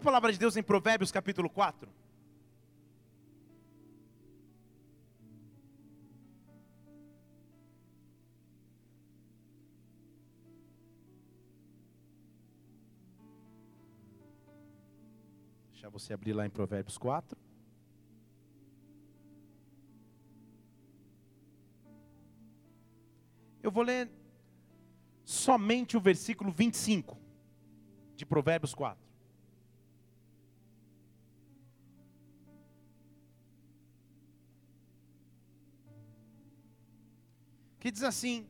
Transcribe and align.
a 0.00 0.02
palavra 0.02 0.32
de 0.32 0.38
Deus 0.38 0.56
em 0.56 0.62
Provérbios 0.62 1.12
capítulo 1.12 1.50
4. 1.50 1.86
Deixa 15.70 15.90
você 15.90 16.14
abrir 16.14 16.32
lá 16.32 16.46
em 16.46 16.50
Provérbios 16.50 16.96
4. 16.96 17.36
Eu 23.62 23.70
vou 23.70 23.82
ler 23.82 24.10
somente 25.26 25.94
o 25.94 26.00
versículo 26.00 26.50
25 26.50 27.18
de 28.16 28.24
Provérbios 28.24 28.74
4. 28.74 29.09
Que 37.80 37.90
diz 37.90 38.02
assim: 38.02 38.46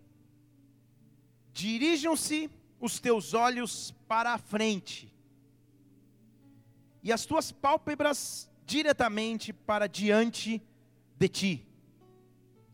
Dirijam-se 1.53 2.51
os 2.81 2.99
teus 2.99 3.33
olhos 3.33 3.95
para 4.07 4.35
a 4.35 4.39
frente, 4.39 5.15
e 7.03 7.13
as 7.13 7.25
tuas 7.25 7.51
pálpebras 7.51 8.51
diretamente 8.67 9.53
para 9.53 9.89
diante 9.89 10.63
de 11.17 11.29
ti. 11.29 11.67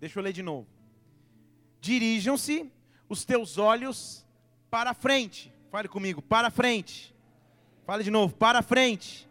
Deixa 0.00 0.18
eu 0.18 0.22
ler 0.22 0.32
de 0.32 0.42
novo. 0.42 0.66
Dirijam-se 1.80 2.70
os 3.08 3.24
teus 3.24 3.56
olhos 3.58 4.26
para 4.70 4.90
a 4.90 4.94
frente. 4.94 5.52
Fale 5.70 5.88
comigo, 5.88 6.20
para 6.20 6.48
a 6.48 6.50
frente. 6.50 7.14
Fale 7.86 8.02
de 8.02 8.10
novo, 8.10 8.34
para 8.34 8.58
a 8.58 8.62
frente. 8.62 9.28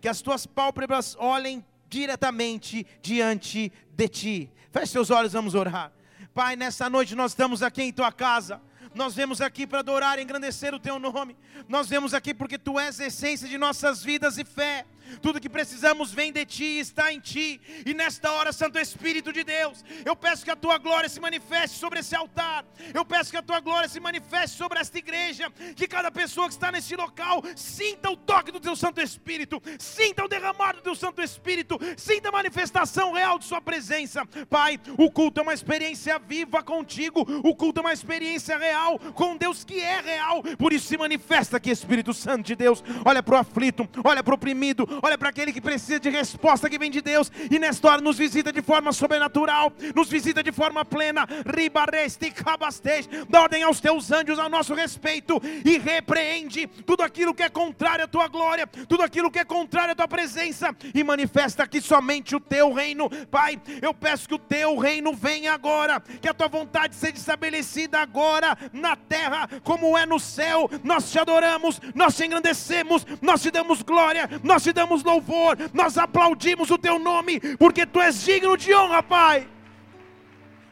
Que 0.00 0.08
as 0.08 0.20
tuas 0.20 0.46
pálpebras 0.46 1.16
olhem 1.18 1.64
diretamente 1.88 2.86
diante 3.00 3.72
de 3.90 4.08
ti. 4.08 4.50
Feche 4.70 4.88
seus 4.88 5.10
olhos, 5.10 5.32
vamos 5.32 5.54
orar. 5.54 5.95
Pai, 6.36 6.54
nessa 6.54 6.90
noite 6.90 7.14
nós 7.14 7.30
estamos 7.30 7.62
aqui 7.62 7.82
em 7.82 7.90
tua 7.90 8.12
casa. 8.12 8.60
Nós 8.94 9.14
vemos 9.14 9.40
aqui 9.40 9.66
para 9.66 9.78
adorar 9.78 10.18
engrandecer 10.18 10.74
o 10.74 10.78
teu 10.78 10.98
nome. 10.98 11.34
Nós 11.66 11.88
vemos 11.88 12.12
aqui 12.12 12.34
porque 12.34 12.58
tu 12.58 12.78
és 12.78 13.00
a 13.00 13.06
essência 13.06 13.48
de 13.48 13.56
nossas 13.56 14.02
vidas 14.02 14.36
e 14.36 14.44
fé. 14.44 14.84
Tudo 15.20 15.40
que 15.40 15.48
precisamos 15.48 16.12
vem 16.12 16.32
de 16.32 16.44
ti, 16.44 16.78
está 16.78 17.12
em 17.12 17.20
ti. 17.20 17.60
E 17.84 17.94
nesta 17.94 18.30
hora, 18.32 18.52
Santo 18.52 18.78
Espírito 18.78 19.32
de 19.32 19.44
Deus, 19.44 19.84
eu 20.04 20.16
peço 20.16 20.44
que 20.44 20.50
a 20.50 20.56
tua 20.56 20.78
glória 20.78 21.08
se 21.08 21.20
manifeste 21.20 21.78
sobre 21.78 22.00
esse 22.00 22.14
altar. 22.14 22.64
Eu 22.92 23.04
peço 23.04 23.30
que 23.30 23.36
a 23.36 23.42
tua 23.42 23.60
glória 23.60 23.88
se 23.88 24.00
manifeste 24.00 24.56
sobre 24.56 24.78
esta 24.78 24.98
igreja. 24.98 25.50
Que 25.74 25.86
cada 25.86 26.10
pessoa 26.10 26.46
que 26.46 26.54
está 26.54 26.70
neste 26.70 26.96
local 26.96 27.42
sinta 27.54 28.10
o 28.10 28.16
toque 28.16 28.52
do 28.52 28.60
teu 28.60 28.76
Santo 28.76 29.00
Espírito, 29.00 29.62
sinta 29.78 30.24
o 30.24 30.28
derramar 30.28 30.74
do 30.74 30.82
teu 30.82 30.94
Santo 30.94 31.22
Espírito, 31.22 31.78
sinta 31.96 32.28
a 32.28 32.32
manifestação 32.32 33.12
real 33.12 33.38
de 33.38 33.44
Sua 33.44 33.60
presença. 33.60 34.24
Pai, 34.48 34.78
o 34.98 35.10
culto 35.10 35.40
é 35.40 35.42
uma 35.42 35.54
experiência 35.54 36.18
viva 36.18 36.62
contigo, 36.62 37.20
o 37.42 37.54
culto 37.54 37.80
é 37.80 37.82
uma 37.82 37.92
experiência 37.92 38.56
real 38.56 38.98
com 38.98 39.36
Deus 39.36 39.64
que 39.64 39.80
é 39.80 40.00
real. 40.00 40.42
Por 40.58 40.72
isso 40.72 40.86
se 40.86 40.96
manifesta 40.96 41.56
aqui, 41.56 41.70
Espírito 41.70 42.12
Santo 42.12 42.46
de 42.46 42.56
Deus. 42.56 42.82
Olha 43.04 43.22
para 43.22 43.36
o 43.36 43.38
aflito, 43.38 43.88
olha 44.04 44.22
para 44.22 44.32
o 44.32 44.34
oprimido, 44.34 44.86
olha 45.02 45.18
para 45.18 45.28
aquele 45.28 45.52
que 45.52 45.60
precisa 45.60 46.00
de 46.00 46.10
resposta 46.10 46.68
que 46.68 46.78
vem 46.78 46.90
de 46.90 47.00
Deus, 47.00 47.30
e 47.50 47.58
nesta 47.58 47.88
hora 47.88 48.00
nos 48.00 48.18
visita 48.18 48.52
de 48.52 48.62
forma 48.62 48.92
sobrenatural, 48.92 49.72
nos 49.94 50.08
visita 50.08 50.42
de 50.42 50.52
forma 50.52 50.84
plena, 50.84 51.26
ribareste, 51.46 52.30
cabastej, 52.30 53.08
dá 53.28 53.42
ordem 53.42 53.62
aos 53.62 53.80
teus 53.80 54.10
anjos 54.10 54.38
a 54.38 54.48
nosso 54.48 54.74
respeito, 54.74 55.40
e 55.64 55.78
repreende 55.78 56.66
tudo 56.66 57.02
aquilo 57.02 57.34
que 57.34 57.42
é 57.42 57.48
contrário 57.48 58.04
à 58.04 58.08
tua 58.08 58.28
glória, 58.28 58.66
tudo 58.88 59.02
aquilo 59.02 59.30
que 59.30 59.38
é 59.38 59.44
contrário 59.44 59.92
à 59.92 59.94
tua 59.94 60.08
presença, 60.08 60.74
e 60.94 61.04
manifesta 61.04 61.62
aqui 61.62 61.80
somente 61.80 62.34
o 62.34 62.40
teu 62.40 62.72
reino, 62.72 63.10
Pai, 63.30 63.60
eu 63.82 63.92
peço 63.92 64.28
que 64.28 64.34
o 64.34 64.38
teu 64.38 64.78
reino 64.78 65.12
venha 65.12 65.52
agora, 65.52 66.00
que 66.00 66.28
a 66.28 66.34
tua 66.34 66.48
vontade 66.48 66.94
seja 66.94 67.16
estabelecida 67.16 67.98
agora, 67.98 68.56
na 68.72 68.96
terra, 68.96 69.48
como 69.62 69.96
é 69.96 70.06
no 70.06 70.18
céu, 70.18 70.70
nós 70.82 71.10
te 71.10 71.18
adoramos, 71.18 71.80
nós 71.94 72.16
te 72.16 72.24
engrandecemos, 72.24 73.06
nós 73.20 73.42
te 73.42 73.50
damos 73.50 73.82
glória, 73.82 74.28
nós 74.42 74.62
te 74.62 74.72
damos 74.72 74.85
damos 74.86 75.02
louvor, 75.02 75.56
nós 75.74 75.98
aplaudimos 75.98 76.70
o 76.70 76.78
teu 76.78 76.98
nome, 76.98 77.34
porque 77.62 77.84
tu 77.84 78.00
és 78.00 78.22
digno 78.22 78.56
de 78.56 78.72
honra, 78.72 79.02
Pai. 79.02 79.48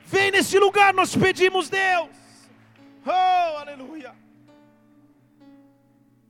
Vem 0.06 0.30
nesse 0.30 0.58
lugar, 0.58 0.94
nós 0.94 1.14
pedimos, 1.24 1.68
Deus. 1.68 2.10
Oh, 3.04 3.58
aleluia. 3.62 4.14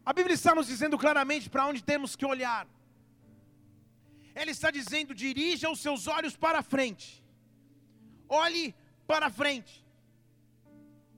A 0.07 0.13
Bíblia 0.13 0.35
está 0.35 0.55
nos 0.55 0.67
dizendo 0.67 0.97
claramente 0.99 1.49
para 1.51 1.67
onde 1.67 1.83
temos 1.83 2.17
que 2.17 2.27
olhar. 2.35 2.67
Ela 4.35 4.51
está 4.51 4.71
dizendo: 4.71 5.15
dirija 5.15 5.71
os 5.71 5.81
seus 5.81 6.07
olhos 6.07 6.37
para 6.37 6.63
frente. 6.63 7.23
Olhe 8.29 8.75
para 9.07 9.29
frente. 9.31 9.85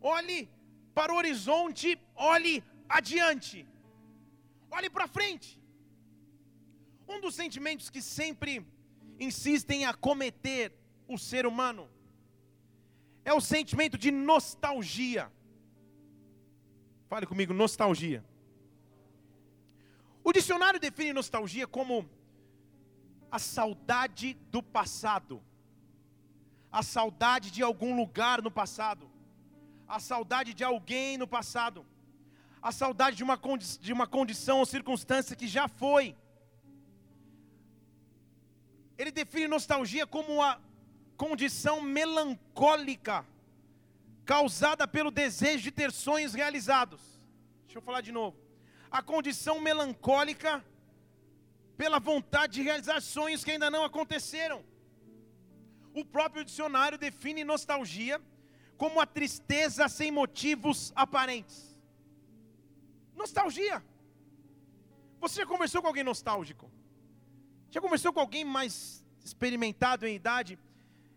Olhe 0.00 0.49
para 0.94 1.12
o 1.12 1.16
horizonte, 1.16 1.99
olhe 2.15 2.62
adiante. 2.88 3.66
Olhe 4.71 4.91
para 4.91 5.06
frente. 5.09 5.59
Um 7.09 7.21
dos 7.21 7.34
sentimentos 7.34 7.89
que 7.89 8.03
sempre 8.03 8.67
insistem 9.19 9.83
em 9.83 9.87
acometer 9.87 10.72
o 11.09 11.17
ser 11.17 11.47
humano 11.47 11.89
é 13.25 13.33
o 13.33 13.41
sentimento 13.41 13.97
de 13.97 14.11
nostalgia. 14.11 15.31
Fale 17.09 17.27
comigo, 17.27 17.53
nostalgia. 17.53 18.25
O 20.22 20.33
dicionário 20.33 20.81
define 20.81 21.12
nostalgia 21.12 21.67
como 21.67 22.09
a 23.31 23.38
saudade 23.38 24.34
do 24.50 24.62
passado, 24.62 25.43
a 26.71 26.83
saudade 26.83 27.50
de 27.50 27.62
algum 27.62 27.97
lugar 27.97 28.43
no 28.43 28.50
passado, 28.50 29.11
a 29.87 30.00
saudade 30.00 30.53
de 30.53 30.65
alguém 30.65 31.17
no 31.17 31.28
passado, 31.28 31.87
a 32.61 32.73
saudade 32.73 33.17
de 33.17 33.23
uma, 33.23 33.38
de 33.81 33.93
uma 33.93 34.06
condição 34.06 34.59
ou 34.59 34.67
circunstância 34.67 35.37
que 35.37 35.47
já 35.47 35.69
foi 35.69 36.17
ele 38.99 39.11
define 39.11 39.49
nostalgia 39.49 40.07
como 40.07 40.34
uma 40.34 40.61
condição 41.17 41.81
melancólica 41.81 43.25
causada 44.25 44.89
pelo 44.89 45.11
desejo 45.11 45.62
de 45.65 45.71
ter 45.71 45.93
sonhos 45.93 46.34
realizados. 46.34 47.01
Deixa 47.65 47.79
eu 47.79 47.83
falar 47.83 48.01
de 48.01 48.12
novo. 48.12 48.37
A 48.91 49.03
condição 49.03 49.61
melancólica 49.61 50.65
pela 51.77 51.99
vontade 51.99 52.55
de 52.55 52.62
realizar 52.62 53.01
sonhos 53.01 53.45
que 53.45 53.51
ainda 53.51 53.71
não 53.71 53.85
aconteceram. 53.85 54.65
O 55.95 56.05
próprio 56.05 56.45
dicionário 56.45 56.99
define 56.99 57.45
nostalgia 57.45 58.21
como 58.77 59.01
a 59.01 59.06
tristeza 59.06 59.89
sem 59.89 60.11
motivos 60.11 60.93
aparentes. 60.95 61.79
Nostalgia. 63.15 63.83
Você 65.21 65.41
já 65.41 65.47
conversou 65.47 65.81
com 65.81 65.89
alguém 65.89 66.05
nostálgico? 66.05 66.71
Já 67.76 67.81
conversou 67.82 68.10
com 68.10 68.20
alguém 68.20 68.42
mais 68.42 69.04
experimentado 69.22 70.06
em 70.06 70.14
idade 70.14 70.59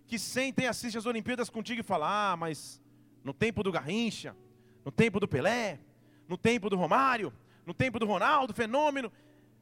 que 0.05 0.19
senta 0.19 0.61
e 0.61 0.67
assiste 0.67 0.97
as 0.97 1.05
Olimpíadas 1.05 1.49
contigo 1.49 1.79
e 1.79 1.83
fala: 1.91 2.31
Ah, 2.31 2.35
mas 2.35 2.81
no 3.23 3.33
tempo 3.33 3.63
do 3.63 3.71
Garrincha, 3.71 4.35
no 4.83 4.91
tempo 4.91 5.21
do 5.21 5.27
Pelé, 5.33 5.79
no 6.27 6.37
tempo 6.37 6.69
do 6.69 6.75
Romário, 6.75 7.31
no 7.65 7.73
tempo 7.73 7.97
do 7.97 8.05
Ronaldo, 8.05 8.53
fenômeno, 8.53 9.09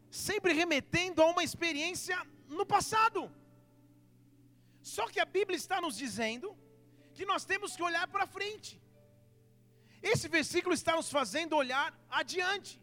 sempre 0.10 0.54
remetendo 0.54 1.22
a 1.22 1.28
uma 1.28 1.44
experiência 1.44 2.18
no 2.48 2.66
passado. 2.66 3.32
Só 4.82 5.08
que 5.08 5.20
a 5.20 5.26
Bíblia 5.26 5.56
está 5.56 5.80
nos 5.80 5.96
dizendo 5.96 6.58
que 7.14 7.28
nós 7.28 7.46
temos 7.46 7.76
que 7.76 7.84
olhar 7.84 8.08
para 8.08 8.26
frente. 8.26 8.82
Esse 10.02 10.28
versículo 10.28 10.74
está 10.74 10.96
nos 10.96 11.12
fazendo 11.12 11.56
olhar 11.56 11.96
adiante. 12.10 12.82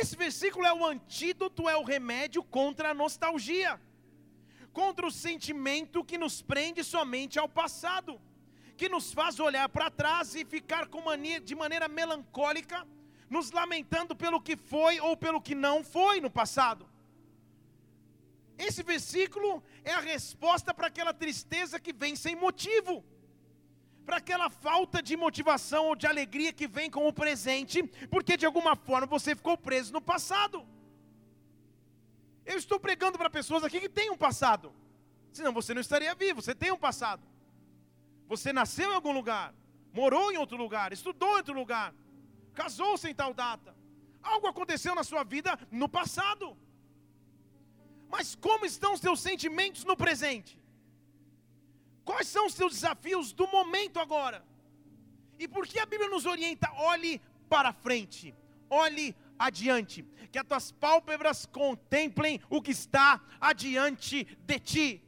Esse 0.00 0.14
versículo 0.16 0.64
é 0.64 0.72
o 0.72 0.84
antídoto, 0.86 1.68
é 1.68 1.76
o 1.76 1.82
remédio 1.82 2.40
contra 2.44 2.90
a 2.90 2.94
nostalgia, 2.94 3.80
contra 4.72 5.04
o 5.04 5.10
sentimento 5.10 6.04
que 6.04 6.16
nos 6.16 6.40
prende 6.40 6.84
somente 6.84 7.36
ao 7.36 7.48
passado, 7.48 8.12
que 8.76 8.88
nos 8.88 9.12
faz 9.12 9.40
olhar 9.40 9.68
para 9.68 9.90
trás 9.90 10.36
e 10.36 10.44
ficar 10.44 10.88
mania, 11.04 11.40
de 11.40 11.54
maneira 11.62 11.88
melancólica, 11.88 12.86
nos 13.28 13.50
lamentando 13.50 14.14
pelo 14.14 14.40
que 14.40 14.56
foi 14.56 15.00
ou 15.00 15.16
pelo 15.16 15.40
que 15.40 15.56
não 15.66 15.82
foi 15.82 16.20
no 16.20 16.30
passado. 16.30 16.88
Esse 18.56 18.84
versículo 18.84 19.50
é 19.82 19.92
a 19.92 20.00
resposta 20.00 20.72
para 20.72 20.86
aquela 20.86 21.12
tristeza 21.12 21.80
que 21.80 21.92
vem 21.92 22.14
sem 22.14 22.36
motivo 22.36 23.04
para 24.08 24.18
aquela 24.22 24.48
falta 24.48 25.02
de 25.08 25.14
motivação 25.24 25.82
ou 25.88 25.94
de 25.94 26.06
alegria 26.06 26.52
que 26.58 26.66
vem 26.66 26.90
com 26.90 27.06
o 27.06 27.12
presente, 27.12 27.82
porque 28.14 28.38
de 28.38 28.46
alguma 28.46 28.74
forma 28.74 29.06
você 29.06 29.36
ficou 29.36 29.56
preso 29.68 29.92
no 29.92 30.00
passado. 30.00 30.66
Eu 32.46 32.56
estou 32.56 32.80
pregando 32.80 33.18
para 33.18 33.36
pessoas 33.38 33.62
aqui 33.62 33.78
que 33.78 33.88
têm 33.98 34.10
um 34.10 34.16
passado, 34.16 34.72
senão 35.30 35.52
você 35.52 35.74
não 35.74 35.82
estaria 35.82 36.14
vivo, 36.14 36.40
você 36.40 36.54
tem 36.54 36.72
um 36.72 36.84
passado. 36.88 37.22
Você 38.26 38.50
nasceu 38.50 38.90
em 38.90 38.94
algum 38.94 39.12
lugar, 39.12 39.54
morou 39.92 40.32
em 40.32 40.38
outro 40.38 40.56
lugar, 40.56 40.90
estudou 40.90 41.32
em 41.34 41.40
outro 41.42 41.54
lugar, 41.62 41.94
casou-se 42.54 43.06
em 43.10 43.14
tal 43.14 43.34
data, 43.34 43.76
Algo 44.22 44.46
aconteceu 44.46 44.94
na 44.94 45.04
sua 45.04 45.22
vida 45.22 45.58
no 45.70 45.88
passado. 45.88 46.56
Mas 48.08 48.34
como 48.34 48.64
estão 48.64 48.94
os 48.94 49.00
seus 49.00 49.20
sentimentos 49.20 49.84
no 49.84 49.96
presente? 49.96 50.57
Quais 52.08 52.26
são 52.26 52.46
os 52.46 52.54
seus 52.54 52.72
desafios 52.72 53.34
do 53.34 53.46
momento 53.48 54.00
agora? 54.00 54.42
E 55.38 55.46
por 55.46 55.66
que 55.66 55.78
a 55.78 55.84
Bíblia 55.84 56.08
nos 56.08 56.24
orienta? 56.24 56.66
Olhe 56.78 57.20
para 57.50 57.70
frente, 57.70 58.34
olhe 58.70 59.14
adiante, 59.38 60.02
que 60.32 60.38
as 60.38 60.46
tuas 60.46 60.72
pálpebras 60.72 61.44
contemplem 61.44 62.40
o 62.48 62.62
que 62.62 62.70
está 62.70 63.20
adiante 63.38 64.24
de 64.40 64.58
ti 64.58 65.04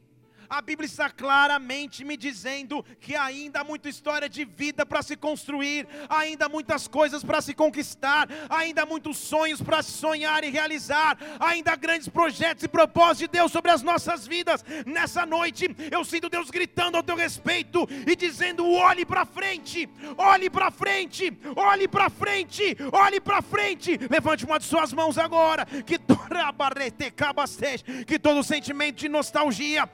a 0.51 0.61
Bíblia 0.61 0.85
está 0.85 1.09
claramente 1.09 2.03
me 2.03 2.17
dizendo 2.17 2.85
que 2.99 3.15
ainda 3.15 3.61
há 3.61 3.63
muita 3.63 3.87
história 3.87 4.27
de 4.27 4.43
vida 4.43 4.85
para 4.85 5.01
se 5.01 5.15
construir, 5.15 5.87
ainda 6.09 6.47
há 6.47 6.49
muitas 6.49 6.89
coisas 6.89 7.23
para 7.23 7.41
se 7.41 7.53
conquistar, 7.53 8.27
ainda 8.49 8.83
há 8.83 8.85
muitos 8.85 9.17
sonhos 9.17 9.61
para 9.61 9.81
sonhar 9.81 10.43
e 10.43 10.49
realizar, 10.49 11.17
ainda 11.39 11.71
há 11.71 11.75
grandes 11.77 12.09
projetos 12.09 12.65
e 12.65 12.67
propósitos 12.67 13.19
de 13.19 13.27
Deus 13.29 13.49
sobre 13.49 13.71
as 13.71 13.81
nossas 13.81 14.27
vidas. 14.27 14.65
Nessa 14.85 15.25
noite, 15.25 15.73
eu 15.89 16.03
sinto 16.03 16.27
Deus 16.27 16.49
gritando 16.49 16.97
ao 16.97 17.03
teu 17.03 17.15
respeito 17.15 17.87
e 18.05 18.13
dizendo: 18.13 18.69
olhe 18.69 19.05
para 19.05 19.25
frente, 19.25 19.87
olhe 20.17 20.49
para 20.49 20.69
frente, 20.69 21.31
olhe 21.55 21.87
para 21.87 22.09
frente, 22.09 22.75
olhe 22.91 23.21
para 23.21 23.41
frente. 23.41 23.97
Levante 24.09 24.43
uma 24.43 24.59
de 24.59 24.65
suas 24.65 24.91
mãos 24.91 25.17
agora, 25.17 25.65
que 25.65 25.97
que 28.05 28.19
todo 28.19 28.43
sentimento 28.43 28.97
de 28.97 29.09
nostalgia, 29.09 29.89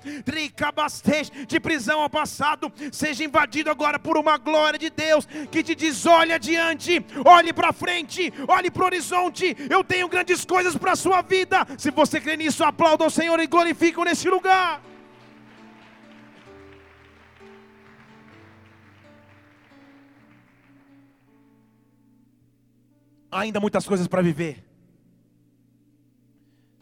de 1.47 1.59
prisão 1.59 2.01
ao 2.01 2.09
passado, 2.09 2.71
seja 2.91 3.23
invadido 3.23 3.69
agora 3.69 3.97
por 3.97 4.17
uma 4.17 4.37
glória 4.37 4.77
de 4.77 4.89
Deus 4.89 5.25
que 5.51 5.63
te 5.63 5.75
diz: 5.75 6.05
olhe 6.05 6.33
adiante, 6.33 7.03
olhe 7.25 7.53
para 7.53 7.73
frente, 7.73 8.33
olhe 8.47 8.69
para 8.69 8.83
o 8.83 8.85
horizonte. 8.85 9.55
Eu 9.69 9.83
tenho 9.83 10.07
grandes 10.07 10.45
coisas 10.45 10.75
para 10.75 10.93
a 10.93 10.95
sua 10.95 11.21
vida. 11.21 11.65
Se 11.77 11.91
você 11.91 12.19
crê 12.19 12.37
nisso, 12.37 12.63
aplauda 12.63 13.05
o 13.05 13.09
Senhor 13.09 13.39
e 13.39 13.47
glorifique 13.47 14.03
nesse 14.03 14.29
lugar. 14.29 14.81
Ainda 23.31 23.59
muitas 23.59 23.85
coisas 23.85 24.07
para 24.07 24.21
viver. 24.21 24.66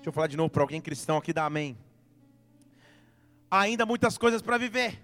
Deixa 0.05 0.11
eu 0.11 0.13
falar 0.13 0.27
de 0.27 0.37
novo 0.37 0.51
para 0.51 0.61
alguém 0.61 0.79
cristão 0.79 1.17
aqui, 1.17 1.33
dá 1.33 1.45
amém 1.45 1.75
ainda 3.49 3.87
muitas 3.87 4.19
coisas 4.19 4.39
para 4.39 4.55
viver, 4.55 5.01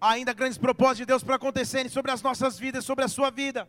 ainda 0.00 0.32
grandes 0.32 0.58
propósitos 0.58 0.98
de 0.98 1.06
Deus 1.06 1.22
para 1.22 1.36
acontecerem 1.36 1.88
sobre 1.88 2.10
as 2.10 2.20
nossas 2.22 2.58
vidas, 2.58 2.84
sobre 2.84 3.04
a 3.04 3.08
sua 3.08 3.30
vida. 3.30 3.68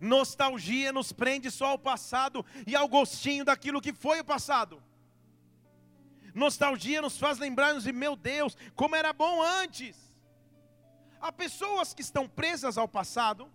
Nostalgia 0.00 0.90
nos 0.90 1.12
prende 1.12 1.52
só 1.52 1.66
ao 1.66 1.78
passado 1.78 2.44
e 2.66 2.74
ao 2.74 2.88
gostinho 2.88 3.44
daquilo 3.44 3.80
que 3.80 3.92
foi 3.92 4.18
o 4.18 4.24
passado. 4.24 4.82
Nostalgia 6.34 7.00
nos 7.00 7.16
faz 7.16 7.38
lembrar-nos 7.38 7.84
de 7.84 7.92
meu 7.92 8.16
Deus, 8.16 8.56
como 8.74 8.96
era 8.96 9.12
bom 9.12 9.40
antes. 9.40 9.96
Há 11.20 11.30
pessoas 11.30 11.94
que 11.94 12.02
estão 12.02 12.28
presas 12.28 12.76
ao 12.76 12.88
passado, 12.88 13.48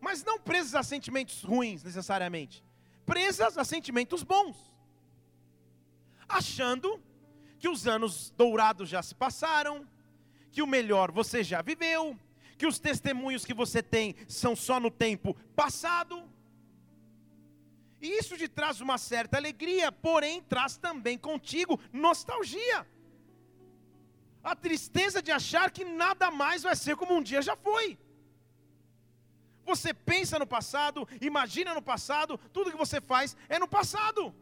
mas 0.00 0.24
não 0.24 0.40
presas 0.40 0.74
a 0.74 0.82
sentimentos 0.82 1.42
ruins 1.42 1.84
necessariamente, 1.84 2.64
presas 3.04 3.56
a 3.56 3.64
sentimentos 3.64 4.22
bons, 4.22 4.56
achando 6.28 7.02
que 7.58 7.68
os 7.68 7.86
anos 7.86 8.30
dourados 8.36 8.88
já 8.88 9.02
se 9.02 9.14
passaram, 9.14 9.86
que 10.52 10.62
o 10.62 10.66
melhor 10.66 11.10
você 11.10 11.42
já 11.42 11.62
viveu, 11.62 12.18
que 12.58 12.66
os 12.66 12.78
testemunhos 12.78 13.44
que 13.44 13.54
você 13.54 13.82
tem 13.82 14.14
são 14.28 14.54
só 14.54 14.78
no 14.78 14.90
tempo 14.90 15.34
passado. 15.56 16.28
E 18.00 18.18
isso 18.18 18.36
te 18.36 18.46
traz 18.46 18.80
uma 18.80 18.98
certa 18.98 19.38
alegria, 19.38 19.90
porém 19.90 20.42
traz 20.42 20.76
também 20.76 21.16
contigo 21.16 21.80
nostalgia. 21.92 22.86
A 24.42 24.54
tristeza 24.54 25.22
de 25.22 25.32
achar 25.32 25.70
que 25.70 25.84
nada 25.84 26.30
mais 26.30 26.62
vai 26.62 26.76
ser 26.76 26.96
como 26.96 27.14
um 27.14 27.22
dia 27.22 27.40
já 27.40 27.56
foi. 27.56 27.98
Você 29.64 29.94
pensa 29.94 30.38
no 30.38 30.46
passado, 30.46 31.08
imagina 31.20 31.74
no 31.74 31.82
passado, 31.82 32.38
tudo 32.52 32.70
que 32.70 32.76
você 32.76 33.00
faz 33.00 33.36
é 33.48 33.58
no 33.58 33.66
passado. 33.66 34.34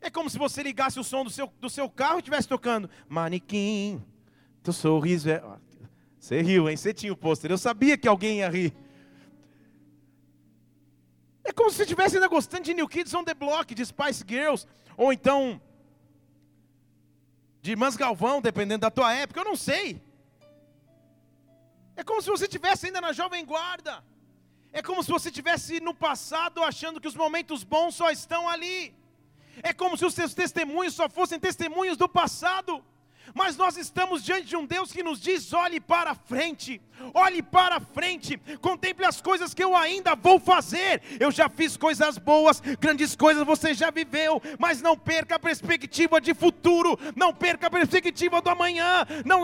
É 0.00 0.08
como 0.08 0.30
se 0.30 0.38
você 0.38 0.62
ligasse 0.62 0.98
o 0.98 1.04
som 1.04 1.24
do 1.24 1.30
seu, 1.30 1.52
do 1.60 1.68
seu 1.68 1.88
carro 1.88 2.16
e 2.16 2.18
estivesse 2.18 2.48
tocando. 2.48 2.88
Manequim, 3.08 4.02
teu 4.62 4.72
sorriso 4.72 5.28
é. 5.28 5.42
Você 6.18 6.40
riu, 6.40 6.68
hein? 6.68 6.76
Você 6.76 6.92
tinha 6.92 7.12
o 7.12 7.16
pôster. 7.16 7.50
Eu 7.50 7.58
sabia 7.58 7.96
que 7.98 8.08
alguém 8.08 8.38
ia 8.38 8.48
rir. 8.48 8.74
É 11.44 11.52
como 11.52 11.70
se 11.70 11.76
você 11.76 11.82
estivesse 11.82 12.16
ainda 12.16 12.28
gostando 12.28 12.64
de 12.64 12.74
New 12.74 12.88
Kids 12.88 13.12
on 13.12 13.24
the 13.24 13.34
Block, 13.34 13.74
de 13.74 13.84
Spice 13.84 14.24
Girls, 14.26 14.66
ou 14.96 15.12
então 15.12 15.60
de 17.62 17.72
Irmãs 17.72 17.96
Galvão, 17.96 18.40
dependendo 18.40 18.80
da 18.80 18.90
tua 18.90 19.12
época, 19.14 19.40
eu 19.40 19.44
não 19.44 19.56
sei. 19.56 20.00
É 22.00 22.02
como 22.02 22.22
se 22.22 22.30
você 22.34 22.44
estivesse 22.46 22.86
ainda 22.86 23.00
na 23.06 23.12
Jovem 23.12 23.44
Guarda. 23.44 24.02
É 24.72 24.80
como 24.80 25.02
se 25.04 25.10
você 25.16 25.28
estivesse 25.28 25.80
no 25.86 25.92
passado 25.92 26.62
achando 26.62 26.98
que 26.98 27.10
os 27.10 27.14
momentos 27.22 27.62
bons 27.62 27.94
só 27.94 28.10
estão 28.10 28.48
ali. 28.48 28.78
É 29.62 29.74
como 29.74 29.98
se 29.98 30.06
os 30.06 30.14
seus 30.14 30.32
testemunhos 30.32 30.94
só 30.94 31.10
fossem 31.10 31.38
testemunhos 31.38 31.98
do 31.98 32.08
passado. 32.08 32.82
Mas 33.34 33.56
nós 33.56 33.76
estamos 33.76 34.24
diante 34.24 34.46
de 34.46 34.56
um 34.56 34.66
Deus 34.66 34.92
que 34.92 35.02
nos 35.02 35.20
diz: 35.20 35.52
olhe 35.52 35.80
para 35.80 36.14
frente, 36.14 36.80
olhe 37.14 37.42
para 37.42 37.80
frente, 37.80 38.36
contemple 38.60 39.04
as 39.04 39.20
coisas 39.20 39.54
que 39.54 39.62
eu 39.62 39.76
ainda 39.76 40.14
vou 40.14 40.38
fazer. 40.38 41.02
Eu 41.18 41.30
já 41.30 41.48
fiz 41.48 41.76
coisas 41.76 42.18
boas, 42.18 42.60
grandes 42.80 43.14
coisas 43.14 43.44
você 43.44 43.74
já 43.74 43.90
viveu, 43.90 44.42
mas 44.58 44.82
não 44.82 44.96
perca 44.96 45.36
a 45.36 45.38
perspectiva 45.38 46.20
de 46.20 46.34
futuro, 46.34 46.98
não 47.14 47.32
perca 47.32 47.68
a 47.68 47.70
perspectiva 47.70 48.40
do 48.40 48.50
amanhã, 48.50 49.06
não 49.24 49.40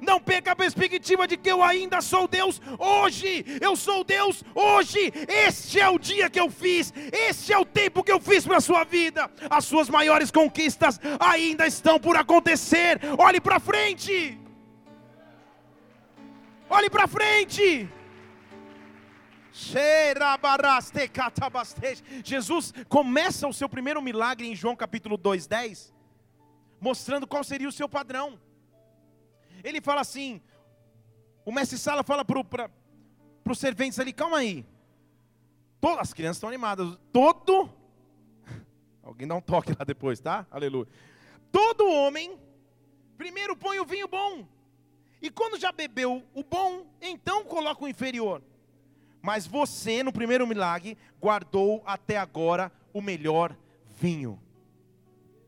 não 0.00 0.20
perca 0.20 0.52
a 0.52 0.56
perspectiva 0.56 1.26
de 1.26 1.36
que 1.36 1.50
eu 1.50 1.62
ainda 1.62 2.00
sou 2.00 2.26
Deus 2.28 2.60
hoje, 2.78 3.44
eu 3.60 3.76
sou 3.76 4.04
Deus 4.04 4.42
hoje. 4.54 5.12
Este 5.28 5.80
é 5.80 5.88
o 5.88 5.98
dia 5.98 6.30
que 6.30 6.40
eu 6.40 6.50
fiz, 6.50 6.92
este 7.12 7.52
é 7.52 7.58
o 7.58 7.64
tempo 7.64 8.02
que 8.02 8.12
eu 8.12 8.20
fiz 8.20 8.44
para 8.44 8.58
a 8.58 8.60
sua 8.60 8.84
vida, 8.84 9.30
as 9.48 9.64
suas 9.64 9.88
maiores 9.88 10.30
conquistas 10.30 11.00
ainda 11.18 11.39
estão 11.66 11.98
por 11.98 12.16
acontecer. 12.16 13.00
Olhe 13.18 13.40
para 13.40 13.58
frente. 13.58 14.38
Olhe 16.68 16.88
para 16.88 17.06
frente. 17.08 17.88
Jesus 22.24 22.72
começa 22.88 23.48
o 23.48 23.52
seu 23.52 23.68
primeiro 23.68 24.00
milagre 24.00 24.46
em 24.46 24.54
João 24.54 24.76
capítulo 24.76 25.16
2, 25.16 25.46
10, 25.46 25.92
mostrando 26.80 27.26
qual 27.26 27.42
seria 27.42 27.68
o 27.68 27.72
seu 27.72 27.88
padrão. 27.88 28.38
Ele 29.62 29.80
fala 29.80 30.00
assim: 30.00 30.40
o 31.44 31.52
mestre 31.52 31.78
Sala 31.78 32.02
fala 32.02 32.24
para 32.24 32.70
os 33.44 33.58
serventes 33.58 33.98
ali, 33.98 34.12
calma 34.12 34.38
aí. 34.38 34.64
Todas 35.80 36.00
as 36.00 36.14
crianças 36.14 36.36
estão 36.36 36.48
animadas. 36.48 36.98
Todo. 37.12 37.70
Alguém 39.02 39.26
dá 39.26 39.34
um 39.34 39.40
toque 39.40 39.74
lá 39.76 39.84
depois, 39.84 40.20
tá? 40.20 40.46
Aleluia. 40.50 40.86
Todo 41.50 41.90
homem, 41.90 42.38
primeiro 43.16 43.56
põe 43.56 43.78
o 43.78 43.84
vinho 43.84 44.08
bom, 44.08 44.46
e 45.22 45.30
quando 45.30 45.58
já 45.58 45.70
bebeu 45.70 46.22
o 46.34 46.42
bom, 46.42 46.86
então 47.00 47.44
coloca 47.44 47.84
o 47.84 47.88
inferior. 47.88 48.42
Mas 49.20 49.46
você, 49.46 50.02
no 50.02 50.12
primeiro 50.12 50.46
milagre, 50.46 50.96
guardou 51.20 51.82
até 51.84 52.16
agora 52.16 52.72
o 52.92 53.02
melhor 53.02 53.54
vinho. 53.98 54.40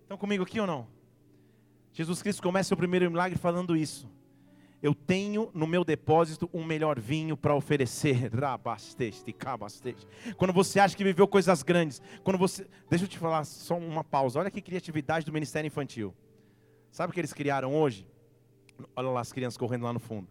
Estão 0.03 0.19
comigo 0.19 0.43
aqui 0.43 0.61
ou 0.61 0.67
não? 0.67 0.87
Jesus 1.93 2.23
Cristo 2.23 2.43
começa 2.43 2.75
o 2.75 2.77
primeiro 2.77 3.11
milagre 3.11 3.39
falando 3.39 3.77
isso. 3.77 4.09
Eu 4.83 4.95
tenho 4.95 5.49
no 5.55 5.65
meu 5.65 5.85
depósito 5.85 6.51
um 6.53 6.65
melhor 6.65 6.99
vinho 6.99 7.37
para 7.37 7.55
oferecer. 7.55 8.29
Quando 10.37 10.53
você 10.53 10.81
acha 10.81 10.97
que 10.97 11.05
viveu 11.05 11.29
coisas 11.29 11.63
grandes, 11.63 12.03
quando 12.25 12.37
você, 12.37 12.67
deixa 12.91 13.05
eu 13.05 13.09
te 13.09 13.17
falar 13.17 13.45
só 13.45 13.79
uma 13.79 14.03
pausa. 14.03 14.41
Olha 14.41 14.51
que 14.51 14.61
criatividade 14.61 15.25
do 15.25 15.33
Ministério 15.33 15.69
Infantil. 15.69 16.13
Sabe 16.91 17.13
o 17.13 17.15
que 17.15 17.21
eles 17.21 17.33
criaram 17.33 17.75
hoje? 17.75 18.07
Olha 18.97 19.09
lá 19.09 19.21
as 19.21 19.33
crianças 19.33 19.57
correndo 19.57 19.85
lá 19.85 19.93
no 19.93 20.01
fundo. 20.01 20.27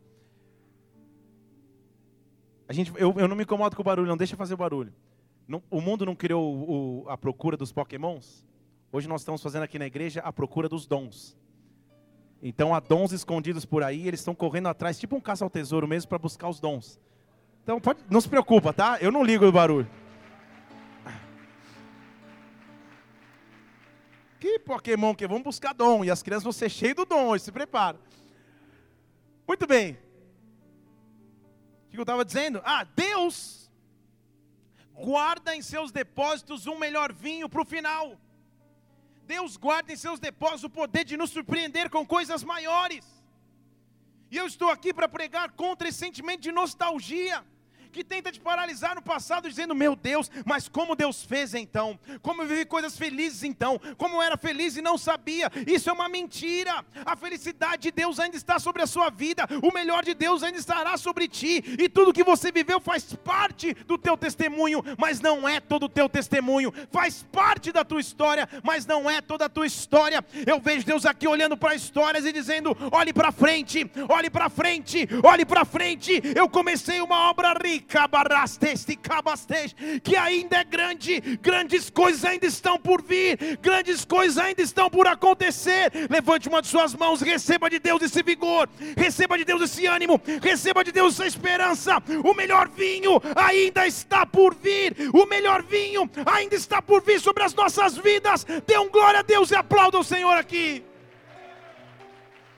A 2.68 2.74
gente, 2.74 2.92
eu, 2.98 3.14
eu 3.18 3.28
não 3.28 3.36
me 3.36 3.44
incomodo 3.44 3.76
com 3.76 3.82
o 3.82 3.86
barulho, 3.86 4.08
não 4.08 4.18
deixa 4.18 4.36
fazer 4.36 4.54
o 4.54 4.58
barulho. 4.58 4.94
Não, 5.48 5.64
o 5.70 5.80
mundo 5.80 6.06
não 6.06 6.16
criou 6.16 6.54
o, 6.54 7.04
o, 7.04 7.10
a 7.10 7.18
procura 7.18 7.56
dos 7.56 7.72
pokémons? 7.72 8.46
Hoje 8.92 9.08
nós 9.08 9.22
estamos 9.22 9.42
fazendo 9.42 9.64
aqui 9.64 9.80
na 9.80 9.86
igreja 9.86 10.20
a 10.22 10.34
procura 10.34 10.68
dos 10.68 10.86
dons. 10.86 11.38
Então 12.42 12.74
há 12.74 12.80
dons 12.80 13.12
escondidos 13.12 13.66
por 13.66 13.84
aí, 13.84 14.08
eles 14.08 14.20
estão 14.20 14.34
correndo 14.34 14.68
atrás, 14.68 15.00
tipo 15.00 15.16
um 15.16 15.22
caça 15.22 15.44
ao 15.44 15.50
tesouro 15.50 15.88
mesmo, 15.88 16.10
para 16.10 16.18
buscar 16.18 16.50
os 16.50 16.60
dons. 16.60 17.00
Então 17.64 17.80
pode, 17.80 18.00
não 18.10 18.20
se 18.20 18.28
preocupa, 18.28 18.74
tá? 18.74 18.98
Eu 19.00 19.12
não 19.12 19.24
ligo 19.24 19.46
o 19.46 19.52
barulho. 19.52 19.88
Que 24.40 24.58
Pokémon 24.58 25.14
que 25.14 25.28
vamos 25.28 25.44
buscar 25.44 25.72
dom 25.72 26.04
e 26.04 26.10
as 26.10 26.24
crianças 26.24 26.44
vão 26.44 26.52
ser 26.52 26.70
cheias 26.70 26.96
do 26.96 27.06
dom, 27.06 27.38
se 27.38 27.52
prepara. 27.52 28.00
Muito 29.48 29.68
bem. 29.68 30.00
que 31.92 31.98
eu 31.98 32.02
estava 32.02 32.26
dizendo? 32.26 32.60
Ah, 32.66 32.84
Deus 32.84 33.70
guarda 34.96 35.56
em 35.56 35.62
seus 35.62 35.92
depósitos 35.92 36.66
um 36.66 36.80
melhor 36.80 37.14
vinho 37.14 37.48
para 37.48 37.62
o 37.62 37.66
final. 37.66 38.18
Deus 39.34 39.56
guarda 39.56 39.94
em 39.94 39.96
seus 39.96 40.20
depósitos 40.20 40.66
o 40.66 40.70
poder 40.70 41.04
de 41.06 41.16
nos 41.16 41.30
surpreender 41.30 41.90
com 41.90 42.06
coisas 42.06 42.44
maiores. 42.44 43.06
E 44.30 44.36
eu 44.36 44.46
estou 44.46 44.70
aqui 44.70 44.94
para 44.94 45.08
pregar 45.08 45.48
contra 45.52 45.88
esse 45.88 46.00
sentimento 46.06 46.42
de 46.42 46.52
nostalgia 46.52 47.38
que 47.92 48.04
tenta 48.04 48.32
te 48.32 48.40
paralisar 48.40 48.96
no 48.96 49.02
passado, 49.02 49.50
dizendo: 49.50 49.76
Meu 49.76 49.96
Deus, 49.96 50.32
mas 50.46 50.68
como 50.68 50.96
Deus 50.96 51.24
fez 51.24 51.54
então? 51.54 52.00
Como 52.22 52.42
eu 52.42 52.48
vivi 52.48 52.66
coisas 52.66 52.98
felizes 52.98 53.44
então? 53.44 53.80
Como 53.98 54.16
eu 54.16 54.22
era 54.22 54.38
feliz 54.38 54.78
e 54.78 54.82
não 54.82 54.98
sabia? 54.98 55.52
Isso 55.68 55.90
é 55.90 55.94
uma 55.94 56.08
mentira. 56.10 56.84
A 57.06 57.16
felicidade 57.16 57.84
de 57.84 57.92
Deus 57.92 58.20
ainda 58.20 58.38
está 58.38 58.58
sobre 58.60 58.82
a 58.82 58.88
sua 58.88 59.10
vida, 59.10 59.46
o 59.62 59.74
melhor 59.74 60.04
de 60.04 60.14
Deus 60.14 60.42
ainda 60.44 60.58
estará 60.58 60.98
sobre 60.98 61.28
ti, 61.28 61.64
e 61.80 61.90
tudo 61.90 62.14
que 62.14 62.24
você 62.24 62.52
viveu 62.52 62.80
faz 62.80 63.14
parte 63.14 63.74
do 63.74 63.98
teu 63.98 64.16
testemunho, 64.16 64.84
mas 64.98 65.20
não 65.20 65.48
é 65.48 65.60
todo 65.60 65.84
o 65.84 65.90
teu 65.90 66.08
testemunho, 66.08 66.74
faz 66.92 67.24
parte 67.32 67.72
da 67.72 67.84
tua 67.84 68.00
história, 68.00 68.48
mas 68.64 68.86
não 68.86 69.10
é 69.10 69.22
toda 69.22 69.46
a 69.46 69.50
tua 69.50 69.66
história. 69.66 70.24
Eu 70.46 70.60
vejo 70.60 70.86
Deus 70.86 71.06
aqui 71.06 71.28
olhando 71.28 71.58
para 71.58 71.76
histórias 71.76 72.26
e 72.26 72.32
dizendo: 72.32 72.76
Olhe 72.92 73.12
para 73.12 73.32
frente, 73.32 73.90
olhe 74.08 74.30
para 74.30 74.50
frente, 74.50 75.08
olhe 75.24 75.46
para 75.46 75.66
frente. 75.66 76.22
Eu 76.36 76.48
comecei 76.48 77.02
uma 77.02 77.30
obra 77.30 77.54
rica 77.54 77.81
que 80.04 80.16
ainda 80.16 80.58
é 80.58 80.64
grande, 80.64 81.20
grandes 81.42 81.90
coisas 81.90 82.24
ainda 82.24 82.46
estão 82.46 82.78
por 82.78 83.02
vir, 83.02 83.58
grandes 83.62 84.06
coisas 84.06 84.38
ainda 84.38 84.62
estão 84.62 84.90
por 84.90 85.08
acontecer. 85.08 85.92
Levante 86.10 86.48
uma 86.48 86.62
de 86.62 86.68
suas 86.68 86.94
mãos, 86.94 87.22
receba 87.22 87.70
de 87.70 87.80
Deus 87.80 88.02
esse 88.02 88.22
vigor, 88.24 88.70
receba 88.96 89.38
de 89.38 89.46
Deus 89.46 89.62
esse 89.62 89.86
ânimo, 89.86 90.22
receba 90.42 90.84
de 90.84 90.92
Deus 90.92 91.14
essa 91.16 91.26
esperança. 91.28 92.02
O 92.24 92.34
melhor 92.34 92.70
vinho 92.70 93.22
ainda 93.36 93.88
está 93.88 94.26
por 94.26 94.56
vir, 94.56 94.96
o 95.14 95.26
melhor 95.26 95.64
vinho 95.64 96.10
ainda 96.26 96.56
está 96.56 96.82
por 96.82 97.04
vir 97.04 97.20
sobre 97.20 97.44
as 97.44 97.54
nossas 97.54 97.98
vidas. 97.98 98.46
Dê 98.66 98.78
um 98.78 98.90
glória 98.90 99.20
a 99.20 99.24
Deus 99.24 99.52
e 99.52 99.56
aplauda 99.56 100.00
o 100.00 100.04
Senhor 100.04 100.38
aqui. 100.38 100.84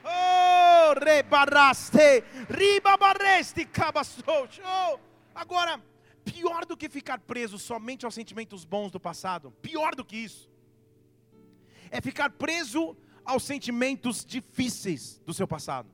Oh, 0.04 0.94
rebaraste, 1.02 2.22
ribabareste, 2.50 3.64
cabassou. 3.64 4.48
Agora, 5.34 5.82
pior 6.24 6.64
do 6.64 6.76
que 6.76 6.88
ficar 6.88 7.18
preso 7.18 7.58
somente 7.58 8.04
aos 8.04 8.14
sentimentos 8.14 8.64
bons 8.64 8.90
do 8.90 9.00
passado, 9.00 9.50
pior 9.60 9.94
do 9.94 10.04
que 10.04 10.16
isso, 10.16 10.50
é 11.90 12.00
ficar 12.00 12.30
preso 12.30 12.96
aos 13.24 13.42
sentimentos 13.42 14.24
difíceis 14.24 15.20
do 15.26 15.34
seu 15.34 15.48
passado, 15.48 15.88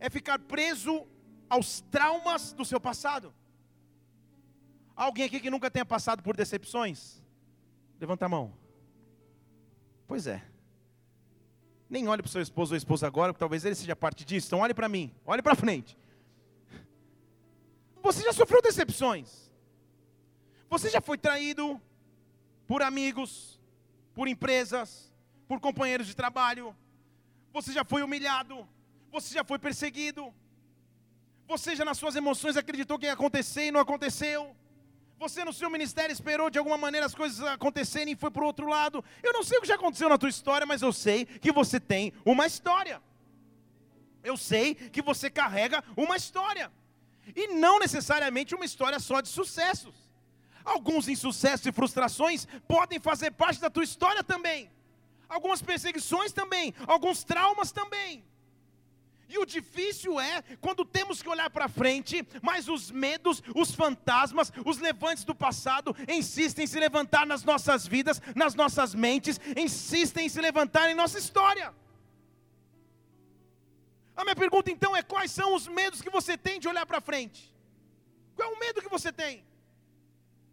é 0.00 0.08
ficar 0.08 0.38
preso 0.38 1.06
aos 1.48 1.80
traumas 1.82 2.52
do 2.52 2.64
seu 2.64 2.80
passado. 2.80 3.32
Alguém 4.96 5.26
aqui 5.26 5.40
que 5.40 5.50
nunca 5.50 5.70
tenha 5.70 5.84
passado 5.84 6.22
por 6.22 6.36
decepções? 6.36 7.22
Levanta 8.00 8.26
a 8.26 8.28
mão. 8.28 8.52
Pois 10.06 10.26
é. 10.26 10.42
Nem 11.88 12.08
olhe 12.08 12.22
para 12.22 12.28
o 12.28 12.32
seu 12.32 12.40
esposo 12.40 12.72
ou 12.72 12.76
esposa 12.76 13.06
agora, 13.06 13.32
porque 13.32 13.40
talvez 13.40 13.64
ele 13.64 13.74
seja 13.74 13.94
parte 13.94 14.24
disso. 14.24 14.48
Então 14.48 14.60
olhe 14.60 14.74
para 14.74 14.88
mim, 14.88 15.14
olhe 15.24 15.42
para 15.42 15.54
frente. 15.54 15.96
Você 18.02 18.22
já 18.22 18.32
sofreu 18.32 18.60
decepções. 18.60 19.50
Você 20.68 20.90
já 20.90 21.00
foi 21.00 21.16
traído 21.16 21.80
por 22.66 22.82
amigos, 22.82 23.60
por 24.14 24.26
empresas, 24.26 25.12
por 25.46 25.60
companheiros 25.60 26.06
de 26.06 26.16
trabalho. 26.16 26.76
Você 27.52 27.72
já 27.72 27.84
foi 27.84 28.02
humilhado. 28.02 28.68
Você 29.10 29.34
já 29.34 29.44
foi 29.44 29.58
perseguido. 29.58 30.34
Você 31.46 31.76
já 31.76 31.84
nas 31.84 31.98
suas 31.98 32.16
emoções 32.16 32.56
acreditou 32.56 32.98
que 32.98 33.06
ia 33.06 33.12
acontecer 33.12 33.66
e 33.66 33.70
não 33.70 33.80
aconteceu. 33.80 34.56
Você 35.18 35.44
no 35.44 35.52
seu 35.52 35.70
ministério 35.70 36.12
esperou 36.12 36.50
de 36.50 36.58
alguma 36.58 36.76
maneira 36.76 37.06
as 37.06 37.14
coisas 37.14 37.40
acontecerem 37.46 38.14
e 38.14 38.16
foi 38.16 38.30
para 38.30 38.42
o 38.42 38.46
outro 38.46 38.66
lado. 38.66 39.04
Eu 39.22 39.32
não 39.32 39.44
sei 39.44 39.58
o 39.58 39.60
que 39.60 39.68
já 39.68 39.76
aconteceu 39.76 40.08
na 40.08 40.18
tua 40.18 40.28
história, 40.28 40.66
mas 40.66 40.82
eu 40.82 40.92
sei 40.92 41.24
que 41.26 41.52
você 41.52 41.78
tem 41.78 42.12
uma 42.24 42.46
história. 42.46 43.00
Eu 44.24 44.36
sei 44.36 44.74
que 44.74 45.00
você 45.02 45.30
carrega 45.30 45.84
uma 45.96 46.16
história. 46.16 46.72
E 47.34 47.48
não 47.48 47.78
necessariamente 47.78 48.54
uma 48.54 48.64
história 48.64 48.98
só 48.98 49.20
de 49.20 49.28
sucessos. 49.28 49.94
Alguns 50.64 51.08
insucessos 51.08 51.66
e 51.66 51.72
frustrações 51.72 52.46
podem 52.68 53.00
fazer 53.00 53.32
parte 53.32 53.60
da 53.60 53.70
tua 53.70 53.84
história 53.84 54.22
também. 54.22 54.70
Algumas 55.28 55.62
perseguições 55.62 56.32
também, 56.32 56.74
alguns 56.86 57.24
traumas 57.24 57.72
também. 57.72 58.22
E 59.32 59.38
o 59.38 59.46
difícil 59.46 60.20
é 60.20 60.42
quando 60.60 60.84
temos 60.84 61.22
que 61.22 61.28
olhar 61.28 61.48
para 61.48 61.66
frente, 61.66 62.22
mas 62.42 62.68
os 62.68 62.90
medos, 62.90 63.42
os 63.54 63.74
fantasmas, 63.74 64.52
os 64.62 64.76
levantes 64.76 65.24
do 65.24 65.34
passado 65.34 65.96
insistem 66.06 66.64
em 66.64 66.66
se 66.66 66.78
levantar 66.78 67.26
nas 67.26 67.42
nossas 67.42 67.86
vidas, 67.86 68.20
nas 68.36 68.54
nossas 68.54 68.94
mentes, 68.94 69.40
insistem 69.56 70.26
em 70.26 70.28
se 70.28 70.38
levantar 70.38 70.90
em 70.90 70.94
nossa 70.94 71.18
história. 71.18 71.72
A 74.16 74.24
minha 74.24 74.36
pergunta 74.36 74.70
então 74.70 74.94
é: 74.94 75.02
quais 75.02 75.30
são 75.30 75.54
os 75.54 75.66
medos 75.66 76.02
que 76.02 76.10
você 76.10 76.36
tem 76.36 76.60
de 76.60 76.68
olhar 76.68 76.86
para 76.86 77.00
frente? 77.00 77.52
Qual 78.34 78.50
é 78.50 78.54
o 78.54 78.58
medo 78.58 78.82
que 78.82 78.88
você 78.88 79.12
tem? 79.12 79.44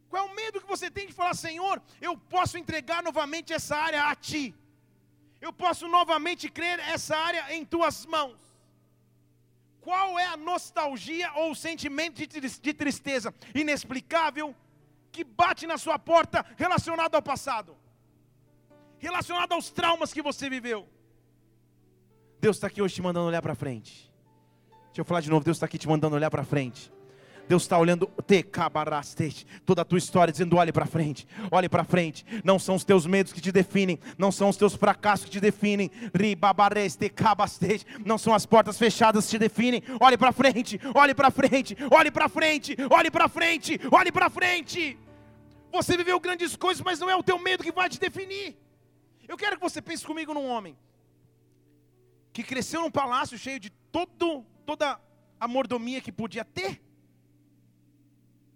Qual 0.09 0.27
é 0.27 0.31
o 0.31 0.35
medo 0.35 0.59
que 0.59 0.67
você 0.67 0.89
tem 0.89 1.05
de 1.07 1.13
falar, 1.13 1.35
Senhor, 1.35 1.81
eu 2.01 2.17
posso 2.17 2.57
entregar 2.57 3.03
novamente 3.03 3.53
essa 3.53 3.75
área 3.77 4.05
a 4.05 4.15
Ti? 4.15 4.55
Eu 5.39 5.53
posso 5.53 5.87
novamente 5.87 6.49
crer 6.49 6.79
essa 6.79 7.15
área 7.15 7.53
em 7.53 7.63
Tuas 7.63 8.05
mãos? 8.05 8.37
Qual 9.81 10.19
é 10.19 10.25
a 10.25 10.35
nostalgia 10.35 11.31
ou 11.35 11.51
o 11.51 11.55
sentimento 11.55 12.15
de 12.67 12.73
tristeza 12.73 13.33
inexplicável 13.55 14.55
que 15.11 15.23
bate 15.23 15.65
na 15.65 15.77
sua 15.77 15.97
porta 15.97 16.45
relacionado 16.57 17.15
ao 17.15 17.21
passado? 17.21 17.77
Relacionado 18.97 19.53
aos 19.53 19.69
traumas 19.69 20.11
que 20.11 20.21
você 20.21 20.49
viveu? 20.49 20.87
Deus 22.41 22.55
está 22.57 22.67
aqui 22.67 22.81
hoje 22.81 22.95
te 22.95 23.01
mandando 23.01 23.27
olhar 23.27 23.41
para 23.41 23.53
frente. 23.53 24.09
Deixa 24.87 25.01
eu 25.01 25.05
falar 25.05 25.21
de 25.21 25.29
novo, 25.29 25.43
Deus 25.43 25.57
está 25.57 25.65
aqui 25.65 25.77
te 25.77 25.87
mandando 25.87 26.15
olhar 26.15 26.31
para 26.31 26.43
frente. 26.43 26.91
Deus 27.49 27.63
está 27.63 27.77
olhando 27.79 28.07
toda 29.65 29.81
a 29.81 29.85
tua 29.85 29.97
história, 29.97 30.31
dizendo: 30.31 30.55
olhe 30.55 30.71
para 30.71 30.85
frente, 30.85 31.27
olhe 31.51 31.67
para 31.67 31.83
frente. 31.83 32.23
Não 32.43 32.59
são 32.59 32.75
os 32.75 32.83
teus 32.83 33.07
medos 33.07 33.33
que 33.33 33.41
te 33.41 33.51
definem, 33.51 33.99
não 34.19 34.31
são 34.31 34.49
os 34.49 34.55
teus 34.55 34.75
fracassos 34.75 35.25
que 35.25 35.31
te 35.31 35.39
definem, 35.39 35.89
não 38.05 38.17
são 38.19 38.35
as 38.35 38.45
portas 38.45 38.77
fechadas 38.77 39.25
que 39.25 39.31
te 39.31 39.39
definem. 39.39 39.81
Olhe 39.99 40.17
para 40.17 40.31
frente, 40.31 40.79
olhe 40.93 41.15
para 41.15 41.31
frente, 41.31 41.75
olhe 41.91 42.11
para 42.11 42.29
frente, 42.29 42.77
olhe 42.89 43.09
para 43.11 43.27
frente, 43.27 43.79
olhe 43.91 44.11
para 44.11 44.29
frente. 44.29 44.97
Você 45.71 45.97
viveu 45.97 46.19
grandes 46.19 46.55
coisas, 46.55 46.83
mas 46.83 46.99
não 46.99 47.09
é 47.09 47.15
o 47.15 47.23
teu 47.23 47.39
medo 47.39 47.63
que 47.63 47.71
vai 47.71 47.89
te 47.89 47.99
definir. 47.99 48.55
Eu 49.27 49.35
quero 49.37 49.55
que 49.55 49.61
você 49.61 49.81
pense 49.81 50.05
comigo 50.05 50.35
num 50.35 50.47
homem 50.47 50.77
que 52.31 52.43
cresceu 52.43 52.81
num 52.81 52.91
palácio 52.91 53.37
cheio 53.37 53.59
de 53.59 53.69
todo, 53.69 54.45
toda 54.65 54.99
a 55.39 55.47
mordomia 55.47 56.01
que 56.01 56.11
podia 56.11 56.45
ter, 56.45 56.81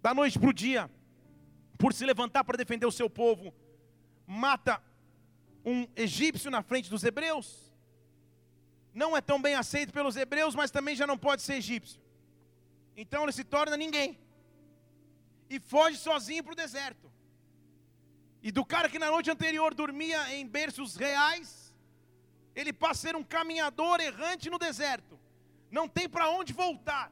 da 0.02 0.14
noite 0.14 0.38
para 0.38 0.50
o 0.50 0.54
dia, 0.54 0.92
por 1.78 1.94
se 1.94 2.06
levantar 2.06 2.44
para 2.44 2.58
defender 2.58 2.86
o 2.86 2.92
seu 2.92 3.10
povo, 3.10 3.54
mata 4.28 4.82
um 5.66 5.88
egípcio 5.96 6.52
na 6.52 6.62
frente 6.62 6.90
dos 6.90 7.04
hebreus. 7.04 7.74
Não 8.94 9.16
é 9.16 9.22
tão 9.22 9.42
bem 9.42 9.56
aceito 9.56 9.94
pelos 9.94 10.16
hebreus, 10.16 10.56
mas 10.56 10.72
também 10.72 10.96
já 10.96 11.08
não 11.08 11.18
pode 11.18 11.42
ser 11.42 11.56
egípcio. 11.56 12.02
Então 12.96 13.24
ele 13.24 13.32
se 13.32 13.44
torna 13.44 13.76
ninguém. 13.78 14.20
E 15.50 15.60
foge 15.60 15.98
sozinho 15.98 16.44
para 16.44 16.54
o 16.54 16.56
deserto. 16.56 17.12
E 18.42 18.52
do 18.52 18.66
cara 18.66 18.90
que 18.90 19.00
na 19.00 19.10
noite 19.10 19.32
anterior 19.32 19.74
dormia 19.74 20.36
em 20.36 20.46
berços 20.46 20.96
reais, 20.96 21.63
ele 22.56 22.72
passa 22.72 22.92
a 22.92 23.12
ser 23.12 23.16
um 23.16 23.24
caminhador 23.24 24.00
errante 24.00 24.50
no 24.50 24.60
deserto. 24.60 25.20
Não 25.72 25.88
tem 25.88 26.08
para 26.08 26.30
onde 26.30 26.54
voltar. 26.54 27.12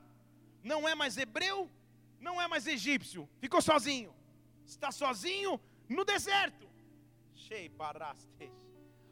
Não 0.63 0.88
é 0.88 0.93
mais 0.93 1.17
hebreu, 1.17 1.69
não 2.19 2.39
é 2.41 2.48
mais 2.48 2.67
egípcio. 2.67 3.27
Ficou 3.39 3.62
sozinho. 3.62 4.13
Está 4.65 4.91
sozinho 4.91 5.60
no 5.89 6.05
deserto. 6.05 6.69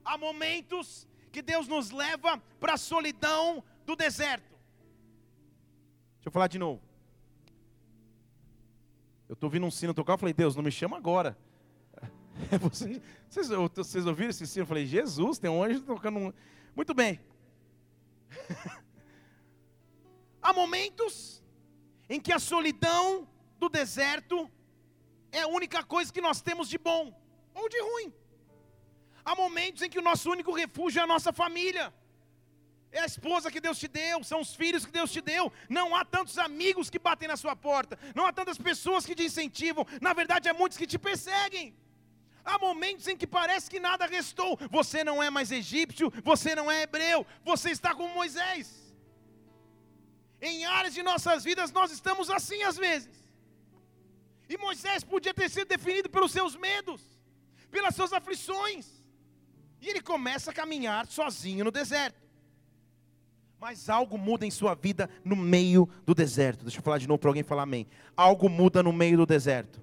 Há 0.06 0.18
momentos 0.18 1.08
que 1.32 1.42
Deus 1.42 1.68
nos 1.68 1.92
leva 1.92 2.38
para 2.60 2.74
a 2.74 2.78
solidão 2.78 3.64
do 3.86 3.96
deserto. 3.96 4.56
Deixa 6.16 6.28
eu 6.28 6.32
falar 6.32 6.48
de 6.48 6.60
novo. 6.60 6.82
Eu 9.28 9.34
estou 9.34 9.48
ouvindo 9.48 9.66
um 9.66 9.72
sino 9.72 9.94
tocar, 9.94 10.14
eu 10.14 10.18
falei, 10.18 10.34
Deus, 10.34 10.56
não 10.56 10.64
me 10.64 10.72
chama 10.72 10.98
agora. 10.98 11.38
É 12.52 12.58
você, 12.58 13.02
vocês, 13.30 13.48
vocês 13.76 14.06
ouviram 14.06 14.30
esse 14.30 14.48
sino? 14.48 14.64
Eu 14.64 14.68
falei, 14.68 14.86
Jesus, 14.86 15.38
tem 15.38 15.50
um 15.50 15.64
anjo 15.64 15.82
tocando 15.82 16.20
um... 16.20 16.34
Muito 16.76 16.94
bem. 16.94 17.20
Há 20.42 20.54
momentos 20.54 21.44
em 22.10 22.20
que 22.20 22.32
a 22.32 22.40
solidão 22.40 23.28
do 23.60 23.70
deserto 23.70 24.50
é 25.32 25.42
a 25.42 25.48
única 25.48 25.84
coisa 25.84 26.12
que 26.12 26.22
nós 26.22 26.42
temos 26.42 26.70
de 26.70 26.78
bom 26.78 27.14
ou 27.54 27.68
de 27.70 27.80
ruim. 27.82 28.14
Há 29.24 29.36
momentos 29.36 29.82
em 29.82 29.90
que 29.90 30.00
o 30.00 30.02
nosso 30.02 30.32
único 30.32 30.54
refúgio 30.54 31.00
é 31.00 31.04
a 31.04 31.08
nossa 31.08 31.32
família. 31.32 31.94
É 32.92 33.02
a 33.02 33.06
esposa 33.06 33.52
que 33.52 33.62
Deus 33.62 33.78
te 33.78 33.88
deu, 33.88 34.24
são 34.24 34.42
os 34.42 34.56
filhos 34.56 34.84
que 34.84 34.92
Deus 34.92 35.12
te 35.12 35.22
deu. 35.22 35.52
Não 35.68 35.96
há 35.96 36.04
tantos 36.04 36.40
amigos 36.40 36.90
que 36.90 36.98
batem 36.98 37.28
na 37.28 37.38
sua 37.38 37.56
porta, 37.56 38.00
não 38.16 38.26
há 38.26 38.34
tantas 38.34 38.58
pessoas 38.58 39.06
que 39.06 39.14
te 39.14 39.26
incentivam. 39.26 39.86
Na 40.02 40.14
verdade, 40.14 40.50
há 40.50 40.54
muitos 40.54 40.78
que 40.78 40.88
te 40.88 40.98
perseguem. 40.98 41.76
Há 42.50 42.58
momentos 42.58 43.08
em 43.08 43.16
que 43.16 43.28
parece 43.28 43.70
que 43.70 43.80
nada 43.80 44.08
restou. 44.08 44.58
Você 44.72 45.04
não 45.04 45.22
é 45.22 45.30
mais 45.30 45.52
egípcio, 45.52 46.12
você 46.24 46.56
não 46.56 46.70
é 46.72 46.82
hebreu, 46.82 47.24
você 47.46 47.70
está 47.70 47.94
como 47.94 48.12
Moisés. 48.16 48.68
Em 50.42 50.66
áreas 50.66 50.96
de 50.96 51.04
nossas 51.04 51.44
vidas 51.44 51.72
nós 51.72 51.92
estamos 51.92 52.28
assim 52.38 52.64
às 52.64 52.76
vezes. 52.76 53.16
E 54.50 54.58
Moisés 54.58 55.04
podia 55.04 55.32
ter 55.32 55.48
sido 55.48 55.68
definido 55.68 56.10
pelos 56.10 56.32
seus 56.32 56.56
medos, 56.56 57.02
pelas 57.70 57.94
suas 57.96 58.12
aflições. 58.14 58.88
E 59.80 59.88
ele 59.88 60.02
começa 60.02 60.50
a 60.50 60.54
caminhar 60.54 61.06
sozinho 61.06 61.64
no 61.64 61.72
deserto. 61.72 62.28
Mas 63.60 63.90
algo 63.90 64.18
muda 64.18 64.44
em 64.44 64.52
sua 64.52 64.74
vida 64.74 65.08
no 65.24 65.36
meio 65.36 65.88
do 66.04 66.16
deserto. 66.16 66.64
Deixa 66.64 66.80
eu 66.80 66.84
falar 66.84 66.98
de 66.98 67.08
novo 67.08 67.20
para 67.20 67.30
alguém 67.30 67.44
falar 67.44 67.64
amém. 67.64 67.86
Algo 68.18 68.50
muda 68.50 68.82
no 68.82 68.92
meio 68.92 69.18
do 69.18 69.26
deserto. 69.28 69.80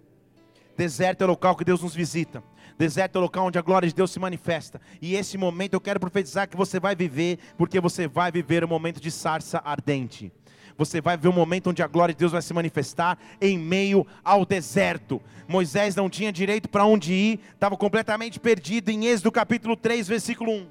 Deserto 0.76 1.22
é 1.22 1.24
o 1.24 1.28
local 1.28 1.56
que 1.56 1.64
Deus 1.64 1.80
nos 1.80 1.94
visita. 1.94 2.42
Deserto 2.78 3.16
é 3.16 3.18
o 3.18 3.22
local 3.22 3.46
onde 3.46 3.58
a 3.58 3.62
glória 3.62 3.88
de 3.88 3.94
Deus 3.94 4.10
se 4.10 4.18
manifesta. 4.18 4.80
E 5.00 5.14
esse 5.14 5.38
momento 5.38 5.74
eu 5.74 5.80
quero 5.80 5.98
profetizar 5.98 6.48
que 6.48 6.56
você 6.56 6.78
vai 6.78 6.94
viver, 6.94 7.38
porque 7.56 7.80
você 7.80 8.06
vai 8.06 8.30
viver 8.30 8.64
um 8.64 8.68
momento 8.68 9.00
de 9.00 9.10
sarça 9.10 9.62
ardente 9.64 10.32
você 10.76 11.00
vai 11.00 11.16
ver 11.16 11.28
um 11.28 11.32
momento 11.32 11.70
onde 11.70 11.82
a 11.82 11.86
glória 11.86 12.14
de 12.14 12.18
Deus 12.18 12.32
vai 12.32 12.42
se 12.42 12.52
manifestar 12.52 13.18
em 13.40 13.58
meio 13.58 14.06
ao 14.22 14.44
deserto. 14.44 15.22
Moisés 15.48 15.96
não 15.96 16.10
tinha 16.10 16.32
direito 16.32 16.68
para 16.68 16.84
onde 16.84 17.12
ir, 17.12 17.40
estava 17.54 17.76
completamente 17.76 18.38
perdido 18.38 18.90
em 18.90 19.06
Êxodo 19.06 19.32
capítulo 19.32 19.76
3, 19.76 20.06
versículo 20.06 20.52
1. 20.52 20.70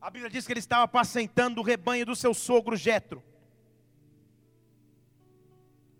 A 0.00 0.10
Bíblia 0.10 0.30
diz 0.30 0.46
que 0.46 0.52
ele 0.52 0.60
estava 0.60 0.84
apacentando 0.84 1.58
o 1.58 1.64
rebanho 1.64 2.06
do 2.06 2.16
seu 2.16 2.32
sogro 2.34 2.76
Jetro. 2.76 3.22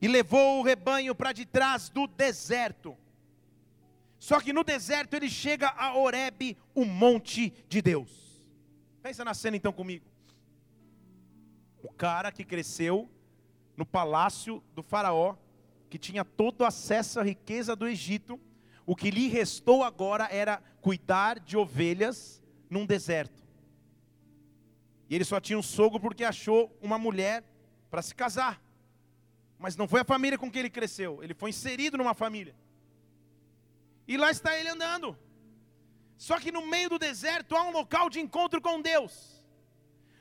E 0.00 0.08
levou 0.08 0.60
o 0.60 0.62
rebanho 0.62 1.14
para 1.14 1.32
de 1.32 1.44
trás 1.44 1.88
do 1.88 2.06
deserto. 2.06 2.96
Só 4.28 4.42
que 4.42 4.52
no 4.52 4.62
deserto 4.62 5.14
ele 5.14 5.30
chega 5.30 5.68
a 5.68 5.97
Horebe, 5.97 6.54
o 6.75 6.85
monte 6.85 7.50
de 7.66 7.80
Deus. 7.80 8.44
Pensa 9.02 9.25
na 9.25 9.32
cena 9.32 9.56
então 9.56 9.73
comigo. 9.73 10.04
O 11.82 11.90
cara 11.90 12.30
que 12.30 12.44
cresceu 12.44 13.08
no 13.75 13.87
palácio 13.87 14.62
do 14.75 14.82
Faraó, 14.82 15.35
que 15.88 15.97
tinha 15.97 16.26
todo 16.26 16.66
acesso 16.66 17.18
à 17.18 17.23
riqueza 17.23 17.75
do 17.75 17.88
Egito, 17.88 18.38
o 18.85 18.94
que 18.94 19.11
lhe 19.11 19.28
restou 19.28 19.82
agora 19.82 20.28
era 20.30 20.62
cuidar 20.82 21.40
de 21.40 21.56
ovelhas 21.56 22.42
num 22.68 22.85
deserto. 22.85 23.42
E 25.08 25.14
ele 25.14 25.25
só 25.25 25.40
tinha 25.40 25.58
um 25.58 25.62
sogro 25.62 25.99
porque 25.99 26.23
achou 26.23 26.70
uma 26.82 26.99
mulher 26.99 27.42
para 27.88 28.02
se 28.02 28.14
casar. 28.14 28.62
Mas 29.58 29.75
não 29.75 29.88
foi 29.88 30.02
a 30.02 30.04
família 30.04 30.37
com 30.37 30.50
que 30.50 30.58
ele 30.58 30.68
cresceu, 30.68 31.23
ele 31.23 31.32
foi 31.32 31.49
inserido 31.49 31.97
numa 31.97 32.12
família. 32.12 32.54
E 34.08 34.16
lá 34.16 34.30
está 34.30 34.58
ele 34.58 34.70
andando. 34.70 35.16
Só 36.16 36.40
que 36.40 36.50
no 36.50 36.66
meio 36.66 36.88
do 36.88 36.98
deserto 36.98 37.54
há 37.54 37.62
um 37.62 37.70
local 37.70 38.10
de 38.10 38.18
encontro 38.18 38.60
com 38.60 38.80
Deus 38.80 39.38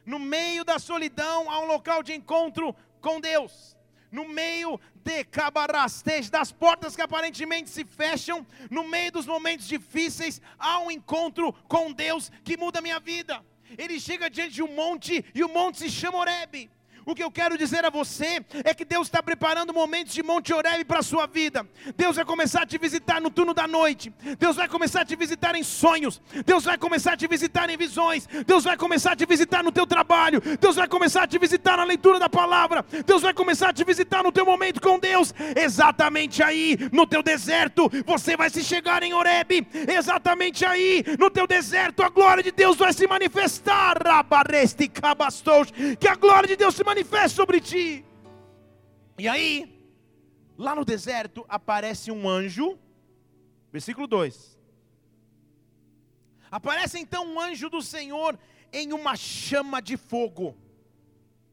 no 0.08 0.17
meio 0.17 0.63
da 0.63 0.79
solidão 0.79 1.51
há 1.51 1.60
um 1.60 1.65
local 1.65 2.01
de 2.01 2.13
encontro 2.13 2.74
com 3.01 3.20
Deus. 3.20 3.75
No 4.10 4.25
meio 4.25 4.79
de 5.03 5.25
cabarastej, 5.25 6.29
das 6.32 6.50
portas 6.50 6.96
que 6.96 7.01
aparentemente 7.01 7.70
se 7.70 7.84
fecham, 7.84 8.48
no 8.72 8.88
meio 8.88 9.12
dos 9.12 9.25
momentos 9.25 9.67
difíceis, 9.67 10.41
há 10.58 10.79
um 10.79 10.89
encontro 10.89 11.51
com 11.67 11.91
Deus 11.91 12.32
que 12.46 12.56
muda 12.56 12.79
a 12.79 12.82
minha 12.82 13.01
vida. 13.01 13.46
Ele 13.77 14.00
chega 14.00 14.29
diante 14.29 14.53
de 14.53 14.63
um 14.63 14.74
monte 14.74 15.25
e 15.36 15.44
o 15.44 15.50
monte 15.50 15.79
se 15.79 15.89
chama 15.89 16.20
Oreb. 16.20 16.72
O 17.08 17.16
que 17.16 17.24
eu 17.24 17.32
quero 17.32 17.58
dizer 17.58 17.86
a 17.86 17.90
você 17.90 18.44
é 18.66 18.74
que 18.74 18.84
Deus 18.84 19.08
está 19.08 19.24
preparando 19.24 19.74
momentos 19.74 20.14
de 20.14 20.22
Monte 20.22 20.54
Oreb 20.54 20.84
para 20.84 21.00
a 21.00 21.02
sua 21.02 21.26
vida. 21.26 21.66
Deus 21.96 22.18
vai 22.18 22.26
começar 22.26 22.64
a 22.64 22.66
te 22.66 22.78
visitar 22.78 23.22
no 23.22 23.30
turno 23.30 23.54
da 23.54 23.65
noite. 23.65 24.13
Deus 24.38 24.58
vai 24.58 24.67
começar 24.67 25.04
a 25.04 25.06
te 25.06 25.15
visitar 25.15 25.56
em 25.56 25.63
sonhos. 25.63 26.22
Deus 26.46 26.65
vai 26.65 26.78
começar 26.78 27.13
a 27.13 27.17
te 27.17 27.26
visitar 27.26 27.70
em 27.70 27.78
visões. 27.78 28.28
Deus 28.46 28.65
vai 28.65 28.76
começar 28.76 29.13
a 29.13 29.15
te 29.15 29.26
visitar 29.26 29.63
no 29.63 29.72
teu 29.72 29.88
trabalho. 29.88 30.41
Deus 30.60 30.76
vai 30.76 30.86
começar 30.86 31.24
a 31.24 31.28
te 31.28 31.39
visitar 31.39 31.78
na 31.78 31.86
leitura 31.86 32.20
da 32.20 32.28
palavra. 32.28 32.86
Deus 33.06 33.22
vai 33.22 33.34
começar 33.34 33.70
a 33.70 33.74
te 33.74 33.86
visitar 33.86 34.22
no 34.22 34.30
teu 34.34 34.46
momento 34.46 34.82
com 34.82 35.00
Deus. 35.00 35.34
Exatamente 35.56 36.43
aí, 36.43 36.78
no 36.91 37.08
teu 37.08 37.24
deserto, 37.24 37.89
você 38.06 38.36
vai 38.36 38.50
se 38.50 38.62
chegar 38.62 39.02
em 39.02 39.13
Oreb. 39.13 39.65
Exatamente 39.88 40.65
aí, 40.65 41.06
no 41.17 41.30
teu 41.30 41.48
deserto, 41.48 42.04
a 42.04 42.10
glória 42.10 42.43
de 42.43 42.52
Deus 42.52 42.76
vai 42.76 42.91
se 42.91 43.08
manifestar. 43.08 43.96
Que 45.98 46.08
a 46.10 46.15
glória 46.15 46.50
de 46.50 46.58
Deus 46.58 46.76
se 46.76 46.84
manifeste 46.84 46.97
manifeste 46.98 47.36
sobre 47.36 47.62
ti. 47.62 48.04
E 49.20 49.28
aí, 49.28 49.88
lá 50.58 50.76
no 50.76 50.84
deserto, 50.84 51.46
aparece 51.48 52.12
um 52.12 52.28
anjo, 52.28 52.78
versículo 53.72 54.08
2. 54.08 54.58
Aparece 56.50 56.98
então 56.98 57.24
um 57.26 57.40
anjo 57.40 57.70
do 57.70 57.82
Senhor 57.82 58.38
em 58.74 58.94
uma 58.94 59.16
chama 59.16 59.80
de 59.80 59.96
fogo, 59.96 60.56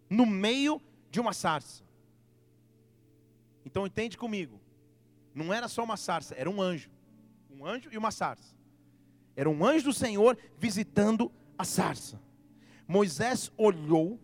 no 0.09 0.25
meio 0.25 0.81
de 1.11 1.21
uma 1.21 1.35
sarça. 1.35 1.85
Então 3.67 3.87
entende 3.87 4.17
comigo, 4.17 4.59
não 5.35 5.53
era 5.53 5.69
só 5.69 5.85
uma 5.85 5.97
sarça, 5.97 6.35
era 6.37 6.49
um 6.49 6.61
anjo. 6.61 6.91
Um 7.51 7.67
anjo 7.67 7.91
e 7.93 7.99
uma 7.99 8.11
sarça. 8.11 8.55
Era 9.37 9.51
um 9.51 9.65
anjo 9.65 9.87
do 9.87 9.93
Senhor 9.93 10.39
visitando 10.59 11.31
a 11.59 11.65
sarça. 11.65 12.21
Moisés 12.87 13.53
olhou 13.57 14.19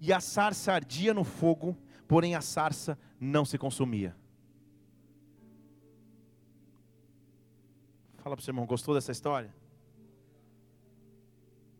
e 0.00 0.12
a 0.12 0.20
sarça 0.20 0.72
ardia 0.72 1.12
no 1.12 1.24
fogo, 1.24 1.76
porém 2.08 2.34
a 2.34 2.40
sarça 2.40 2.98
não 3.20 3.44
se 3.44 3.58
consumia. 3.58 4.16
Fala 8.18 8.34
para 8.36 8.40
o 8.40 8.44
seu 8.44 8.52
irmão, 8.52 8.66
gostou 8.66 8.94
dessa 8.94 9.12
história? 9.12 9.54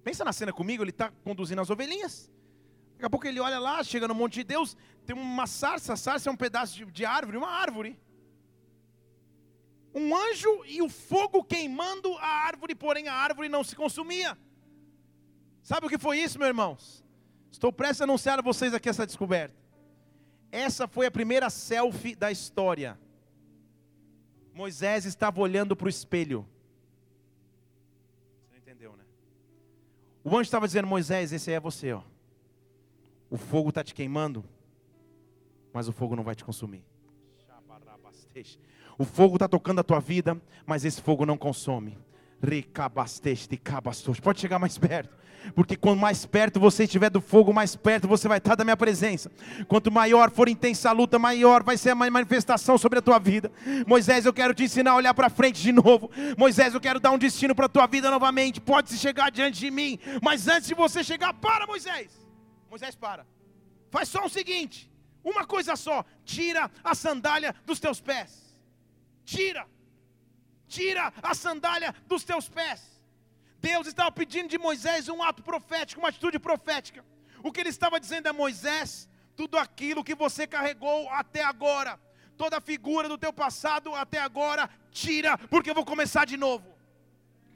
Pensa 0.04 0.24
na 0.24 0.32
cena 0.32 0.52
comigo, 0.52 0.82
ele 0.82 0.90
está 0.90 1.10
conduzindo 1.24 1.60
as 1.60 1.70
ovelhinhas. 1.70 2.30
Daqui 2.92 3.04
a 3.06 3.10
pouco 3.10 3.26
ele 3.26 3.40
olha 3.40 3.58
lá, 3.58 3.82
chega 3.82 4.06
no 4.06 4.14
monte 4.14 4.34
de 4.34 4.44
Deus, 4.44 4.76
tem 5.06 5.16
uma 5.16 5.46
sarça, 5.46 5.94
a 5.94 5.96
sarça 5.96 6.28
é 6.28 6.32
um 6.32 6.36
pedaço 6.36 6.76
de, 6.76 6.84
de 6.84 7.04
árvore, 7.04 7.36
uma 7.36 7.48
árvore. 7.48 7.98
Um 9.94 10.14
anjo 10.14 10.64
e 10.66 10.82
o 10.82 10.88
fogo 10.88 11.42
queimando 11.42 12.14
a 12.18 12.26
árvore, 12.26 12.74
porém 12.74 13.08
a 13.08 13.14
árvore 13.14 13.48
não 13.48 13.64
se 13.64 13.74
consumia. 13.74 14.38
Sabe 15.62 15.86
o 15.86 15.88
que 15.88 15.98
foi 15.98 16.18
isso, 16.18 16.38
meus 16.38 16.48
irmãos? 16.48 17.04
Estou 17.50 17.72
prestes 17.72 18.00
a 18.00 18.04
anunciar 18.04 18.38
a 18.38 18.42
vocês 18.42 18.72
aqui 18.72 18.88
essa 18.88 19.06
descoberta. 19.06 19.54
Essa 20.52 20.88
foi 20.88 21.06
a 21.06 21.10
primeira 21.10 21.50
selfie 21.50 22.14
da 22.14 22.30
história. 22.30 22.98
Moisés 24.52 25.04
estava 25.04 25.40
olhando 25.40 25.76
para 25.76 25.86
o 25.86 25.88
espelho. 25.88 26.46
Você 28.42 28.52
não 28.52 28.58
entendeu, 28.58 28.96
né? 28.96 29.04
O 30.24 30.30
anjo 30.30 30.42
estava 30.42 30.66
dizendo: 30.66 30.86
Moisés, 30.86 31.32
esse 31.32 31.50
aí 31.50 31.56
é 31.56 31.60
você, 31.60 31.92
ó. 31.92 32.02
O 33.30 33.36
fogo 33.36 33.68
está 33.68 33.84
te 33.84 33.94
queimando, 33.94 34.44
mas 35.72 35.86
o 35.86 35.92
fogo 35.92 36.16
não 36.16 36.24
vai 36.24 36.34
te 36.34 36.44
consumir. 36.44 36.84
O 38.98 39.04
fogo 39.04 39.36
está 39.36 39.48
tocando 39.48 39.78
a 39.78 39.84
tua 39.84 40.00
vida, 40.00 40.40
mas 40.66 40.84
esse 40.84 41.00
fogo 41.00 41.24
não 41.24 41.38
consome. 41.38 41.96
Pode 44.20 44.40
chegar 44.40 44.58
mais 44.58 44.78
perto. 44.78 45.20
Porque 45.54 45.76
quanto 45.76 45.98
mais 45.98 46.26
perto 46.26 46.60
você 46.60 46.84
estiver 46.84 47.10
do 47.10 47.20
fogo, 47.20 47.52
mais 47.52 47.74
perto 47.74 48.06
você 48.06 48.28
vai 48.28 48.38
estar 48.38 48.54
da 48.54 48.64
minha 48.64 48.76
presença. 48.76 49.30
Quanto 49.66 49.90
maior 49.90 50.30
for 50.30 50.48
intensa 50.48 50.90
a 50.90 50.92
luta, 50.92 51.18
maior 51.18 51.62
vai 51.62 51.76
ser 51.76 51.90
a 51.90 51.94
manifestação 51.94 52.76
sobre 52.76 52.98
a 52.98 53.02
tua 53.02 53.18
vida. 53.18 53.50
Moisés, 53.86 54.26
eu 54.26 54.32
quero 54.32 54.54
te 54.54 54.64
ensinar 54.64 54.92
a 54.92 54.96
olhar 54.96 55.14
para 55.14 55.30
frente 55.30 55.62
de 55.62 55.72
novo. 55.72 56.10
Moisés, 56.36 56.74
eu 56.74 56.80
quero 56.80 57.00
dar 57.00 57.10
um 57.10 57.18
destino 57.18 57.54
para 57.54 57.66
a 57.66 57.68
tua 57.70 57.86
vida 57.86 58.10
novamente. 58.10 58.60
Pode 58.60 58.90
se 58.90 58.98
chegar 58.98 59.30
diante 59.30 59.60
de 59.60 59.70
mim, 59.70 59.98
mas 60.22 60.46
antes 60.46 60.68
de 60.68 60.74
você 60.74 61.02
chegar, 61.02 61.32
para, 61.34 61.66
Moisés. 61.66 62.10
Moisés, 62.68 62.94
para. 62.94 63.26
Faz 63.90 64.08
só 64.08 64.24
o 64.26 64.28
seguinte: 64.28 64.90
uma 65.24 65.46
coisa 65.46 65.74
só, 65.74 66.04
tira 66.24 66.70
a 66.84 66.94
sandália 66.94 67.54
dos 67.64 67.80
teus 67.80 68.00
pés. 68.00 68.56
Tira 69.24 69.66
tira 70.70 71.12
a 71.22 71.34
sandália 71.34 71.94
dos 72.06 72.24
teus 72.24 72.48
pés. 72.48 72.80
Deus 73.60 73.86
estava 73.86 74.10
pedindo 74.10 74.48
de 74.48 74.56
Moisés 74.56 75.08
um 75.08 75.22
ato 75.22 75.42
profético, 75.42 76.00
uma 76.00 76.08
atitude 76.08 76.38
profética. 76.38 77.04
O 77.42 77.52
que 77.52 77.60
ele 77.60 77.68
estava 77.68 77.98
dizendo 77.98 78.28
a 78.28 78.32
Moisés, 78.32 79.08
tudo 79.36 79.58
aquilo 79.58 80.04
que 80.04 80.14
você 80.14 80.46
carregou 80.46 81.10
até 81.10 81.42
agora, 81.42 82.00
toda 82.36 82.56
a 82.58 82.60
figura 82.60 83.08
do 83.08 83.18
teu 83.18 83.32
passado 83.32 83.94
até 83.94 84.18
agora, 84.18 84.70
tira, 84.90 85.36
porque 85.36 85.70
eu 85.70 85.74
vou 85.74 85.84
começar 85.84 86.24
de 86.24 86.36
novo. 86.36 86.69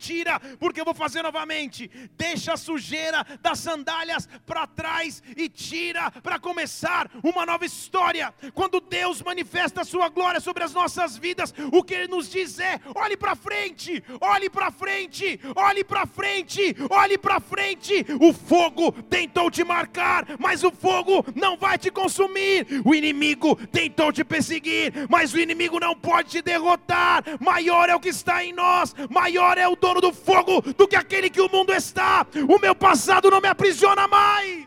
Tira, 0.04 0.38
porque 0.58 0.80
eu 0.80 0.84
vou 0.84 0.94
fazer 0.94 1.22
novamente. 1.22 1.90
Deixa 2.16 2.52
a 2.52 2.56
sujeira 2.56 3.24
das 3.40 3.58
sandálias 3.58 4.28
para 4.44 4.66
trás 4.66 5.22
e 5.36 5.48
tira 5.48 6.10
para 6.10 6.38
começar 6.38 7.10
uma 7.22 7.46
nova 7.46 7.64
história. 7.64 8.34
Quando 8.52 8.80
Deus 8.80 9.22
manifesta 9.22 9.80
a 9.80 9.84
sua 9.84 10.08
glória 10.08 10.40
sobre 10.40 10.62
as 10.62 10.74
nossas 10.74 11.16
vidas, 11.16 11.54
o 11.72 11.82
que 11.82 11.94
ele 11.94 12.08
nos 12.08 12.30
diz 12.30 12.58
é: 12.58 12.80
olhe 12.94 13.16
para 13.16 13.34
frente, 13.34 14.02
olhe 14.20 14.50
para 14.50 14.70
frente, 14.70 15.40
olhe 15.54 15.84
para 15.84 16.06
frente, 16.06 16.76
olhe 16.90 17.16
para 17.16 17.40
frente. 17.40 18.04
O 18.20 18.32
fogo 18.32 18.92
tentou 19.04 19.50
te 19.50 19.64
marcar, 19.64 20.26
mas 20.38 20.62
o 20.62 20.70
fogo 20.70 21.24
não 21.34 21.56
vai 21.56 21.78
te 21.78 21.90
consumir. 21.90 22.66
O 22.84 22.94
inimigo 22.94 23.56
tentou 23.68 24.12
te 24.12 24.24
perseguir, 24.24 24.92
mas 25.08 25.32
o 25.32 25.38
inimigo 25.38 25.80
não 25.80 25.94
pode 25.96 26.30
te 26.30 26.42
derrotar. 26.42 27.24
Maior 27.40 27.88
é 27.88 27.94
o 27.94 28.00
que 28.00 28.10
está 28.10 28.44
em 28.44 28.52
nós, 28.52 28.94
maior 29.08 29.56
é 29.56 29.66
o 29.66 29.76
dono 29.76 29.93
do 30.00 30.12
fogo 30.12 30.60
do 30.60 30.86
que 30.86 30.96
aquele 30.96 31.30
que 31.30 31.40
o 31.40 31.50
mundo 31.50 31.72
está. 31.72 32.26
O 32.48 32.58
meu 32.58 32.74
passado 32.74 33.30
não 33.30 33.40
me 33.40 33.48
aprisiona 33.48 34.06
mais. 34.08 34.66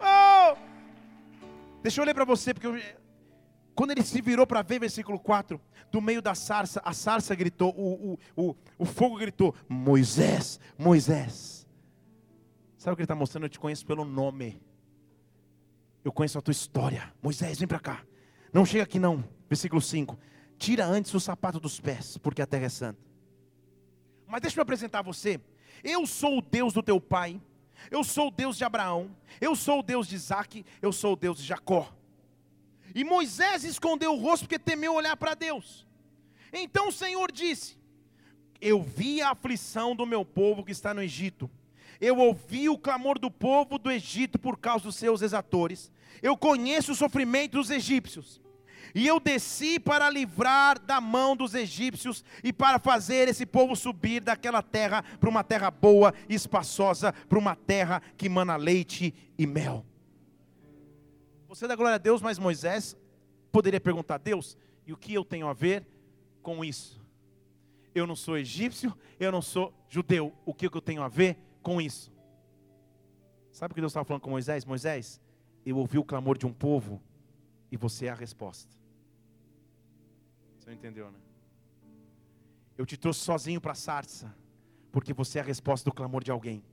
Oh! 0.00 0.56
Deixa 1.82 2.00
eu 2.00 2.04
ler 2.04 2.14
para 2.14 2.24
você, 2.24 2.52
porque 2.52 2.66
eu... 2.66 2.78
quando 3.74 3.90
ele 3.90 4.02
se 4.02 4.20
virou 4.20 4.46
para 4.46 4.62
ver, 4.62 4.80
versículo 4.80 5.18
4, 5.18 5.60
do 5.90 6.00
meio 6.00 6.22
da 6.22 6.34
sarça, 6.34 6.80
a 6.84 6.92
sarça 6.92 7.34
gritou, 7.34 7.74
o, 7.76 8.18
o, 8.36 8.50
o, 8.50 8.56
o 8.78 8.84
fogo 8.84 9.16
gritou: 9.16 9.54
Moisés, 9.68 10.60
Moisés. 10.78 11.66
Sabe 12.76 12.94
o 12.94 12.96
que 12.96 13.02
ele 13.02 13.04
está 13.04 13.14
mostrando? 13.14 13.44
Eu 13.44 13.50
te 13.50 13.58
conheço 13.60 13.84
pelo 13.84 14.04
nome. 14.04 14.60
Eu 16.02 16.10
conheço 16.10 16.38
a 16.38 16.40
tua 16.40 16.52
história. 16.52 17.12
Moisés, 17.22 17.58
vem 17.58 17.68
para 17.68 17.78
cá. 17.78 18.02
Não 18.52 18.64
chega 18.64 18.84
aqui 18.84 18.98
não. 18.98 19.24
Versículo 19.48 19.80
5. 19.80 20.18
Tira 20.58 20.84
antes 20.84 21.12
o 21.14 21.20
sapato 21.20 21.58
dos 21.58 21.80
pés, 21.80 22.18
porque 22.18 22.42
a 22.42 22.46
terra 22.46 22.66
é 22.66 22.68
santa. 22.68 23.00
Mas 24.26 24.42
deixa 24.42 24.58
eu 24.58 24.62
apresentar 24.62 25.00
a 25.00 25.02
você. 25.02 25.40
Eu 25.82 26.06
sou 26.06 26.38
o 26.38 26.42
Deus 26.42 26.72
do 26.72 26.82
teu 26.82 27.00
pai. 27.00 27.40
Eu 27.90 28.04
sou 28.04 28.28
o 28.28 28.30
Deus 28.30 28.56
de 28.56 28.64
Abraão. 28.64 29.10
Eu 29.40 29.56
sou 29.56 29.80
o 29.80 29.82
Deus 29.82 30.06
de 30.06 30.16
Isaac. 30.16 30.64
Eu 30.82 30.92
sou 30.92 31.14
o 31.14 31.16
Deus 31.16 31.38
de 31.38 31.44
Jacó. 31.44 31.92
E 32.94 33.04
Moisés 33.04 33.64
escondeu 33.64 34.12
o 34.12 34.20
rosto 34.20 34.42
porque 34.44 34.58
temeu 34.58 34.94
olhar 34.94 35.16
para 35.16 35.34
Deus. 35.34 35.86
Então 36.52 36.88
o 36.88 36.92
Senhor 36.92 37.32
disse: 37.32 37.78
Eu 38.60 38.82
vi 38.82 39.22
a 39.22 39.30
aflição 39.30 39.94
do 39.96 40.04
meu 40.04 40.24
povo 40.24 40.64
que 40.64 40.72
está 40.72 40.92
no 40.92 41.02
Egito 41.02 41.48
eu 42.00 42.16
ouvi 42.16 42.68
o 42.68 42.78
clamor 42.78 43.18
do 43.18 43.30
povo 43.30 43.78
do 43.78 43.90
Egito 43.90 44.38
por 44.38 44.56
causa 44.56 44.84
dos 44.84 44.96
seus 44.96 45.20
exatores. 45.20 45.92
Eu 46.22 46.36
conheço 46.36 46.92
o 46.92 46.94
sofrimento 46.94 47.52
dos 47.52 47.70
egípcios. 47.70 48.40
E 48.94 49.06
eu 49.06 49.20
desci 49.20 49.78
para 49.78 50.10
livrar 50.10 50.78
da 50.78 51.00
mão 51.00 51.36
dos 51.36 51.54
egípcios 51.54 52.24
e 52.42 52.52
para 52.52 52.78
fazer 52.78 53.28
esse 53.28 53.46
povo 53.46 53.76
subir 53.76 54.20
daquela 54.20 54.62
terra 54.62 55.02
para 55.20 55.28
uma 55.28 55.44
terra 55.44 55.70
boa 55.70 56.12
e 56.28 56.34
espaçosa, 56.34 57.12
para 57.12 57.38
uma 57.38 57.54
terra 57.54 58.02
que 58.16 58.28
mana 58.28 58.56
leite 58.56 59.14
e 59.38 59.46
mel. 59.46 59.84
Você 61.48 61.66
dá 61.66 61.76
glória 61.76 61.96
a 61.96 61.98
Deus, 61.98 62.20
mas 62.22 62.38
Moisés 62.38 62.96
poderia 63.52 63.80
perguntar: 63.80 64.18
Deus, 64.18 64.56
e 64.86 64.92
o 64.92 64.96
que 64.96 65.14
eu 65.14 65.24
tenho 65.24 65.46
a 65.46 65.52
ver 65.52 65.86
com 66.42 66.64
isso? 66.64 67.00
Eu 67.94 68.06
não 68.06 68.16
sou 68.16 68.38
egípcio, 68.38 68.96
eu 69.18 69.32
não 69.32 69.42
sou 69.42 69.72
judeu, 69.88 70.32
o 70.44 70.54
que 70.54 70.66
eu 70.66 70.80
tenho 70.80 71.02
a 71.02 71.08
ver 71.08 71.36
com 71.62 71.80
isso. 71.80 72.12
Sabe 73.52 73.72
o 73.72 73.74
que 73.74 73.80
Deus 73.80 73.90
estava 73.90 74.04
falando 74.04 74.22
com 74.22 74.30
Moisés? 74.30 74.64
Moisés, 74.64 75.20
eu 75.64 75.76
ouvi 75.76 75.98
o 75.98 76.04
clamor 76.04 76.38
de 76.38 76.46
um 76.46 76.52
povo 76.52 77.00
e 77.70 77.76
você 77.76 78.06
é 78.06 78.10
a 78.10 78.14
resposta. 78.14 78.74
Você 80.58 80.66
não 80.66 80.74
entendeu, 80.74 81.10
né? 81.10 81.18
Eu 82.76 82.86
te 82.86 82.96
trouxe 82.96 83.20
sozinho 83.20 83.60
para 83.60 83.72
a 83.72 83.74
sarça, 83.74 84.34
porque 84.90 85.12
você 85.12 85.38
é 85.38 85.42
a 85.42 85.44
resposta 85.44 85.88
do 85.88 85.94
clamor 85.94 86.24
de 86.24 86.30
alguém. 86.30 86.64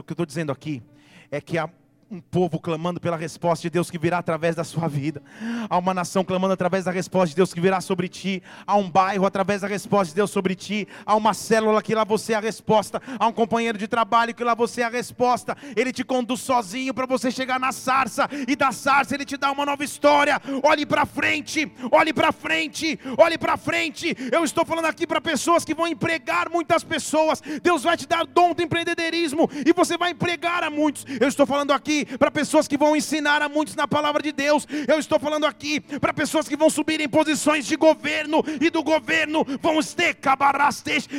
O 0.00 0.02
que 0.02 0.12
eu 0.12 0.14
estou 0.14 0.26
dizendo 0.26 0.52
aqui 0.52 0.82
é 1.30 1.40
que 1.40 1.58
a 1.58 1.70
um 2.10 2.20
povo 2.20 2.58
clamando 2.58 3.00
pela 3.00 3.16
resposta 3.16 3.62
de 3.62 3.70
Deus 3.70 3.90
que 3.90 3.98
virá 3.98 4.18
através 4.18 4.54
da 4.54 4.64
sua 4.64 4.88
vida. 4.88 5.22
Há 5.68 5.78
uma 5.78 5.94
nação 5.94 6.24
clamando 6.24 6.52
através 6.52 6.84
da 6.84 6.90
resposta 6.90 7.28
de 7.28 7.36
Deus 7.36 7.52
que 7.52 7.60
virá 7.60 7.80
sobre 7.80 8.08
ti. 8.08 8.42
Há 8.66 8.76
um 8.76 8.90
bairro 8.90 9.26
através 9.26 9.62
da 9.62 9.68
resposta 9.68 10.08
de 10.08 10.14
Deus 10.14 10.30
sobre 10.30 10.54
ti. 10.54 10.86
Há 11.04 11.16
uma 11.16 11.34
célula 11.34 11.82
que 11.82 11.94
lá 11.94 12.04
você 12.04 12.32
é 12.32 12.36
a 12.36 12.40
resposta. 12.40 13.00
Há 13.18 13.26
um 13.26 13.32
companheiro 13.32 13.78
de 13.78 13.88
trabalho 13.88 14.34
que 14.34 14.44
lá 14.44 14.54
você 14.54 14.82
é 14.82 14.84
a 14.84 14.88
resposta. 14.88 15.56
Ele 15.76 15.92
te 15.92 16.04
conduz 16.04 16.40
sozinho 16.40 16.92
para 16.92 17.06
você 17.06 17.30
chegar 17.30 17.58
na 17.58 17.72
sarça. 17.72 18.28
E 18.46 18.54
da 18.54 18.70
sarça 18.72 19.14
ele 19.14 19.24
te 19.24 19.36
dá 19.36 19.50
uma 19.50 19.66
nova 19.66 19.82
história. 19.84 20.40
Olhe 20.62 20.84
para 20.84 21.06
frente, 21.06 21.70
olhe 21.90 22.12
para 22.12 22.32
frente, 22.32 22.98
olhe 23.16 23.38
para 23.38 23.56
frente. 23.56 24.16
Eu 24.30 24.44
estou 24.44 24.64
falando 24.64 24.86
aqui 24.86 25.06
para 25.06 25.20
pessoas 25.20 25.64
que 25.64 25.74
vão 25.74 25.86
empregar 25.86 26.50
muitas 26.50 26.84
pessoas. 26.84 27.42
Deus 27.62 27.82
vai 27.82 27.96
te 27.96 28.06
dar 28.06 28.26
dom 28.26 28.52
do 28.52 28.62
empreendedorismo 28.62 29.48
e 29.66 29.72
você 29.72 29.96
vai 29.96 30.10
empregar 30.10 30.62
a 30.62 30.70
muitos. 30.70 31.04
Eu 31.20 31.28
estou 31.28 31.46
falando 31.46 31.72
aqui 31.72 32.03
para 32.18 32.30
pessoas 32.30 32.68
que 32.68 32.76
vão 32.76 32.96
ensinar 32.96 33.42
a 33.42 33.48
muitos 33.48 33.74
na 33.74 33.86
palavra 33.86 34.22
de 34.22 34.32
Deus. 34.32 34.66
Eu 34.88 34.98
estou 34.98 35.18
falando 35.18 35.46
aqui 35.46 35.80
para 35.80 36.12
pessoas 36.12 36.48
que 36.48 36.56
vão 36.56 36.70
subir 36.70 37.00
em 37.00 37.08
posições 37.08 37.66
de 37.66 37.76
governo 37.76 38.42
e 38.60 38.70
do 38.70 38.82
governo 38.82 39.44
vão 39.60 39.80
ter 39.82 40.14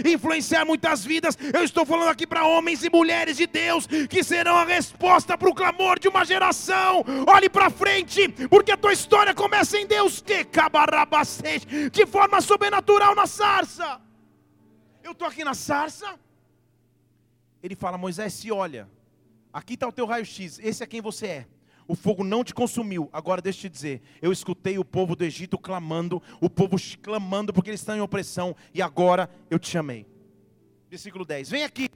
influenciar 0.06 0.66
muitas 0.66 1.04
vidas. 1.04 1.38
Eu 1.54 1.64
estou 1.64 1.86
falando 1.86 2.10
aqui 2.10 2.26
para 2.26 2.46
homens 2.46 2.84
e 2.84 2.90
mulheres 2.90 3.38
de 3.38 3.48
Deus 3.48 3.88
que 4.10 4.24
serão 4.24 4.58
a 4.58 4.66
resposta 4.66 5.38
para 5.38 5.50
o 5.50 5.54
clamor 5.54 6.00
de 6.00 6.08
uma 6.08 6.26
geração. 6.26 7.04
Olhe 7.28 7.50
para 7.50 7.70
frente, 7.70 8.28
porque 8.50 8.72
a 8.72 8.78
tua 8.78 8.94
história 8.94 9.34
começa 9.34 9.78
em 9.78 9.86
Deus 9.86 10.22
que 10.22 10.44
cabarabastes, 10.44 11.66
de 11.92 12.06
forma 12.06 12.42
sobrenatural 12.42 13.16
na 13.16 13.28
sarça. 13.28 14.02
Eu 15.04 15.12
estou 15.12 15.28
aqui 15.28 15.44
na 15.44 15.54
sarça. 15.54 16.20
Ele 17.62 17.76
fala: 17.76 17.98
Moisés, 17.98 18.34
se 18.34 18.52
olha. 18.52 18.90
Aqui 19.56 19.76
está 19.76 19.88
o 19.88 19.92
teu 19.94 20.06
raio-x, 20.06 20.60
esse 20.60 20.84
é 20.84 20.86
quem 20.86 21.00
você 21.00 21.28
é. 21.28 21.48
O 21.88 21.96
fogo 21.96 22.26
não 22.26 22.44
te 22.44 22.54
consumiu. 22.54 23.10
Agora 23.14 23.42
deixa 23.42 23.60
eu 23.60 23.70
te 23.70 23.74
dizer, 23.74 24.02
eu 24.22 24.34
escutei 24.34 24.78
o 24.78 24.84
povo 24.84 25.16
do 25.16 25.24
Egito 25.24 25.58
clamando, 25.58 26.22
o 26.42 26.50
povo 26.50 26.76
clamando 27.02 27.54
porque 27.54 27.70
eles 27.70 27.80
estão 27.80 27.96
em 27.96 28.02
opressão, 28.02 28.54
e 28.74 28.82
agora 28.82 29.30
eu 29.50 29.58
te 29.58 29.70
chamei. 29.70 30.06
Versículo 30.90 31.24
10. 31.24 31.50
Vem 31.50 31.64
aqui. 31.64 31.90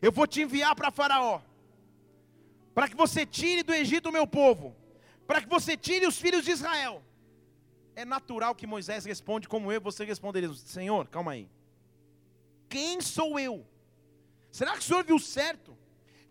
Eu 0.00 0.12
vou 0.12 0.28
te 0.28 0.42
enviar 0.42 0.76
para 0.76 0.92
Faraó, 0.92 1.40
para 2.72 2.88
que 2.88 2.94
você 2.94 3.26
tire 3.26 3.64
do 3.64 3.74
Egito 3.74 4.10
o 4.10 4.12
meu 4.12 4.24
povo, 4.24 4.76
para 5.26 5.40
que 5.40 5.48
você 5.48 5.76
tire 5.76 6.06
os 6.06 6.20
filhos 6.20 6.44
de 6.44 6.52
Israel. 6.52 7.02
É 7.96 8.04
natural 8.04 8.54
que 8.54 8.64
Moisés 8.64 9.04
responde 9.04 9.48
como 9.48 9.72
eu, 9.72 9.80
você 9.80 10.04
responderia: 10.04 10.54
Senhor, 10.54 11.08
calma 11.08 11.32
aí. 11.32 11.48
Quem 12.68 13.00
sou 13.00 13.40
eu? 13.40 13.66
Será 14.52 14.74
que 14.74 14.78
o 14.78 14.82
senhor 14.82 15.02
viu 15.02 15.18
certo? 15.18 15.76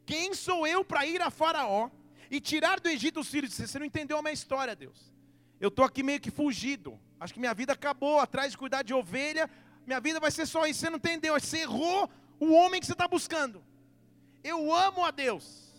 Quem 0.05 0.33
sou 0.33 0.65
eu 0.67 0.83
para 0.83 1.05
ir 1.05 1.21
a 1.21 1.29
Faraó 1.29 1.89
e 2.29 2.39
tirar 2.39 2.79
do 2.79 2.89
Egito 2.89 3.19
os 3.19 3.29
filhos? 3.29 3.53
Você 3.53 3.79
não 3.79 3.85
entendeu 3.85 4.17
a 4.17 4.21
minha 4.21 4.33
história, 4.33 4.75
Deus. 4.75 5.11
Eu 5.59 5.69
estou 5.69 5.85
aqui 5.85 6.03
meio 6.03 6.19
que 6.19 6.31
fugido. 6.31 6.99
Acho 7.19 7.33
que 7.33 7.39
minha 7.39 7.53
vida 7.53 7.73
acabou 7.73 8.19
atrás 8.19 8.51
de 8.51 8.57
cuidar 8.57 8.83
de 8.83 8.93
ovelha. 8.93 9.49
Minha 9.85 9.99
vida 9.99 10.19
vai 10.19 10.31
ser 10.31 10.45
só 10.45 10.65
isso. 10.65 10.81
Você 10.81 10.89
não 10.89 10.97
entendeu. 10.97 11.39
Você 11.39 11.59
errou 11.59 12.09
o 12.39 12.51
homem 12.51 12.81
que 12.81 12.85
você 12.85 12.93
está 12.93 13.07
buscando. 13.07 13.63
Eu 14.43 14.73
amo 14.73 15.05
a 15.05 15.11
Deus. 15.11 15.73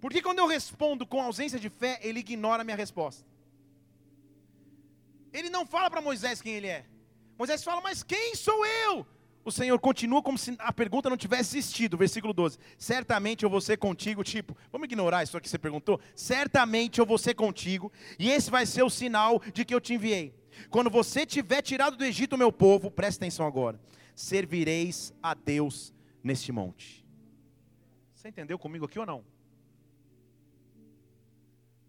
Porque 0.00 0.22
quando 0.22 0.38
eu 0.38 0.46
respondo 0.46 1.06
com 1.06 1.20
ausência 1.20 1.60
de 1.60 1.68
fé, 1.68 2.00
ele 2.02 2.20
ignora 2.20 2.62
a 2.62 2.64
minha 2.64 2.76
resposta. 2.76 3.24
Ele 5.32 5.48
não 5.48 5.66
fala 5.66 5.90
para 5.90 6.00
Moisés 6.00 6.40
quem 6.40 6.54
ele 6.54 6.66
é. 6.66 6.84
Moisés 7.38 7.62
fala, 7.62 7.80
mas 7.80 8.02
quem 8.02 8.34
sou 8.34 8.64
eu? 8.66 9.06
O 9.44 9.50
Senhor 9.50 9.78
continua 9.78 10.22
como 10.22 10.38
se 10.38 10.54
a 10.58 10.72
pergunta 10.72 11.10
não 11.10 11.16
tivesse 11.16 11.58
existido. 11.58 11.96
Versículo 11.96 12.32
12. 12.32 12.58
Certamente 12.78 13.44
eu 13.44 13.50
vou 13.50 13.60
ser 13.60 13.76
contigo. 13.76 14.22
Tipo, 14.22 14.56
vamos 14.70 14.86
ignorar 14.86 15.22
isso 15.22 15.36
aqui 15.36 15.44
que 15.44 15.50
você 15.50 15.58
perguntou? 15.58 16.00
Certamente 16.14 17.00
eu 17.00 17.06
vou 17.06 17.18
ser 17.18 17.34
contigo. 17.34 17.92
E 18.18 18.30
esse 18.30 18.50
vai 18.50 18.66
ser 18.66 18.82
o 18.82 18.90
sinal 18.90 19.40
de 19.52 19.64
que 19.64 19.74
eu 19.74 19.80
te 19.80 19.94
enviei. 19.94 20.34
Quando 20.70 20.90
você 20.90 21.26
tiver 21.26 21.62
tirado 21.62 21.96
do 21.96 22.04
Egito 22.04 22.38
meu 22.38 22.52
povo, 22.52 22.90
presta 22.90 23.24
atenção 23.24 23.46
agora. 23.46 23.80
Servireis 24.14 25.12
a 25.22 25.34
Deus 25.34 25.92
neste 26.22 26.52
monte. 26.52 27.04
Você 28.14 28.28
entendeu 28.28 28.58
comigo 28.58 28.84
aqui 28.84 28.98
ou 28.98 29.06
não? 29.06 29.24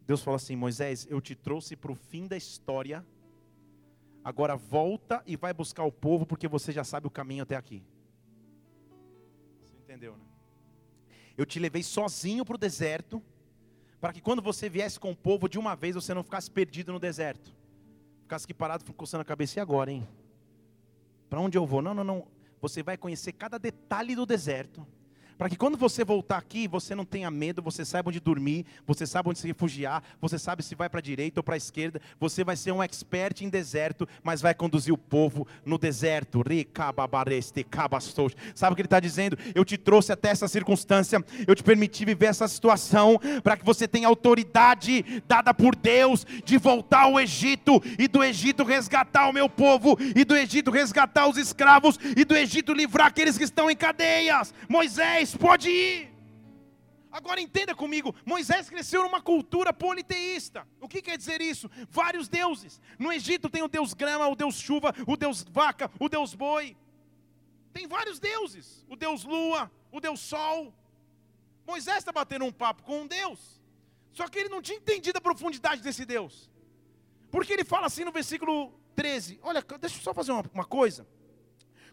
Deus 0.08 0.24
fala 0.24 0.38
assim: 0.38 0.56
Moisés, 0.56 1.06
eu 1.10 1.22
te 1.22 1.36
trouxe 1.36 1.76
para 1.76 1.92
o 1.92 1.96
fim 1.96 2.28
da 2.28 2.36
história 2.36 3.06
Agora 4.24 4.56
volta 4.56 5.22
e 5.26 5.36
vai 5.36 5.54
buscar 5.54 5.84
o 5.84 5.92
povo, 5.92 6.26
porque 6.26 6.48
você 6.48 6.72
já 6.72 6.84
sabe 6.84 7.08
o 7.08 7.12
caminho 7.12 7.44
até 7.44 7.56
aqui. 7.56 7.84
Você 9.64 9.76
entendeu, 9.78 10.16
né? 10.16 10.24
Eu 11.38 11.46
te 11.46 11.60
levei 11.60 11.84
sozinho 11.84 12.46
para 12.46 12.56
o 12.56 12.58
deserto, 12.58 13.22
para 14.00 14.14
que 14.14 14.22
quando 14.22 14.42
você 14.42 14.70
viesse 14.70 15.00
com 15.00 15.12
o 15.12 15.16
povo 15.16 15.50
de 15.50 15.60
uma 15.60 15.76
vez, 15.76 15.96
você 15.96 16.14
não 16.14 16.24
ficasse 16.24 16.50
perdido 16.50 16.94
no 16.94 17.00
deserto. 17.00 17.54
Ficasse 18.22 18.46
aqui 18.46 18.54
parado, 18.54 18.94
coçando 18.94 19.22
a 19.22 19.26
cabeça, 19.26 19.60
e 19.60 19.62
agora, 19.62 19.92
hein? 19.92 20.08
Para 21.30 21.42
onde 21.42 21.58
eu 21.58 21.66
vou? 21.66 21.82
Não, 21.82 21.94
não, 21.94 22.04
não. 22.04 22.28
Você 22.62 22.82
vai 22.82 22.98
conhecer 22.98 23.34
cada 23.34 23.58
detalhe 23.58 24.16
do 24.16 24.26
deserto 24.26 24.86
Para 25.44 25.50
que 25.50 25.58
quando 25.58 25.78
você 25.78 26.06
voltar 26.06 26.38
aqui, 26.38 26.70
você 26.70 26.96
não 26.96 27.04
tenha 27.04 27.30
medo, 27.30 27.62
você 27.62 27.84
saiba 27.84 28.08
onde 28.08 28.22
dormir, 28.22 28.66
você 28.88 29.06
saiba 29.06 29.30
onde 29.30 29.40
se 29.40 29.46
refugiar, 29.46 30.02
você 30.22 30.40
sabe 30.40 30.64
se 30.64 30.74
vai 30.74 30.88
para 30.88 31.00
a 31.00 31.04
direita 31.04 31.42
ou 31.42 31.44
para 31.44 31.56
a 31.56 31.58
esquerda. 31.58 32.00
Você 32.18 32.46
vai 32.46 32.56
ser 32.56 32.72
um 32.72 32.82
expert 32.82 33.42
em 33.42 33.50
deserto, 33.50 34.08
mas 34.24 34.40
vai 34.40 34.54
conduzir 34.54 34.94
o 34.94 34.98
povo 34.98 35.46
no 35.66 35.78
deserto. 35.78 36.42
Sabe 38.56 38.72
o 38.72 38.76
que 38.78 38.82
ele 38.84 38.86
está 38.86 39.02
dizendo? 39.02 39.38
Eu 39.54 39.66
te 39.66 39.78
trouxe 39.78 40.14
até 40.14 40.30
essa 40.30 40.48
circunstância, 40.48 41.22
eu 41.46 41.54
te 41.54 41.62
permiti 41.62 42.06
viver 42.06 42.28
essa 42.28 42.48
situação, 42.48 43.20
para 43.44 43.58
que 43.58 43.66
você 43.66 43.86
tenha 43.86 44.08
autoridade 44.08 45.22
dada 45.28 45.54
por 45.54 45.76
Deus 45.76 46.26
de 46.46 46.58
voltar 46.58 47.02
ao 47.02 47.20
Egito 47.20 47.84
e 48.00 48.08
do 48.08 48.24
Egito 48.24 48.64
resgatar 48.64 49.28
o 49.28 49.34
meu 49.34 49.50
povo, 49.50 49.98
e 50.16 50.24
do 50.24 50.38
Egito 50.38 50.72
resgatar 50.72 51.28
os 51.28 51.36
escravos, 51.36 52.00
e 52.16 52.24
do 52.24 52.34
Egito 52.34 52.72
livrar 52.72 53.08
aqueles 53.08 53.38
que 53.38 53.44
estão 53.44 53.70
em 53.70 53.76
cadeias. 53.76 54.54
Moisés 54.70 55.33
pode 55.38 55.70
ir. 55.70 56.14
Agora 57.12 57.40
entenda 57.40 57.76
comigo, 57.76 58.16
Moisés 58.26 58.70
cresceu 58.70 59.04
numa 59.04 59.22
cultura 59.22 59.72
politeísta. 59.72 60.68
O 60.82 60.88
que 60.88 61.00
quer 61.00 61.16
dizer 61.16 61.42
isso? 61.42 61.70
Vários 61.88 62.28
deuses. 62.28 62.82
No 62.98 63.14
Egito 63.14 63.50
tem 63.50 63.62
o 63.62 63.68
deus 63.68 63.94
grama, 63.94 64.28
o 64.28 64.36
deus 64.36 64.56
chuva, 64.56 64.94
o 65.06 65.16
deus 65.16 65.44
vaca, 65.44 65.92
o 66.00 66.10
deus 66.10 66.34
boi. 66.34 66.76
Tem 67.72 67.88
vários 67.88 68.20
deuses. 68.20 68.84
O 68.90 68.96
deus 68.96 69.24
lua, 69.24 69.72
o 69.92 70.00
deus 70.00 70.20
sol. 70.20 70.74
Moisés 71.68 71.98
está 71.98 72.12
batendo 72.12 72.46
um 72.46 72.52
papo 72.52 72.84
com 72.84 73.02
um 73.02 73.08
Deus. 73.08 73.62
Só 74.12 74.28
que 74.28 74.40
ele 74.40 74.50
não 74.50 74.62
tinha 74.62 74.78
entendido 74.78 75.18
a 75.18 75.22
profundidade 75.22 75.82
desse 75.82 76.06
Deus. 76.06 76.50
Porque 77.32 77.54
ele 77.54 77.64
fala 77.64 77.88
assim 77.88 78.04
no 78.04 78.12
versículo 78.12 78.74
13: 78.96 79.40
Olha, 79.42 79.64
deixa 79.80 79.98
eu 79.98 80.02
só 80.02 80.14
fazer 80.14 80.32
uma, 80.32 80.44
uma 80.54 80.66
coisa. 80.66 81.08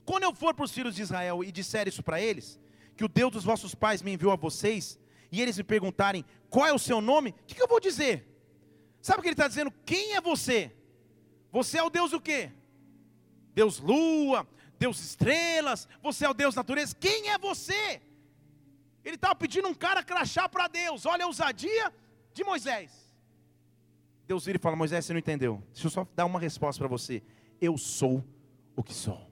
Quando 0.04 0.24
eu 0.24 0.34
for 0.34 0.54
para 0.54 0.64
os 0.64 0.72
filhos 0.72 0.94
de 0.94 1.02
Israel 1.02 1.44
e 1.44 1.52
disser 1.52 1.88
isso 1.88 2.02
para 2.02 2.20
eles, 2.20 2.58
que 3.00 3.04
o 3.06 3.08
Deus 3.08 3.32
dos 3.32 3.44
vossos 3.44 3.74
pais 3.74 4.02
me 4.02 4.12
enviou 4.12 4.30
a 4.30 4.36
vocês, 4.36 4.98
e 5.32 5.40
eles 5.40 5.56
me 5.56 5.64
perguntarem 5.64 6.22
qual 6.50 6.66
é 6.66 6.72
o 6.74 6.78
seu 6.78 7.00
nome, 7.00 7.30
o 7.30 7.46
que, 7.46 7.54
que 7.54 7.62
eu 7.62 7.66
vou 7.66 7.80
dizer? 7.80 8.28
Sabe 9.00 9.20
o 9.20 9.22
que 9.22 9.28
ele 9.28 9.32
está 9.32 9.48
dizendo? 9.48 9.72
Quem 9.86 10.16
é 10.16 10.20
você? 10.20 10.70
Você 11.50 11.78
é 11.78 11.82
o 11.82 11.88
Deus 11.88 12.10
do 12.10 12.20
quê? 12.20 12.52
Deus 13.54 13.80
lua, 13.80 14.46
Deus 14.78 15.00
estrelas, 15.00 15.88
você 16.02 16.26
é 16.26 16.28
o 16.28 16.34
Deus 16.34 16.54
natureza. 16.54 16.94
Quem 16.94 17.30
é 17.30 17.38
você? 17.38 18.02
Ele 19.02 19.14
estava 19.14 19.34
pedindo 19.34 19.66
um 19.66 19.74
cara 19.74 20.02
crachá 20.02 20.46
para 20.46 20.68
Deus. 20.68 21.06
Olha 21.06 21.24
a 21.24 21.26
ousadia 21.26 21.90
de 22.34 22.44
Moisés. 22.44 22.92
Deus 24.26 24.44
vira 24.44 24.58
e 24.58 24.60
fala: 24.60 24.76
Moisés, 24.76 25.06
você 25.06 25.14
não 25.14 25.20
entendeu. 25.20 25.62
Deixa 25.72 25.86
eu 25.86 25.90
só 25.90 26.06
dar 26.14 26.26
uma 26.26 26.38
resposta 26.38 26.78
para 26.78 26.88
você. 26.88 27.22
Eu 27.58 27.78
sou 27.78 28.22
o 28.76 28.82
que 28.82 28.92
sou. 28.92 29.29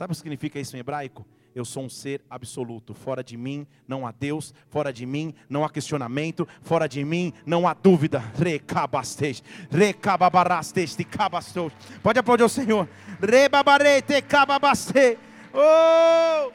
Sabe 0.00 0.12
o 0.12 0.14
que 0.14 0.22
significa 0.22 0.58
isso 0.58 0.74
em 0.74 0.80
hebraico? 0.80 1.26
Eu 1.54 1.62
sou 1.62 1.84
um 1.84 1.90
ser 1.90 2.22
absoluto. 2.30 2.94
Fora 2.94 3.22
de 3.22 3.36
mim 3.36 3.66
não 3.86 4.06
há 4.06 4.10
Deus, 4.10 4.54
fora 4.70 4.90
de 4.94 5.04
mim 5.04 5.34
não 5.46 5.62
há 5.62 5.68
questionamento, 5.68 6.48
fora 6.62 6.88
de 6.88 7.04
mim 7.04 7.34
não 7.44 7.68
há 7.68 7.74
dúvida. 7.74 8.18
Recabastej, 8.34 9.42
recababarastej, 9.70 11.04
cabastou. 11.04 11.70
Pode 12.02 12.18
aplaudir 12.18 12.44
o 12.44 12.48
Senhor. 12.48 12.88
Rebabarete, 13.20 14.22
cababaste. 14.22 15.18
Oh! 15.52 16.49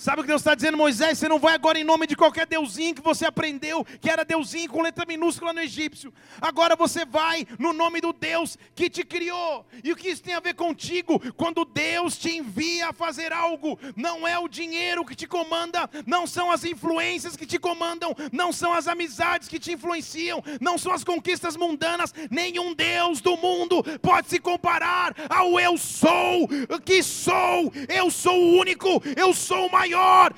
Sabe 0.00 0.20
o 0.20 0.24
que 0.24 0.28
Deus 0.28 0.40
está 0.40 0.54
dizendo, 0.54 0.78
Moisés? 0.78 1.18
Você 1.18 1.28
não 1.28 1.38
vai 1.38 1.52
agora 1.52 1.78
em 1.78 1.84
nome 1.84 2.06
de 2.06 2.16
qualquer 2.16 2.46
deusinho 2.46 2.94
que 2.94 3.02
você 3.02 3.26
aprendeu, 3.26 3.84
que 4.00 4.08
era 4.08 4.24
deusinho 4.24 4.70
com 4.70 4.80
letra 4.80 5.04
minúscula 5.04 5.52
no 5.52 5.60
egípcio. 5.60 6.10
Agora 6.40 6.74
você 6.74 7.04
vai 7.04 7.46
no 7.58 7.74
nome 7.74 8.00
do 8.00 8.10
Deus 8.10 8.56
que 8.74 8.88
te 8.88 9.04
criou. 9.04 9.66
E 9.84 9.92
o 9.92 9.96
que 9.96 10.08
isso 10.08 10.22
tem 10.22 10.32
a 10.32 10.40
ver 10.40 10.54
contigo? 10.54 11.20
Quando 11.34 11.66
Deus 11.66 12.16
te 12.16 12.34
envia 12.34 12.88
a 12.88 12.92
fazer 12.94 13.30
algo, 13.30 13.78
não 13.94 14.26
é 14.26 14.38
o 14.38 14.48
dinheiro 14.48 15.04
que 15.04 15.14
te 15.14 15.26
comanda, 15.26 15.86
não 16.06 16.26
são 16.26 16.50
as 16.50 16.64
influências 16.64 17.36
que 17.36 17.44
te 17.44 17.58
comandam, 17.58 18.16
não 18.32 18.54
são 18.54 18.72
as 18.72 18.88
amizades 18.88 19.48
que 19.48 19.58
te 19.58 19.72
influenciam, 19.72 20.42
não 20.62 20.78
são 20.78 20.94
as 20.94 21.04
conquistas 21.04 21.58
mundanas. 21.58 22.14
Nenhum 22.30 22.74
Deus 22.74 23.20
do 23.20 23.36
mundo 23.36 23.84
pode 24.00 24.30
se 24.30 24.40
comparar 24.40 25.14
ao 25.28 25.60
eu 25.60 25.76
sou, 25.76 26.48
que 26.86 27.02
sou. 27.02 27.70
Eu 27.86 28.10
sou 28.10 28.42
o 28.42 28.58
único, 28.58 29.02
eu 29.14 29.34
sou 29.34 29.66
o 29.66 29.70
maior 29.70 29.89
maior. 29.90 30.32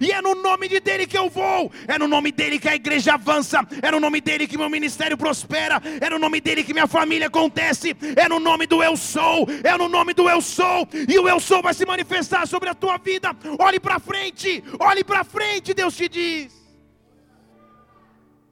E 0.00 0.12
é 0.12 0.22
no 0.22 0.34
nome 0.34 0.68
de 0.68 0.80
dele 0.80 1.06
que 1.06 1.18
eu 1.18 1.28
vou. 1.28 1.72
É 1.86 1.98
no 1.98 2.06
nome 2.06 2.32
dele 2.32 2.58
que 2.58 2.68
a 2.68 2.74
igreja 2.74 3.14
avança. 3.14 3.60
É 3.82 3.90
no 3.90 4.00
nome 4.00 4.20
dele 4.20 4.46
que 4.46 4.56
meu 4.56 4.70
ministério 4.70 5.16
prospera. 5.16 5.80
É 6.00 6.08
no 6.08 6.18
nome 6.18 6.40
dele 6.40 6.62
que 6.62 6.72
minha 6.72 6.86
família 6.86 7.26
acontece. 7.26 7.96
É 8.16 8.28
no 8.28 8.38
nome 8.38 8.66
do 8.66 8.82
eu 8.82 8.96
sou. 8.96 9.46
É 9.64 9.76
no 9.76 9.88
nome 9.88 10.14
do 10.14 10.28
eu 10.28 10.40
sou. 10.40 10.88
E 11.08 11.18
o 11.18 11.28
eu 11.28 11.40
sou 11.40 11.62
vai 11.62 11.74
se 11.74 11.84
manifestar 11.84 12.46
sobre 12.46 12.68
a 12.68 12.74
tua 12.74 12.96
vida. 12.98 13.30
Olhe 13.58 13.80
para 13.80 13.98
frente. 13.98 14.62
Olhe 14.78 15.04
para 15.04 15.24
frente, 15.24 15.74
Deus 15.74 15.96
te 15.96 16.08
diz. 16.08 16.60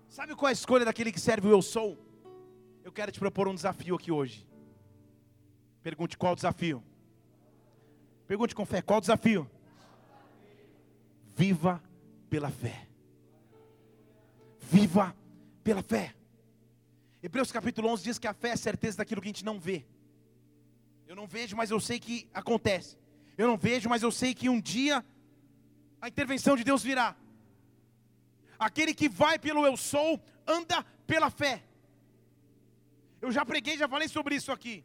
Sabe 0.09 0.35
qual 0.35 0.49
é 0.49 0.51
a 0.51 0.53
escolha 0.53 0.85
daquele 0.85 1.13
que 1.13 1.21
serve 1.21 1.47
o 1.49 1.53
eu 1.53 1.63
sou? 1.63 1.97
Eu 2.83 2.91
quero 2.91 3.13
te 3.13 3.21
propor 3.21 3.47
um 3.47 3.55
desafio 3.55 3.95
aqui 3.95 4.11
hoje. 4.11 4.47
Pergunte 5.83 6.19
qual 6.19 6.33
o 6.33 6.37
desafio? 6.37 6.83
Pergunte 8.29 8.55
com 8.55 8.67
fé: 8.67 8.83
qual 8.83 8.99
o 8.99 9.01
desafio? 9.01 9.51
Viva 11.35 11.83
pela 12.29 12.51
fé. 12.51 12.87
Viva 14.61 15.17
pela 15.65 15.83
fé. 15.83 16.15
Hebreus 17.23 17.51
capítulo 17.51 17.89
11 17.89 18.05
diz 18.05 18.19
que 18.19 18.29
a 18.29 18.35
fé 18.35 18.51
é 18.51 18.53
a 18.53 18.57
certeza 18.57 18.99
daquilo 18.99 19.23
que 19.23 19.29
a 19.29 19.33
gente 19.33 19.45
não 19.47 19.59
vê. 19.59 19.87
Eu 21.07 21.17
não 21.17 21.27
vejo, 21.27 21.57
mas 21.57 21.71
eu 21.71 21.81
sei 21.81 21.99
que 21.99 22.29
acontece. 22.35 22.99
Eu 23.37 23.49
não 23.49 23.57
vejo, 23.57 23.89
mas 23.89 24.03
eu 24.03 24.13
sei 24.13 24.35
que 24.35 24.51
um 24.51 24.61
dia 24.61 25.03
a 26.03 26.09
intervenção 26.09 26.55
de 26.55 26.63
Deus 26.63 26.83
virá. 26.83 27.17
Aquele 28.59 28.93
que 28.93 29.09
vai 29.09 29.39
pelo 29.39 29.65
eu 29.65 29.77
sou, 29.77 30.21
anda 30.47 30.85
pela 31.07 31.31
fé. 31.31 31.65
Eu 33.23 33.33
já 33.33 33.45
preguei, 33.45 33.79
já 33.79 33.89
falei 33.89 34.07
sobre 34.07 34.35
isso 34.35 34.53
aqui. 34.53 34.85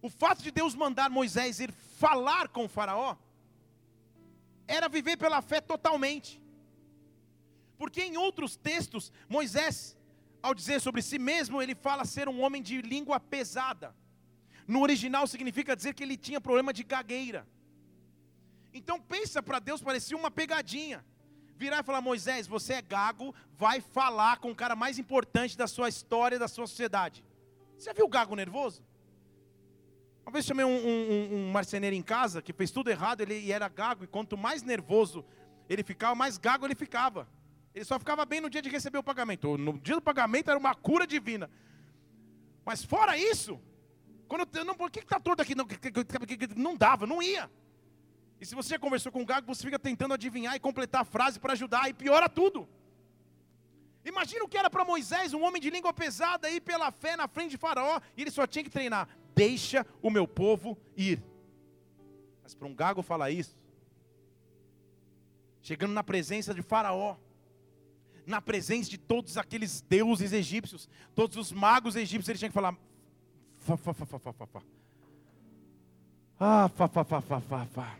O 0.00 0.08
fato 0.08 0.42
de 0.42 0.50
Deus 0.50 0.74
mandar 0.74 1.10
Moisés 1.10 1.60
ir 1.60 1.72
falar 1.72 2.48
com 2.48 2.64
o 2.64 2.68
Faraó 2.68 3.16
era 4.66 4.88
viver 4.88 5.16
pela 5.16 5.40
fé 5.42 5.60
totalmente. 5.60 6.40
Porque 7.76 8.02
em 8.02 8.16
outros 8.16 8.56
textos, 8.56 9.12
Moisés, 9.28 9.96
ao 10.42 10.54
dizer 10.54 10.80
sobre 10.80 11.00
si 11.02 11.18
mesmo, 11.18 11.62
ele 11.62 11.74
fala 11.74 12.04
ser 12.04 12.28
um 12.28 12.42
homem 12.42 12.62
de 12.62 12.80
língua 12.82 13.18
pesada. 13.18 13.94
No 14.66 14.82
original 14.82 15.26
significa 15.26 15.74
dizer 15.74 15.94
que 15.94 16.02
ele 16.02 16.16
tinha 16.16 16.40
problema 16.40 16.72
de 16.72 16.84
gagueira. 16.84 17.46
Então 18.72 19.00
pensa 19.00 19.42
para 19.42 19.58
Deus, 19.58 19.80
parecia 19.80 20.16
uma 20.16 20.30
pegadinha. 20.30 21.04
Virar 21.56 21.80
e 21.80 21.82
falar: 21.82 22.00
Moisés, 22.00 22.46
você 22.46 22.74
é 22.74 22.82
gago, 22.82 23.34
vai 23.56 23.80
falar 23.80 24.38
com 24.38 24.50
o 24.50 24.54
cara 24.54 24.76
mais 24.76 24.98
importante 24.98 25.56
da 25.56 25.66
sua 25.66 25.88
história, 25.88 26.38
da 26.38 26.46
sua 26.46 26.66
sociedade. 26.66 27.24
Você 27.76 27.86
já 27.86 27.92
viu 27.92 28.04
o 28.04 28.08
gago 28.08 28.36
nervoso? 28.36 28.84
Uma 30.28 30.32
vez 30.32 30.44
chamei 30.44 30.62
um, 30.62 30.68
um, 30.68 31.34
um, 31.36 31.50
marceneiro 31.50 31.96
em 31.96 32.02
casa 32.02 32.42
que 32.42 32.52
fez 32.52 32.70
tudo 32.70 32.90
errado, 32.90 33.22
ele 33.22 33.50
era 33.50 33.66
gago, 33.66 34.04
e 34.04 34.06
quanto 34.06 34.36
mais 34.36 34.62
nervoso 34.62 35.24
ele 35.70 35.82
ficava, 35.82 36.14
mais 36.14 36.36
gago 36.36 36.66
ele 36.66 36.74
ficava. 36.74 37.26
Ele 37.74 37.82
só 37.82 37.98
ficava 37.98 38.26
bem 38.26 38.38
no 38.38 38.50
dia 38.50 38.60
de 38.60 38.68
receber 38.68 38.98
o 38.98 39.02
pagamento. 39.02 39.56
No 39.56 39.78
dia 39.78 39.94
do 39.94 40.02
pagamento 40.02 40.50
era 40.50 40.58
uma 40.58 40.74
cura 40.74 41.06
divina. 41.06 41.48
Mas 42.62 42.84
fora 42.84 43.16
isso, 43.16 43.58
quando 44.28 44.46
eu, 44.54 44.66
não, 44.66 44.74
por 44.74 44.90
que 44.90 44.98
está 44.98 45.18
torto 45.18 45.40
aqui? 45.40 45.54
Não, 45.54 45.66
não 46.56 46.76
dava, 46.76 47.06
não 47.06 47.22
ia. 47.22 47.50
E 48.38 48.44
se 48.44 48.54
você 48.54 48.74
já 48.74 48.78
conversou 48.78 49.10
com 49.10 49.22
o 49.22 49.26
gago, 49.26 49.46
você 49.46 49.64
fica 49.64 49.78
tentando 49.78 50.12
adivinhar 50.12 50.54
e 50.54 50.60
completar 50.60 51.00
a 51.00 51.06
frase 51.06 51.40
para 51.40 51.54
ajudar, 51.54 51.88
e 51.88 51.94
piora 51.94 52.28
tudo. 52.28 52.68
Imagina 54.08 54.44
o 54.44 54.48
que 54.48 54.58
era 54.58 54.70
para 54.70 54.84
Moisés, 54.84 55.34
um 55.34 55.44
homem 55.44 55.60
de 55.60 55.70
língua 55.70 55.92
pesada, 55.92 56.50
ir 56.50 56.60
pela 56.60 56.90
fé 56.90 57.16
na 57.16 57.28
frente 57.28 57.52
de 57.52 57.58
Faraó, 57.58 58.00
e 58.16 58.22
ele 58.22 58.30
só 58.30 58.46
tinha 58.46 58.64
que 58.64 58.70
treinar 58.70 59.08
deixa 59.38 59.86
o 60.02 60.10
meu 60.10 60.26
povo 60.26 60.76
ir. 60.96 61.22
Mas 62.42 62.56
para 62.56 62.66
um 62.66 62.74
gago 62.74 63.02
falar 63.02 63.30
isso, 63.30 63.56
chegando 65.62 65.92
na 65.92 66.02
presença 66.02 66.52
de 66.52 66.60
Faraó, 66.60 67.16
na 68.26 68.42
presença 68.42 68.90
de 68.90 68.98
todos 68.98 69.38
aqueles 69.38 69.80
deuses 69.80 70.32
egípcios, 70.32 70.88
todos 71.14 71.36
os 71.36 71.52
magos 71.52 71.94
egípcios, 71.94 72.28
ele 72.28 72.38
tinha 72.38 72.48
que 72.48 72.54
falar. 72.54 72.76
Fa, 73.58 73.76
fa, 73.76 73.94
fa, 73.94 74.06
fa, 74.06 74.18
fa, 74.18 74.46
fa. 74.46 74.62
Ah, 76.40 76.68
fa, 76.68 76.88
fa, 76.88 77.04
fa, 77.04 77.20
fa, 77.20 77.40
fa, 77.40 77.66
fa. 77.66 77.98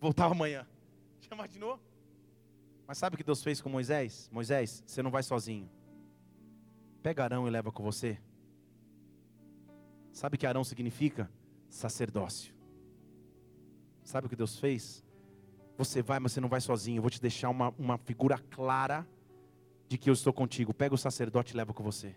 Voltava 0.00 0.32
amanhã. 0.32 0.66
Já 1.20 1.34
imaginou? 1.34 1.78
Mas 2.86 2.98
sabe 2.98 3.14
o 3.14 3.16
que 3.16 3.24
Deus 3.24 3.42
fez 3.42 3.60
com 3.60 3.68
Moisés? 3.68 4.28
Moisés, 4.32 4.82
você 4.86 5.02
não 5.02 5.10
vai 5.10 5.22
sozinho. 5.22 5.70
Pega 7.02 7.24
Arão 7.24 7.46
e 7.46 7.50
leva 7.50 7.72
com 7.72 7.82
você. 7.82 8.18
Sabe 10.12 10.36
o 10.36 10.38
que 10.38 10.46
Arão 10.46 10.64
significa? 10.64 11.30
Sacerdócio. 11.68 12.54
Sabe 14.02 14.26
o 14.26 14.30
que 14.30 14.36
Deus 14.36 14.58
fez? 14.58 15.04
Você 15.76 16.02
vai, 16.02 16.20
mas 16.20 16.32
você 16.32 16.40
não 16.40 16.48
vai 16.48 16.60
sozinho. 16.60 16.98
Eu 16.98 17.02
vou 17.02 17.10
te 17.10 17.20
deixar 17.20 17.48
uma, 17.48 17.74
uma 17.78 17.98
figura 17.98 18.38
clara 18.38 19.06
de 19.88 19.98
que 19.98 20.08
eu 20.08 20.14
estou 20.14 20.32
contigo. 20.32 20.72
Pega 20.72 20.94
o 20.94 20.98
sacerdote 20.98 21.52
e 21.52 21.56
leva 21.56 21.72
com 21.72 21.82
você. 21.82 22.14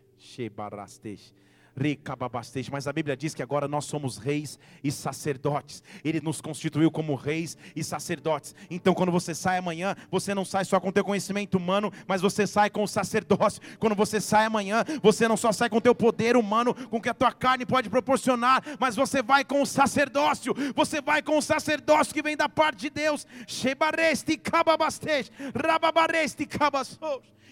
Mas 2.72 2.88
a 2.88 2.94
Bíblia 2.94 3.16
diz 3.16 3.36
que 3.36 3.44
agora 3.44 3.68
nós 3.68 3.86
somos 3.86 4.18
reis 4.18 4.58
e 4.84 4.92
sacerdotes. 4.92 5.84
Ele 6.04 6.20
nos 6.20 6.42
constituiu 6.42 6.90
como 6.90 7.13
reis 7.13 7.56
e 7.76 7.84
sacerdotes. 7.84 8.56
Então, 8.70 8.94
quando 8.94 9.12
você 9.12 9.36
sai 9.36 9.60
amanhã, 9.60 9.96
você 10.10 10.34
não 10.34 10.44
sai 10.44 10.66
só 10.66 10.80
com 10.80 10.90
o 10.90 10.92
teu 10.92 11.04
conhecimento 11.04 11.56
humano, 11.56 11.92
mas 12.08 12.22
você 12.22 12.48
sai 12.48 12.70
com 12.70 12.84
o 12.84 12.88
sacerdócio. 12.88 13.62
Quando 13.78 13.96
você 13.96 14.20
sai 14.20 14.46
amanhã, 14.46 14.84
você 15.02 15.28
não 15.28 15.38
só 15.38 15.52
sai 15.52 15.70
com 15.70 15.78
o 15.78 15.82
teu 15.82 15.94
poder 15.94 16.36
humano, 16.36 16.74
com 16.74 16.98
o 16.98 17.02
que 17.02 17.10
a 17.10 17.13
tua 17.13 17.32
carne 17.32 17.66
pode 17.66 17.90
proporcionar, 17.90 18.63
mas 18.80 18.96
você 18.96 19.22
vai 19.22 19.46
com 19.46 19.62
o 19.62 19.66
sacerdócio. 19.66 20.56
Você 20.76 21.00
vai 21.02 21.22
com 21.22 21.38
o 21.38 21.42
sacerdócio 21.42 22.13
que 22.13 22.24
vem 22.24 22.36
da 22.36 22.50
parte 22.50 22.80
de 22.80 22.90
Deus. 22.90 23.28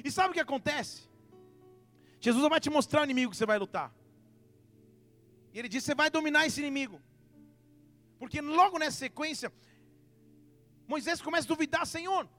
E 0.04 0.12
sabe 0.12 0.30
o 0.30 0.34
que 0.34 0.40
acontece? 0.40 1.04
Jesus 2.20 2.50
vai 2.50 2.60
te 2.60 2.70
mostrar 2.70 3.02
o 3.02 3.04
inimigo 3.04 3.32
que 3.32 3.38
você 3.38 3.46
vai 3.46 3.60
lutar. 3.60 3.92
E 5.56 5.60
ele 5.60 5.70
diz: 5.70 5.86
Você 5.86 5.96
vai 5.96 6.10
dominar 6.10 6.46
esse 6.46 6.60
inimigo. 6.60 7.02
Porque 8.20 8.42
logo 8.42 8.78
nessa 8.78 8.98
sequência, 8.98 9.52
Moisés 10.86 11.22
começa 11.22 11.48
a 11.48 11.54
duvidar: 11.54 11.88
Senhor, 11.88 12.30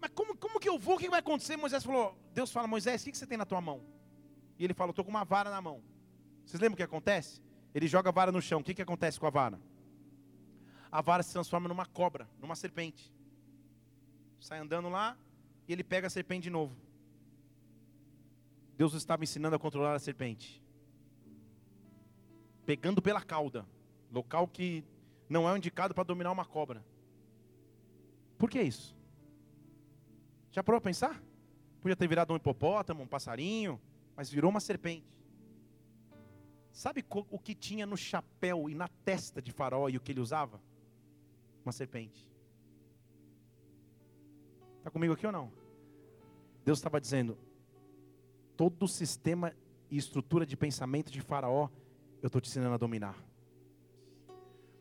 mas 0.00 0.12
como, 0.14 0.36
como 0.36 0.60
que 0.60 0.68
eu 0.68 0.78
vou? 0.78 0.94
O 0.94 0.98
que 0.98 1.10
vai 1.10 1.18
acontecer? 1.18 1.56
Moisés 1.56 1.82
falou: 1.82 2.16
Deus 2.32 2.52
fala, 2.52 2.68
Moisés, 2.68 3.02
o 3.02 3.10
que 3.10 3.18
você 3.18 3.26
tem 3.26 3.36
na 3.36 3.44
tua 3.44 3.60
mão? 3.60 3.82
E 4.56 4.62
ele 4.62 4.72
fala: 4.72 4.90
Estou 4.90 5.04
com 5.04 5.10
uma 5.10 5.24
vara 5.24 5.50
na 5.50 5.60
mão. 5.60 5.82
Vocês 6.46 6.60
lembram 6.60 6.74
o 6.74 6.76
que 6.76 6.84
acontece? 6.84 7.42
Ele 7.74 7.88
joga 7.88 8.10
a 8.10 8.12
vara 8.12 8.30
no 8.30 8.40
chão. 8.40 8.60
O 8.60 8.64
que, 8.64 8.72
que 8.72 8.82
acontece 8.82 9.18
com 9.18 9.26
a 9.26 9.30
vara? 9.30 9.60
A 10.92 11.02
vara 11.02 11.24
se 11.24 11.32
transforma 11.32 11.68
numa 11.68 11.86
cobra, 11.86 12.28
numa 12.38 12.54
serpente. 12.54 13.12
Sai 14.38 14.60
andando 14.60 14.88
lá 14.88 15.18
e 15.66 15.72
ele 15.72 15.82
pega 15.82 16.06
a 16.06 16.10
serpente 16.10 16.44
de 16.44 16.50
novo. 16.50 16.76
Deus 18.76 18.94
estava 18.94 19.24
ensinando 19.24 19.56
a 19.56 19.58
controlar 19.58 19.94
a 19.94 19.98
serpente. 19.98 20.62
Pegando 22.70 23.02
pela 23.02 23.20
cauda, 23.20 23.66
local 24.12 24.46
que 24.46 24.84
não 25.28 25.50
é 25.50 25.56
indicado 25.56 25.92
para 25.92 26.04
dominar 26.04 26.30
uma 26.30 26.44
cobra. 26.44 26.86
Por 28.38 28.48
que 28.48 28.62
isso? 28.62 28.96
Já 30.52 30.62
parou 30.62 30.78
a 30.78 30.80
pensar? 30.80 31.20
Podia 31.80 31.96
ter 31.96 32.06
virado 32.06 32.32
um 32.32 32.36
hipopótamo, 32.36 33.02
um 33.02 33.08
passarinho, 33.08 33.80
mas 34.14 34.30
virou 34.30 34.52
uma 34.52 34.60
serpente. 34.60 35.04
Sabe 36.70 37.04
o 37.10 37.40
que 37.40 37.56
tinha 37.56 37.84
no 37.84 37.96
chapéu 37.96 38.70
e 38.70 38.74
na 38.76 38.86
testa 38.86 39.42
de 39.42 39.50
Faraó 39.50 39.88
e 39.88 39.96
o 39.96 40.00
que 40.00 40.12
ele 40.12 40.20
usava? 40.20 40.60
Uma 41.64 41.72
serpente. 41.72 42.30
Está 44.78 44.92
comigo 44.92 45.14
aqui 45.14 45.26
ou 45.26 45.32
não? 45.32 45.50
Deus 46.64 46.78
estava 46.78 47.00
dizendo: 47.00 47.36
todo 48.56 48.84
o 48.84 48.88
sistema 48.88 49.56
e 49.90 49.96
estrutura 49.96 50.46
de 50.46 50.56
pensamento 50.56 51.10
de 51.10 51.20
Faraó, 51.20 51.68
eu 52.22 52.26
estou 52.26 52.40
te 52.40 52.48
ensinando 52.48 52.74
a 52.74 52.78
dominar. 52.78 53.16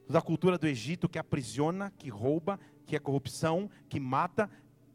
Da 0.07 0.21
cultura 0.21 0.57
do 0.57 0.67
Egito 0.67 1.07
que 1.07 1.19
aprisiona, 1.19 1.91
que 1.91 2.09
rouba, 2.09 2.59
que 2.85 2.95
é 2.95 2.99
corrupção, 2.99 3.69
que 3.87 3.99
mata, 3.99 4.49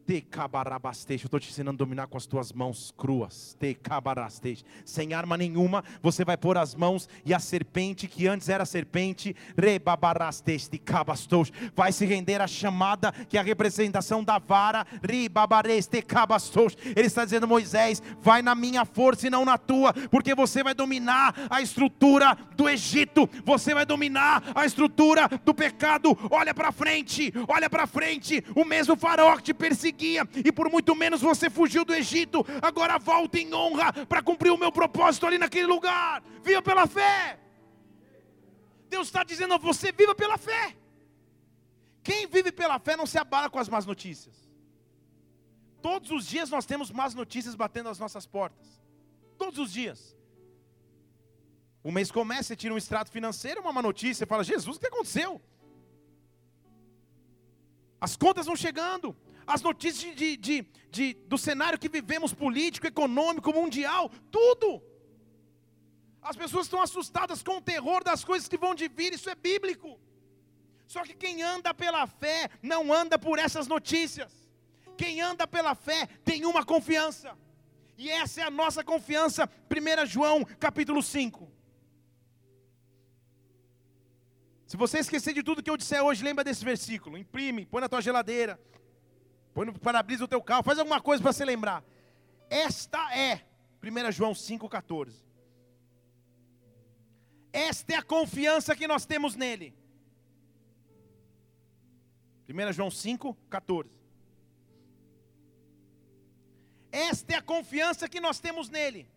te 0.05 0.21
cabarabasteja. 0.21 1.23
Eu 1.23 1.27
estou 1.27 1.39
te 1.39 1.49
ensinando 1.49 1.75
a 1.75 1.85
dominar 1.85 2.07
com 2.07 2.17
as 2.17 2.25
tuas 2.25 2.53
mãos 2.53 2.93
cruas. 2.95 3.57
Te 3.59 3.73
cabarasteja. 3.73 4.63
Sem 4.85 5.13
arma 5.13 5.35
nenhuma, 5.35 5.83
você 6.01 6.23
vai 6.23 6.37
pôr 6.37 6.57
as 6.57 6.75
mãos 6.75 7.09
e 7.25 7.33
a 7.33 7.39
serpente, 7.39 8.07
que 8.07 8.27
antes 8.27 8.49
era 8.49 8.65
serpente, 8.65 9.35
rebabarasteja, 9.57 10.69
cabastos, 10.83 11.51
vai 11.75 11.91
se 11.91 12.05
render 12.05 12.41
à 12.41 12.47
chamada, 12.47 13.11
que 13.11 13.37
é 13.37 13.41
a 13.41 13.43
representação 13.43 14.23
da 14.23 14.37
vara, 14.37 14.85
ribabareste, 15.03 16.01
cabastos. 16.01 16.77
Ele 16.95 17.07
está 17.07 17.25
dizendo, 17.25 17.47
Moisés, 17.47 18.01
vai 18.21 18.41
na 18.41 18.53
minha 18.53 18.85
força 18.85 19.27
e 19.27 19.29
não 19.29 19.43
na 19.43 19.57
tua, 19.57 19.93
porque 20.11 20.35
você 20.35 20.63
vai 20.63 20.73
dominar 20.73 21.33
a 21.49 21.61
estrutura 21.61 22.37
do 22.55 22.69
Egito, 22.69 23.29
você 23.43 23.73
vai 23.73 23.85
dominar 23.85 24.43
a 24.53 24.65
estrutura 24.65 25.27
do 25.43 25.53
pecado. 25.53 26.17
Olha 26.29 26.53
para 26.53 26.71
frente, 26.71 27.33
olha 27.47 27.69
para 27.69 27.87
frente, 27.87 28.43
o 28.55 28.63
mesmo 28.63 28.95
faraó 28.95 29.35
que 29.37 29.43
te 29.43 29.53
perseguiu 29.53 29.94
seguia, 29.95 30.27
e 30.43 30.51
por 30.51 30.69
muito 30.69 30.93
menos 30.95 31.21
você 31.21 31.49
fugiu 31.49 31.85
do 31.85 31.93
Egito. 31.93 32.45
Agora 32.61 32.99
volta 32.99 33.39
em 33.39 33.53
honra 33.53 33.93
para 34.05 34.21
cumprir 34.21 34.51
o 34.51 34.57
meu 34.57 34.71
propósito 34.71 35.25
ali 35.25 35.37
naquele 35.37 35.65
lugar. 35.65 36.21
Viva 36.43 36.61
pela 36.61 36.85
fé. 36.85 37.39
Deus 38.89 39.07
está 39.07 39.23
dizendo 39.23 39.53
a 39.53 39.57
você: 39.57 39.91
viva 39.91 40.13
pela 40.13 40.37
fé. 40.37 40.75
Quem 42.03 42.27
vive 42.27 42.51
pela 42.51 42.77
fé 42.77 42.95
não 42.95 43.07
se 43.07 43.17
abala 43.17 43.49
com 43.49 43.57
as 43.57 43.69
más 43.69 43.85
notícias. 43.85 44.35
Todos 45.81 46.11
os 46.11 46.27
dias 46.27 46.49
nós 46.49 46.65
temos 46.65 46.91
más 46.91 47.15
notícias 47.15 47.55
batendo 47.55 47.89
às 47.89 47.99
nossas 47.99 48.25
portas. 48.27 48.67
Todos 49.37 49.57
os 49.57 49.71
dias. 49.71 50.15
O 51.83 51.91
mês 51.91 52.11
começa, 52.11 52.49
você 52.49 52.55
tira 52.55 52.73
um 52.73 52.77
extrato 52.77 53.11
financeiro, 53.11 53.61
uma 53.61 53.71
má 53.71 53.81
notícia, 53.81 54.15
você 54.15 54.25
fala: 54.25 54.43
Jesus, 54.43 54.77
o 54.77 54.79
que 54.79 54.87
aconteceu? 54.87 55.41
As 57.99 58.15
contas 58.15 58.45
vão 58.45 58.55
chegando, 58.55 59.15
as 59.45 59.61
notícias 59.61 60.15
de, 60.15 60.37
de, 60.37 60.65
de, 60.89 61.13
do 61.27 61.37
cenário 61.37 61.79
que 61.79 61.89
vivemos, 61.89 62.33
político, 62.33 62.87
econômico, 62.87 63.53
mundial, 63.53 64.09
tudo. 64.31 64.81
As 66.21 66.35
pessoas 66.35 66.65
estão 66.65 66.81
assustadas 66.81 67.43
com 67.43 67.57
o 67.57 67.61
terror 67.61 68.03
das 68.03 68.23
coisas 68.23 68.47
que 68.47 68.57
vão 68.57 68.73
de 68.73 68.87
vir, 68.87 69.13
isso 69.13 69.29
é 69.29 69.35
bíblico. 69.35 69.99
Só 70.87 71.03
que 71.03 71.13
quem 71.13 71.41
anda 71.43 71.73
pela 71.73 72.07
fé 72.07 72.49
não 72.61 72.91
anda 72.91 73.17
por 73.17 73.39
essas 73.39 73.67
notícias. 73.67 74.31
Quem 74.97 75.21
anda 75.21 75.45
pela 75.47 75.75
fé 75.75 76.07
tem 76.23 76.45
uma 76.45 76.63
confiança. 76.63 77.37
E 77.97 78.09
essa 78.09 78.41
é 78.41 78.43
a 78.43 78.49
nossa 78.49 78.83
confiança. 78.83 79.49
1 79.69 80.05
João 80.05 80.43
capítulo 80.59 81.01
5. 81.01 81.51
Se 84.67 84.77
você 84.77 84.99
esquecer 84.99 85.33
de 85.33 85.43
tudo 85.43 85.61
que 85.61 85.69
eu 85.69 85.77
disser 85.77 86.03
hoje, 86.03 86.23
lembra 86.23 86.43
desse 86.43 86.65
versículo. 86.65 87.17
Imprime, 87.17 87.65
põe 87.65 87.81
na 87.81 87.89
tua 87.89 88.01
geladeira. 88.01 88.59
Põe 89.55 89.67
no 89.67 89.79
para-brisa 89.79 90.19
do 90.19 90.27
teu 90.27 90.41
carro, 90.41 90.63
faz 90.63 90.77
alguma 90.77 90.99
coisa 90.99 91.23
para 91.23 91.31
se 91.31 91.45
lembrar. 91.45 91.81
Esta 92.49 93.17
é 93.17 93.41
1 93.81 94.11
João 94.11 94.33
5,14. 94.33 95.13
Esta 97.53 97.93
é 97.93 97.95
a 97.95 98.03
confiança 98.03 98.75
que 98.75 98.85
nós 98.85 99.05
temos 99.05 99.33
nele. 99.33 99.73
1 102.49 102.73
João 102.73 102.89
5,14. 102.89 103.87
Esta 106.91 107.35
é 107.35 107.37
a 107.37 107.41
confiança 107.41 108.09
que 108.09 108.19
nós 108.19 108.41
temos 108.41 108.69
nele. 108.69 109.07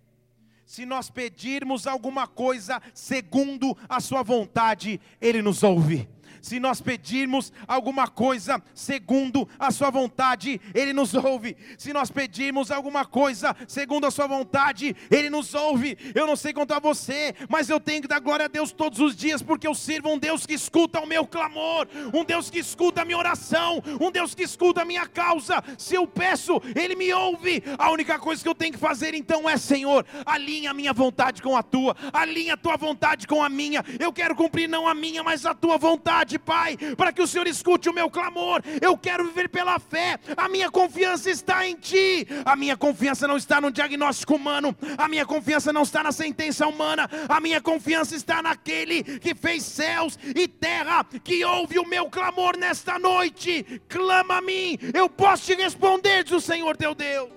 Se 0.64 0.87
nós 0.87 1.11
pedirmos 1.11 1.85
alguma 1.85 2.29
coisa 2.29 2.81
segundo 2.94 3.77
a 3.88 3.98
Sua 3.98 4.22
vontade, 4.22 5.01
Ele 5.20 5.42
nos 5.42 5.64
ouve 5.64 6.09
se 6.49 6.59
nós 6.59 6.81
pedirmos 6.81 7.53
alguma 7.67 8.09
coisa 8.09 8.63
segundo 8.75 9.47
a 9.59 9.71
Sua 9.71 9.91
vontade, 9.91 10.59
Ele 10.75 10.95
nos 10.95 11.13
ouve. 11.15 11.55
Se 11.77 11.93
nós 11.93 12.11
pedirmos 12.11 12.71
alguma 12.71 13.05
coisa 13.05 13.55
segundo 13.67 14.07
a 14.07 14.11
Sua 14.11 14.27
vontade, 14.27 14.97
Ele 15.11 15.29
nos 15.29 15.53
ouve. 15.55 15.97
Eu 16.15 16.27
não 16.27 16.37
sei 16.37 16.55
a 16.59 16.79
você, 16.79 17.35
mas 17.49 17.69
eu 17.69 17.79
tenho 17.79 18.03
que 18.03 18.09
dar 18.09 18.19
glória 18.19 18.47
a 18.47 18.49
Deus 18.49 18.73
todos 18.73 18.99
os 18.99 19.15
dias, 19.15 19.43
porque 19.43 19.67
eu 19.69 19.75
sirvo 19.75 20.11
um 20.11 20.19
Deus 20.19 20.47
que 20.47 20.55
escuta 20.55 21.01
o 21.01 21.07
meu 21.07 21.27
clamor, 21.27 21.87
um 22.15 22.25
Deus 22.25 22.49
que 22.49 22.59
escuta 22.59 23.03
a 23.03 23.05
minha 23.05 23.19
oração, 23.19 23.83
um 24.01 24.11
Deus 24.11 24.35
que 24.35 24.43
escuta 24.43 24.83
a 24.83 24.85
minha 24.87 25.07
causa. 25.07 25.63
Se 25.77 25.95
eu 25.95 26.07
peço, 26.07 26.61
Ele 26.75 26.97
me 26.97 27.13
ouve. 27.13 27.63
A 27.79 27.91
única 27.91 28.19
coisa 28.19 28.43
que 28.43 28.49
eu 28.49 28.55
tenho 28.55 28.73
que 28.73 28.79
fazer 28.79 29.15
então 29.15 29.49
é, 29.49 29.59
Senhor, 29.59 30.07
alinha 30.25 30.71
a 30.71 30.75
minha 30.75 30.95
vontade 30.95 31.43
com 31.43 31.55
a 31.55 31.63
tua, 31.63 31.95
alinha 32.13 32.55
a 32.55 32.57
tua 32.57 32.77
vontade 32.77 33.27
com 33.27 33.43
a 33.43 33.49
minha. 33.51 33.85
Eu 34.01 34.13
quero 34.13 34.35
cumprir 34.35 34.67
não 34.67 34.89
a 34.89 34.95
minha, 34.95 35.23
mas 35.23 35.45
a 35.45 35.55
tua 35.55 35.77
vontade 35.77 36.38
Pai, 36.38 36.77
para 36.96 37.12
que 37.12 37.22
o 37.22 37.27
Senhor 37.27 37.46
escute 37.46 37.88
o 37.88 37.92
meu 37.92 38.11
clamor. 38.11 38.62
Eu 38.81 38.96
quero 38.96 39.24
viver 39.24 39.48
pela 39.48 39.79
fé. 39.79 40.18
A 40.37 40.48
minha 40.48 40.70
confiança 40.70 41.31
está 41.31 41.66
em 41.66 41.74
Ti. 41.74 42.27
A 42.44 42.57
minha 42.57 42.77
confiança 42.77 43.27
não 43.27 43.37
está 43.37 43.61
no 43.61 43.70
diagnóstico 43.70 44.35
humano. 44.35 44.77
A 44.96 45.09
minha 45.09 45.27
confiança 45.27 45.72
não 45.72 45.83
está 45.83 46.03
na 46.03 46.12
sentença 46.12 46.66
humana. 46.66 47.09
A 47.29 47.40
minha 47.40 47.61
confiança 47.61 48.14
está 48.14 48.42
naquele 48.42 49.03
que 49.03 49.35
fez 49.35 49.62
céus 49.64 50.18
e 50.22 50.46
terra, 50.46 51.05
que 51.05 51.44
ouve 51.44 51.79
o 51.79 51.87
meu 51.87 52.09
clamor 52.09 52.57
nesta 52.57 52.98
noite. 52.98 53.81
Clama 53.88 54.38
a 54.38 54.40
mim, 54.40 54.79
eu 54.94 55.09
posso 55.09 55.44
te 55.44 55.55
responder, 55.55 56.24
diz 56.24 56.33
o 56.33 56.40
Senhor 56.40 56.77
teu 56.77 56.94
Deus. 56.94 57.31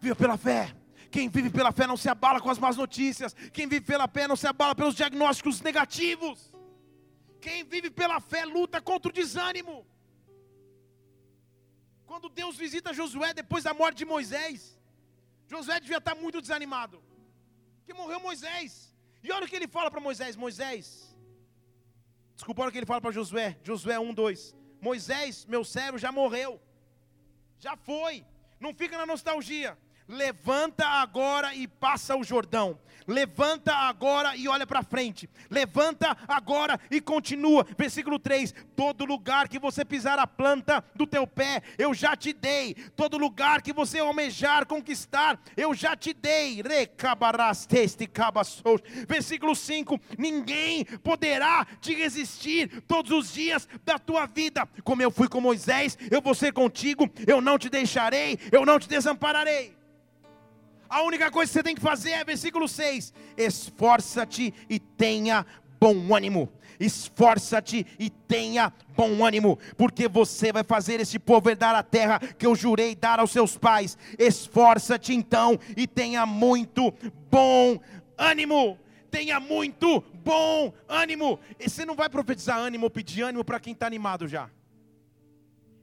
Viva 0.00 0.16
pela 0.16 0.36
fé. 0.36 0.74
Quem 1.10 1.28
vive 1.28 1.48
pela 1.48 1.70
fé 1.70 1.86
não 1.86 1.96
se 1.96 2.08
abala 2.08 2.40
com 2.40 2.50
as 2.50 2.58
más 2.58 2.76
notícias. 2.76 3.34
Quem 3.52 3.68
vive 3.68 3.86
pela 3.86 4.08
fé 4.08 4.26
não 4.26 4.34
se 4.34 4.46
abala 4.46 4.74
pelos 4.74 4.94
diagnósticos 4.94 5.60
negativos. 5.60 6.53
Quem 7.44 7.58
vive 7.72 7.90
pela 8.00 8.18
fé 8.32 8.42
luta 8.56 8.78
contra 8.80 9.10
o 9.10 9.16
desânimo. 9.20 9.76
Quando 12.08 12.28
Deus 12.40 12.56
visita 12.64 12.96
Josué 13.00 13.30
depois 13.34 13.62
da 13.64 13.74
morte 13.80 13.98
de 13.98 14.06
Moisés, 14.14 14.78
Josué 15.52 15.78
devia 15.80 15.98
estar 15.98 16.14
muito 16.14 16.40
desanimado, 16.40 17.02
que 17.84 17.92
morreu 18.00 18.20
Moisés. 18.28 18.70
E 19.22 19.30
olha 19.34 19.44
o 19.46 19.48
que 19.48 19.56
ele 19.56 19.68
fala 19.76 19.90
para 19.90 20.06
Moisés: 20.08 20.36
Moisés, 20.44 20.84
desculpa, 22.34 22.62
olha 22.62 22.70
o 22.70 22.72
que 22.72 22.78
ele 22.78 22.92
fala 22.92 23.02
para 23.04 23.16
Josué, 23.18 23.48
Josué 23.62 23.98
1, 23.98 24.14
2: 24.14 24.56
Moisés, 24.80 25.44
meu 25.54 25.64
servo, 25.64 25.98
já 25.98 26.10
morreu, 26.20 26.52
já 27.58 27.76
foi, 27.76 28.24
não 28.58 28.72
fica 28.72 28.96
na 28.96 29.06
nostalgia, 29.06 29.76
Levanta 30.06 30.86
agora 30.86 31.54
e 31.54 31.66
passa 31.66 32.14
o 32.14 32.22
Jordão. 32.22 32.78
Levanta 33.06 33.74
agora 33.74 34.36
e 34.36 34.48
olha 34.48 34.66
para 34.66 34.82
frente. 34.82 35.28
Levanta 35.50 36.16
agora 36.26 36.80
e 36.90 37.00
continua. 37.00 37.66
Versículo 37.76 38.18
3: 38.18 38.54
Todo 38.74 39.04
lugar 39.04 39.48
que 39.48 39.58
você 39.58 39.84
pisar 39.84 40.18
a 40.18 40.26
planta 40.26 40.82
do 40.94 41.06
teu 41.06 41.26
pé, 41.26 41.62
eu 41.78 41.92
já 41.92 42.16
te 42.16 42.32
dei. 42.32 42.74
Todo 42.96 43.18
lugar 43.18 43.62
que 43.62 43.72
você 43.72 43.98
almejar 43.98 44.66
conquistar, 44.66 45.38
eu 45.56 45.74
já 45.74 45.94
te 45.96 46.14
dei. 46.14 46.62
Versículo 49.06 49.54
5: 49.54 50.00
Ninguém 50.18 50.84
poderá 51.02 51.66
te 51.80 51.94
resistir 51.94 52.82
todos 52.82 53.10
os 53.10 53.32
dias 53.32 53.68
da 53.84 53.98
tua 53.98 54.26
vida. 54.26 54.66
Como 54.82 55.02
eu 55.02 55.10
fui 55.10 55.28
com 55.28 55.40
Moisés, 55.40 55.98
eu 56.10 56.22
vou 56.22 56.34
ser 56.34 56.52
contigo. 56.52 57.10
Eu 57.26 57.40
não 57.40 57.58
te 57.58 57.68
deixarei, 57.68 58.38
eu 58.50 58.64
não 58.64 58.78
te 58.78 58.88
desampararei. 58.88 59.83
A 60.88 61.02
única 61.02 61.30
coisa 61.30 61.50
que 61.50 61.54
você 61.54 61.62
tem 61.62 61.74
que 61.74 61.80
fazer 61.80 62.10
é 62.10 62.24
versículo 62.24 62.68
6: 62.68 63.12
esforça-te 63.36 64.52
e 64.68 64.78
tenha 64.78 65.46
bom 65.80 66.14
ânimo. 66.14 66.52
Esforça-te 66.78 67.86
e 67.98 68.10
tenha 68.10 68.72
bom 68.96 69.24
ânimo, 69.24 69.58
porque 69.76 70.08
você 70.08 70.52
vai 70.52 70.64
fazer 70.64 71.00
esse 71.00 71.18
povo 71.18 71.48
herdar 71.48 71.74
a 71.74 71.82
terra 71.82 72.18
que 72.18 72.46
eu 72.46 72.54
jurei 72.56 72.94
dar 72.94 73.20
aos 73.20 73.30
seus 73.30 73.56
pais. 73.56 73.96
Esforça-te 74.18 75.14
então 75.14 75.58
e 75.76 75.86
tenha 75.86 76.26
muito 76.26 76.92
bom 77.30 77.78
ânimo. 78.18 78.78
Tenha 79.10 79.38
muito 79.38 80.00
bom 80.24 80.72
ânimo. 80.88 81.38
E 81.60 81.68
você 81.68 81.84
não 81.84 81.94
vai 81.94 82.08
profetizar 82.08 82.58
ânimo 82.58 82.84
ou 82.86 82.90
pedir 82.90 83.22
ânimo 83.22 83.44
para 83.44 83.60
quem 83.60 83.72
está 83.72 83.86
animado 83.86 84.26
já. 84.26 84.50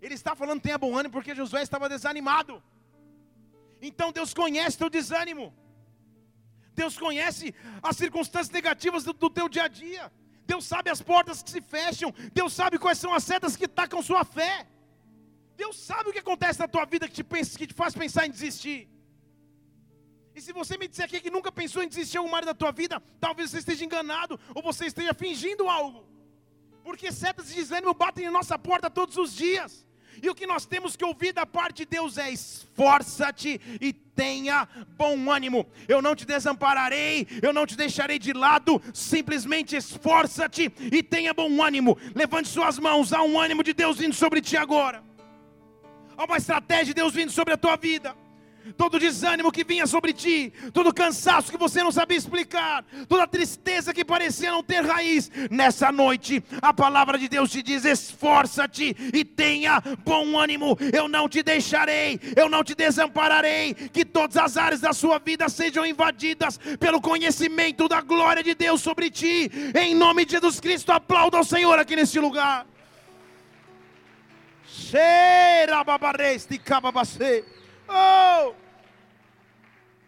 Ele 0.01 0.15
está 0.15 0.35
falando 0.35 0.61
tenha 0.61 0.77
bom 0.77 0.97
ânimo 0.97 1.13
porque 1.13 1.35
Josué 1.35 1.61
estava 1.61 1.87
desanimado. 1.87 2.61
Então 3.81 4.11
Deus 4.11 4.33
conhece 4.33 4.77
teu 4.77 4.89
desânimo. 4.89 5.53
Deus 6.73 6.97
conhece 6.97 7.53
as 7.81 7.97
circunstâncias 7.97 8.53
negativas 8.59 9.03
do, 9.03 9.13
do 9.13 9.29
teu 9.29 9.47
dia 9.49 9.63
a 9.63 9.67
dia. 9.67 10.11
Deus 10.45 10.65
sabe 10.65 10.89
as 10.89 11.01
portas 11.01 11.41
que 11.43 11.49
se 11.49 11.61
fecham. 11.61 12.13
Deus 12.33 12.53
sabe 12.53 12.77
quais 12.77 12.97
são 12.97 13.13
as 13.13 13.23
setas 13.23 13.55
que 13.55 13.67
tacam 13.67 14.01
sua 14.01 14.23
fé. 14.23 14.67
Deus 15.55 15.77
sabe 15.89 16.09
o 16.09 16.13
que 16.13 16.19
acontece 16.19 16.59
na 16.59 16.67
tua 16.67 16.85
vida 16.85 17.07
que 17.07 17.13
te, 17.13 17.23
pensa, 17.23 17.57
que 17.57 17.67
te 17.67 17.73
faz 17.73 17.93
pensar 17.93 18.25
em 18.25 18.31
desistir. 18.31 18.89
E 20.33 20.41
se 20.41 20.53
você 20.53 20.77
me 20.77 20.87
disser 20.87 21.05
aqui 21.05 21.19
que 21.19 21.29
nunca 21.29 21.51
pensou 21.51 21.83
em 21.83 21.87
desistir 21.87 22.17
alguma 22.17 22.37
área 22.37 22.47
da 22.47 22.53
tua 22.53 22.71
vida, 22.71 23.01
talvez 23.19 23.51
você 23.51 23.59
esteja 23.59 23.83
enganado 23.83 24.39
ou 24.55 24.61
você 24.61 24.85
esteja 24.85 25.13
fingindo 25.13 25.67
algo. 25.69 26.05
Porque 26.83 27.11
setas 27.11 27.47
de 27.49 27.55
desânimo 27.55 27.93
batem 27.93 28.25
em 28.25 28.31
nossa 28.31 28.57
porta 28.57 28.89
todos 28.89 29.17
os 29.17 29.33
dias. 29.35 29.85
E 30.21 30.29
o 30.29 30.35
que 30.35 30.47
nós 30.47 30.65
temos 30.65 30.95
que 30.95 31.05
ouvir 31.05 31.33
da 31.33 31.45
parte 31.45 31.77
de 31.77 31.85
Deus 31.85 32.17
é: 32.17 32.31
esforça-te 32.31 33.59
e 33.79 33.93
tenha 33.93 34.67
bom 34.97 35.31
ânimo. 35.31 35.67
Eu 35.87 36.01
não 36.01 36.15
te 36.15 36.25
desampararei, 36.25 37.27
eu 37.41 37.53
não 37.53 37.65
te 37.65 37.77
deixarei 37.77 38.17
de 38.17 38.33
lado. 38.33 38.81
Simplesmente 38.93 39.75
esforça-te 39.75 40.71
e 40.91 41.03
tenha 41.03 41.33
bom 41.33 41.61
ânimo. 41.61 41.97
Levante 42.15 42.47
suas 42.47 42.79
mãos, 42.79 43.13
há 43.13 43.21
um 43.21 43.39
ânimo 43.39 43.63
de 43.63 43.73
Deus 43.73 43.97
vindo 43.97 44.13
sobre 44.13 44.41
ti 44.41 44.57
agora. 44.57 45.03
Há 46.17 46.25
uma 46.25 46.37
estratégia 46.37 46.85
de 46.85 46.93
Deus 46.93 47.13
vindo 47.13 47.31
sobre 47.31 47.53
a 47.53 47.57
tua 47.57 47.75
vida 47.75 48.15
todo 48.77 48.99
desânimo 48.99 49.51
que 49.51 49.63
vinha 49.63 49.87
sobre 49.87 50.13
ti, 50.13 50.53
todo 50.73 50.93
cansaço 50.93 51.51
que 51.51 51.57
você 51.57 51.83
não 51.83 51.91
sabia 51.91 52.17
explicar, 52.17 52.83
toda 53.07 53.27
tristeza 53.27 53.93
que 53.93 54.05
parecia 54.05 54.51
não 54.51 54.63
ter 54.63 54.85
raiz, 54.85 55.31
nessa 55.49 55.91
noite 55.91 56.43
a 56.61 56.73
palavra 56.73 57.17
de 57.17 57.27
Deus 57.27 57.51
te 57.51 57.61
diz: 57.61 57.85
esforça-te 57.85 58.95
e 59.13 59.23
tenha 59.23 59.81
bom 60.03 60.37
ânimo, 60.37 60.77
eu 60.93 61.07
não 61.07 61.27
te 61.27 61.43
deixarei, 61.43 62.19
eu 62.35 62.49
não 62.49 62.63
te 62.63 62.75
desampararei, 62.75 63.73
que 63.73 64.05
todas 64.05 64.37
as 64.37 64.57
áreas 64.57 64.81
da 64.81 64.93
sua 64.93 65.19
vida 65.19 65.49
sejam 65.49 65.85
invadidas 65.85 66.57
pelo 66.79 67.01
conhecimento 67.01 67.87
da 67.87 68.01
glória 68.01 68.43
de 68.43 68.53
Deus 68.53 68.81
sobre 68.81 69.09
ti, 69.09 69.51
em 69.75 69.95
nome 69.95 70.25
de 70.25 70.31
Jesus 70.31 70.59
Cristo, 70.59 70.91
aplauda 70.91 71.37
ao 71.37 71.43
Senhor 71.43 71.77
aqui 71.79 71.95
nesse 71.95 72.19
lugar. 72.19 72.65
Cheira 74.65 75.83
babareste, 75.83 76.57
cababacê. 76.57 77.43
Oh! 77.91 78.53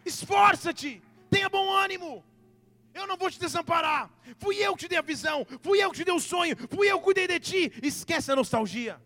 Esforça-te, 0.04 1.02
tenha 1.30 1.48
bom 1.48 1.70
ânimo. 1.72 2.24
Eu 2.94 3.06
não 3.06 3.16
vou 3.16 3.30
te 3.30 3.38
desamparar. 3.38 4.10
Fui 4.38 4.56
eu 4.56 4.74
que 4.74 4.84
te 4.84 4.88
dei 4.88 4.98
a 4.98 5.02
visão, 5.02 5.46
fui 5.60 5.82
eu 5.82 5.90
que 5.90 5.98
te 5.98 6.04
dei 6.04 6.14
o 6.14 6.20
sonho, 6.20 6.56
fui 6.70 6.90
eu 6.90 6.98
que 6.98 7.04
cuidei 7.04 7.26
de 7.26 7.40
ti. 7.40 7.72
Esquece 7.82 8.30
a 8.30 8.36
nostalgia. 8.36 9.00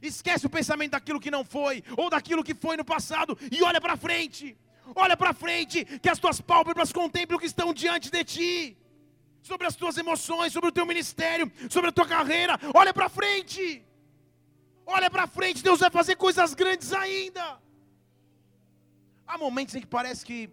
Esquece 0.00 0.46
o 0.46 0.50
pensamento 0.50 0.92
daquilo 0.92 1.20
que 1.20 1.30
não 1.30 1.44
foi 1.44 1.82
ou 1.96 2.08
daquilo 2.10 2.44
que 2.44 2.54
foi 2.54 2.76
no 2.76 2.84
passado 2.84 3.36
e 3.50 3.62
olha 3.62 3.80
para 3.80 3.96
frente. 3.96 4.56
Olha 4.94 5.16
para 5.16 5.32
frente, 5.32 5.84
que 5.84 6.08
as 6.08 6.18
tuas 6.18 6.40
pálpebras 6.40 6.92
contemplem 6.92 7.36
o 7.36 7.40
que 7.40 7.46
estão 7.46 7.74
diante 7.74 8.10
de 8.10 8.22
ti. 8.24 8.76
Sobre 9.42 9.66
as 9.66 9.74
tuas 9.74 9.96
emoções, 9.96 10.52
sobre 10.52 10.70
o 10.70 10.72
teu 10.72 10.86
ministério, 10.86 11.50
sobre 11.68 11.90
a 11.90 11.92
tua 11.92 12.06
carreira. 12.06 12.58
Olha 12.74 12.94
para 12.94 13.08
frente. 13.08 13.84
Olha 14.86 15.10
para 15.10 15.26
frente, 15.26 15.62
Deus 15.62 15.80
vai 15.80 15.90
fazer 15.90 16.14
coisas 16.14 16.54
grandes 16.54 16.92
ainda. 16.92 17.60
Há 19.26 19.36
momentos 19.36 19.74
em 19.74 19.80
que 19.80 19.86
parece 19.86 20.24
que 20.24 20.50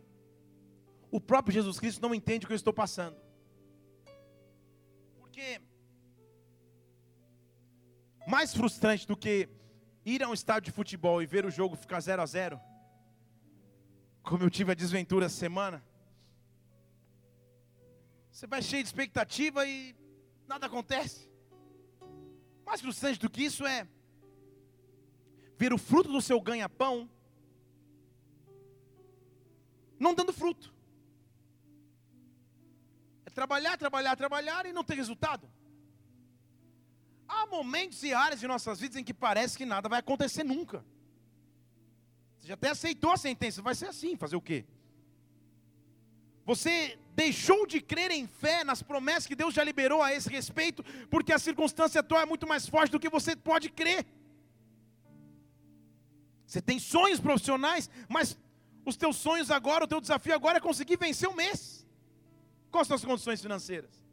o 1.11 1.19
próprio 1.21 1.53
Jesus 1.53 1.79
Cristo 1.79 2.01
não 2.01 2.15
entende 2.15 2.45
o 2.45 2.47
que 2.47 2.53
eu 2.53 2.57
estou 2.57 2.73
passando. 2.73 3.15
Porque 5.19 5.61
mais 8.25 8.53
frustrante 8.53 9.07
do 9.07 9.15
que 9.15 9.49
ir 10.05 10.23
a 10.23 10.27
um 10.27 10.33
estádio 10.33 10.71
de 10.71 10.75
futebol 10.75 11.21
e 11.21 11.25
ver 11.25 11.45
o 11.45 11.51
jogo 11.51 11.75
ficar 11.75 11.99
0 11.99 12.21
a 12.21 12.25
0 12.25 12.59
como 14.23 14.43
eu 14.43 14.49
tive 14.49 14.71
a 14.71 14.75
desventura 14.75 15.25
essa 15.25 15.35
semana, 15.35 15.83
você 18.31 18.47
vai 18.47 18.61
cheio 18.61 18.81
de 18.81 18.87
expectativa 18.87 19.67
e 19.67 19.93
nada 20.47 20.65
acontece. 20.65 21.29
Mais 22.65 22.79
frustrante 22.81 23.19
do 23.19 23.29
que 23.29 23.43
isso 23.43 23.65
é 23.65 23.87
ver 25.57 25.73
o 25.73 25.77
fruto 25.77 26.11
do 26.11 26.21
seu 26.21 26.39
ganha-pão 26.41 27.09
não 30.03 30.13
dando 30.13 30.33
fruto. 30.41 30.73
É 33.25 33.29
trabalhar, 33.29 33.77
trabalhar, 33.77 34.15
trabalhar 34.15 34.65
e 34.65 34.73
não 34.73 34.83
ter 34.83 34.95
resultado. 34.95 35.49
Há 37.27 37.45
momentos 37.47 38.03
e 38.03 38.13
áreas 38.13 38.41
de 38.41 38.47
nossas 38.53 38.79
vidas 38.79 38.97
em 38.97 39.03
que 39.03 39.13
parece 39.13 39.57
que 39.57 39.65
nada 39.65 39.87
vai 39.93 39.99
acontecer 39.99 40.43
nunca. 40.43 40.85
Você 42.37 42.47
já 42.49 42.55
até 42.55 42.69
aceitou 42.69 43.11
a 43.11 43.17
sentença, 43.17 43.61
vai 43.61 43.73
ser 43.73 43.87
assim, 43.87 44.17
fazer 44.17 44.35
o 44.35 44.41
quê? 44.41 44.65
Você 46.45 46.99
deixou 47.15 47.65
de 47.65 47.79
crer 47.79 48.11
em 48.11 48.27
fé 48.27 48.63
nas 48.65 48.81
promessas 48.83 49.27
que 49.27 49.35
Deus 49.35 49.53
já 49.53 49.63
liberou 49.63 50.01
a 50.01 50.13
esse 50.13 50.29
respeito, 50.29 50.83
porque 51.09 51.31
a 51.31 51.39
circunstância 51.39 52.01
atual 52.01 52.21
é 52.21 52.25
muito 52.25 52.45
mais 52.45 52.67
forte 52.67 52.91
do 52.91 52.99
que 52.99 53.09
você 53.17 53.35
pode 53.35 53.69
crer. 53.69 54.05
Você 56.45 56.61
tem 56.61 56.77
sonhos 56.77 57.19
profissionais, 57.19 57.89
mas 58.09 58.37
os 58.85 58.95
teus 58.97 59.17
sonhos 59.17 59.49
agora, 59.49 59.85
o 59.85 59.87
teu 59.87 60.01
desafio 60.01 60.35
agora 60.35 60.57
é 60.57 60.61
conseguir 60.61 60.97
vencer 60.97 61.29
o 61.29 61.35
mês. 61.35 61.85
Quais 62.71 62.87
são 62.87 62.95
as 62.95 63.05
condições 63.05 63.41
financeiras? 63.41 64.03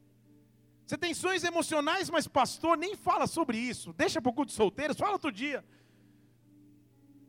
Você 0.86 0.98
tem 0.98 1.14
sonhos 1.14 1.44
emocionais, 1.44 2.10
mas 2.10 2.26
pastor, 2.26 2.76
nem 2.76 2.94
fala 2.96 3.26
sobre 3.26 3.56
isso. 3.56 3.92
Deixa 3.92 4.20
para 4.20 4.30
o 4.30 4.32
culto 4.32 4.52
de 4.52 4.94
fala 4.94 5.12
outro 5.12 5.32
dia. 5.32 5.64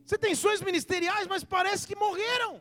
Você 0.04 0.18
tem 0.18 0.34
sonhos 0.34 0.60
ministeriais, 0.60 1.26
mas 1.26 1.44
parece 1.44 1.86
que 1.86 1.94
morreram. 1.94 2.60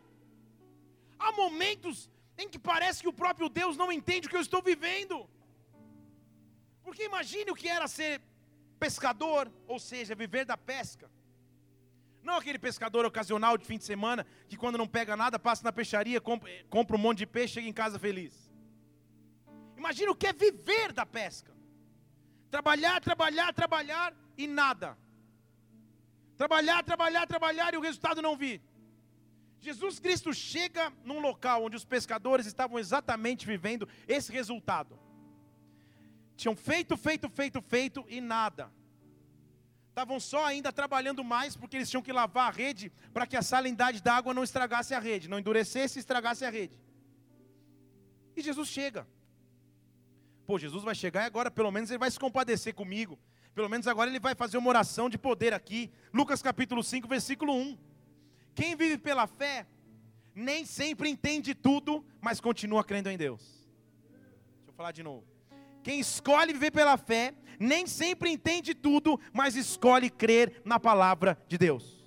Há 1.17 1.31
momentos 1.31 2.09
em 2.37 2.47
que 2.47 2.59
parece 2.59 3.01
que 3.01 3.09
o 3.09 3.13
próprio 3.21 3.49
Deus 3.49 3.75
não 3.75 3.91
entende 3.91 4.27
o 4.27 4.29
que 4.29 4.37
eu 4.37 4.47
estou 4.47 4.61
vivendo. 4.61 5.27
Porque 6.83 7.03
imagine 7.03 7.51
o 7.51 7.55
que 7.55 7.67
era 7.67 7.87
ser 7.87 8.21
pescador, 8.79 9.51
ou 9.67 9.79
seja, 9.79 10.15
viver 10.15 10.45
da 10.45 10.57
pesca. 10.57 11.09
Não 12.23 12.35
aquele 12.37 12.59
pescador 12.59 13.05
ocasional 13.05 13.57
de 13.57 13.65
fim 13.65 13.77
de 13.77 13.83
semana 13.83 14.25
que 14.47 14.55
quando 14.55 14.77
não 14.77 14.87
pega 14.87 15.17
nada 15.17 15.39
passa 15.39 15.63
na 15.63 15.71
peixaria, 15.71 16.21
compra, 16.21 16.49
compra 16.69 16.95
um 16.95 16.99
monte 16.99 17.19
de 17.19 17.25
peixe, 17.25 17.55
chega 17.55 17.67
em 17.67 17.73
casa 17.73 17.97
feliz. 17.97 18.51
Imagina 19.75 20.11
o 20.11 20.15
que 20.15 20.27
é 20.27 20.33
viver 20.33 20.91
da 20.93 21.05
pesca. 21.05 21.51
Trabalhar, 22.49 23.01
trabalhar, 23.01 23.53
trabalhar 23.53 24.13
e 24.37 24.45
nada. 24.45 24.97
Trabalhar, 26.37 26.83
trabalhar, 26.83 27.25
trabalhar 27.25 27.73
e 27.73 27.77
o 27.77 27.81
resultado 27.81 28.21
não 28.21 28.37
vir. 28.37 28.61
Jesus 29.59 29.99
Cristo 29.99 30.33
chega 30.33 30.91
num 31.03 31.19
local 31.19 31.63
onde 31.63 31.75
os 31.75 31.85
pescadores 31.85 32.45
estavam 32.45 32.77
exatamente 32.77 33.45
vivendo 33.45 33.87
esse 34.07 34.31
resultado. 34.31 34.99
Tinham 36.35 36.55
feito, 36.55 36.95
feito, 36.97 37.29
feito, 37.29 37.61
feito 37.61 38.05
e 38.07 38.21
nada 38.21 38.71
estavam 39.91 40.19
só 40.19 40.45
ainda 40.45 40.71
trabalhando 40.71 41.23
mais 41.23 41.55
porque 41.55 41.75
eles 41.75 41.89
tinham 41.89 42.01
que 42.01 42.13
lavar 42.13 42.47
a 42.47 42.51
rede 42.51 42.91
para 43.13 43.27
que 43.27 43.35
a 43.35 43.41
salinidade 43.41 44.01
da 44.01 44.15
água 44.15 44.33
não 44.33 44.43
estragasse 44.43 44.93
a 44.93 44.99
rede, 44.99 45.29
não 45.29 45.37
endurecesse 45.37 45.99
e 45.99 46.01
estragasse 46.01 46.45
a 46.45 46.49
rede. 46.49 46.79
E 48.35 48.41
Jesus 48.41 48.69
chega. 48.69 49.05
Pô, 50.47 50.57
Jesus 50.57 50.83
vai 50.83 50.95
chegar 50.95 51.23
e 51.23 51.25
agora 51.25 51.51
pelo 51.51 51.71
menos 51.71 51.91
ele 51.91 51.99
vai 51.99 52.09
se 52.09 52.19
compadecer 52.19 52.73
comigo. 52.73 53.19
Pelo 53.53 53.67
menos 53.67 53.85
agora 53.85 54.09
ele 54.09 54.19
vai 54.19 54.33
fazer 54.33 54.57
uma 54.57 54.69
oração 54.69 55.09
de 55.09 55.17
poder 55.17 55.53
aqui. 55.53 55.91
Lucas 56.13 56.41
capítulo 56.41 56.81
5, 56.81 57.07
versículo 57.07 57.53
1. 57.53 57.77
Quem 58.55 58.75
vive 58.75 58.97
pela 58.97 59.27
fé 59.27 59.67
nem 60.33 60.65
sempre 60.65 61.09
entende 61.09 61.53
tudo, 61.53 62.05
mas 62.21 62.39
continua 62.39 62.83
crendo 62.83 63.09
em 63.09 63.17
Deus. 63.17 63.41
Deixa 64.55 64.69
eu 64.69 64.73
falar 64.73 64.93
de 64.93 65.03
novo. 65.03 65.30
Quem 65.83 65.99
escolhe 65.99 66.53
viver 66.53 66.71
pela 66.71 66.97
fé, 66.97 67.33
nem 67.59 67.85
sempre 67.87 68.29
entende 68.29 68.73
tudo, 68.73 69.19
mas 69.33 69.55
escolhe 69.55 70.09
crer 70.09 70.61
na 70.63 70.79
palavra 70.79 71.37
de 71.47 71.57
Deus. 71.57 72.01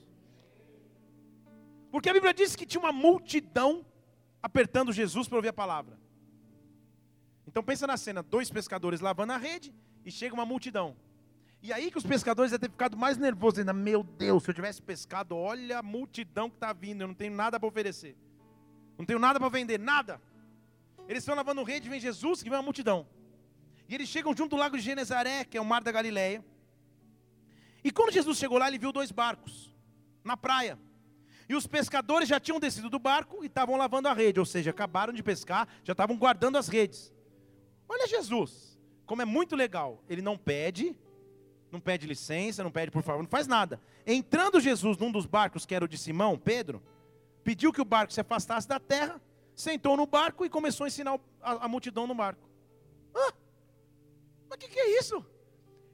Porque 1.91 2.09
a 2.09 2.13
Bíblia 2.13 2.35
diz 2.35 2.57
que 2.57 2.67
tinha 2.67 2.81
uma 2.81 2.93
multidão 2.93 3.87
apertando 4.43 4.93
Jesus 4.93 5.29
para 5.29 5.37
ouvir 5.37 5.49
a 5.49 5.53
palavra. 5.53 5.99
Então 7.47 7.63
pensa 7.63 7.87
na 7.87 7.97
cena, 7.97 8.23
dois 8.23 8.51
pescadores 8.51 9.01
lavando 9.01 9.33
a 9.33 9.37
rede 9.37 9.73
e 10.05 10.11
chega 10.11 10.35
uma 10.35 10.45
multidão. 10.45 10.97
E 11.63 11.73
aí 11.73 11.91
que 11.91 11.97
os 11.97 12.05
pescadores 12.05 12.51
devem 12.51 12.69
ter 12.69 12.73
ficado 12.73 12.97
mais 12.97 13.17
nervosos 13.17 13.61
ainda. 13.61 13.73
Meu 13.73 14.03
Deus, 14.03 14.43
se 14.43 14.51
eu 14.51 14.55
tivesse 14.55 14.83
pescado, 14.83 15.37
olha 15.37 15.79
a 15.79 15.83
multidão 15.83 16.51
que 16.51 16.57
está 16.57 16.73
vindo, 16.73 17.01
eu 17.03 17.09
não 17.09 17.15
tenho 17.15 17.35
nada 17.35 17.59
para 17.59 17.69
oferecer. 17.69 18.17
Não 18.99 19.05
tenho 19.05 19.19
nada 19.19 19.41
para 19.41 19.49
vender, 19.49 19.79
nada. 19.79 20.21
Eles 21.09 21.23
estão 21.23 21.35
lavando 21.35 21.63
rede, 21.63 21.89
vem 21.89 22.01
Jesus, 22.01 22.43
que 22.43 22.51
vem 22.51 22.59
uma 22.59 22.65
multidão. 22.65 23.07
E 23.89 23.95
eles 23.95 24.09
chegam 24.09 24.35
junto 24.37 24.51
do 24.51 24.57
lago 24.57 24.77
de 24.77 24.83
Genezaré, 24.83 25.45
que 25.45 25.57
é 25.57 25.61
o 25.61 25.65
mar 25.65 25.83
da 25.83 25.93
Galileia. 25.93 26.45
E 27.83 27.91
quando 27.91 28.13
Jesus 28.13 28.39
chegou 28.39 28.59
lá, 28.59 28.69
ele 28.69 28.79
viu 28.79 28.93
dois 28.93 29.11
barcos 29.11 29.75
na 30.23 30.37
praia. 30.37 30.79
E 31.49 31.55
os 31.55 31.67
pescadores 31.67 32.29
já 32.29 32.41
tinham 32.41 32.59
descido 32.59 32.89
do 32.89 32.99
barco 32.99 33.43
e 33.43 33.47
estavam 33.47 33.77
lavando 33.77 34.09
a 34.09 34.15
rede, 34.15 34.41
ou 34.41 34.47
seja, 34.47 34.71
acabaram 34.71 35.13
de 35.13 35.23
pescar, 35.23 35.69
já 35.83 35.93
estavam 35.93 36.17
guardando 36.17 36.57
as 36.57 36.69
redes. 36.69 37.13
Olha 37.87 38.09
Jesus, 38.09 38.79
como 39.05 39.21
é 39.21 39.25
muito 39.27 39.55
legal. 39.55 40.03
Ele 40.09 40.23
não 40.23 40.39
pede, 40.39 40.97
não 41.71 41.79
pede 41.79 42.07
licença, 42.07 42.65
não 42.65 42.71
pede 42.71 42.91
por 42.91 43.03
favor, 43.03 43.23
não 43.23 43.29
faz 43.29 43.47
nada. 43.47 43.79
Entrando 44.07 44.59
Jesus 44.61 44.97
num 44.97 45.13
dos 45.13 45.27
barcos, 45.27 45.67
que 45.67 45.75
era 45.75 45.85
o 45.85 45.89
de 45.89 45.99
Simão, 45.99 46.39
Pedro, 46.39 46.83
pediu 47.43 47.71
que 47.71 47.83
o 47.83 47.85
barco 47.85 48.13
se 48.13 48.21
afastasse 48.21 48.67
da 48.67 48.81
terra, 48.81 49.21
sentou 49.55 49.97
no 49.97 50.07
barco 50.07 50.47
e 50.47 50.49
começou 50.49 50.85
a 50.85 50.89
ensinar 50.89 51.21
a, 51.43 51.67
a 51.67 51.69
multidão 51.69 52.07
no 52.07 52.15
barco. 52.15 52.49
Ah, 53.15 53.33
mas 54.55 54.57
o 54.57 54.59
que, 54.59 54.69
que 54.69 54.79
é 54.79 54.99
isso? 55.01 55.25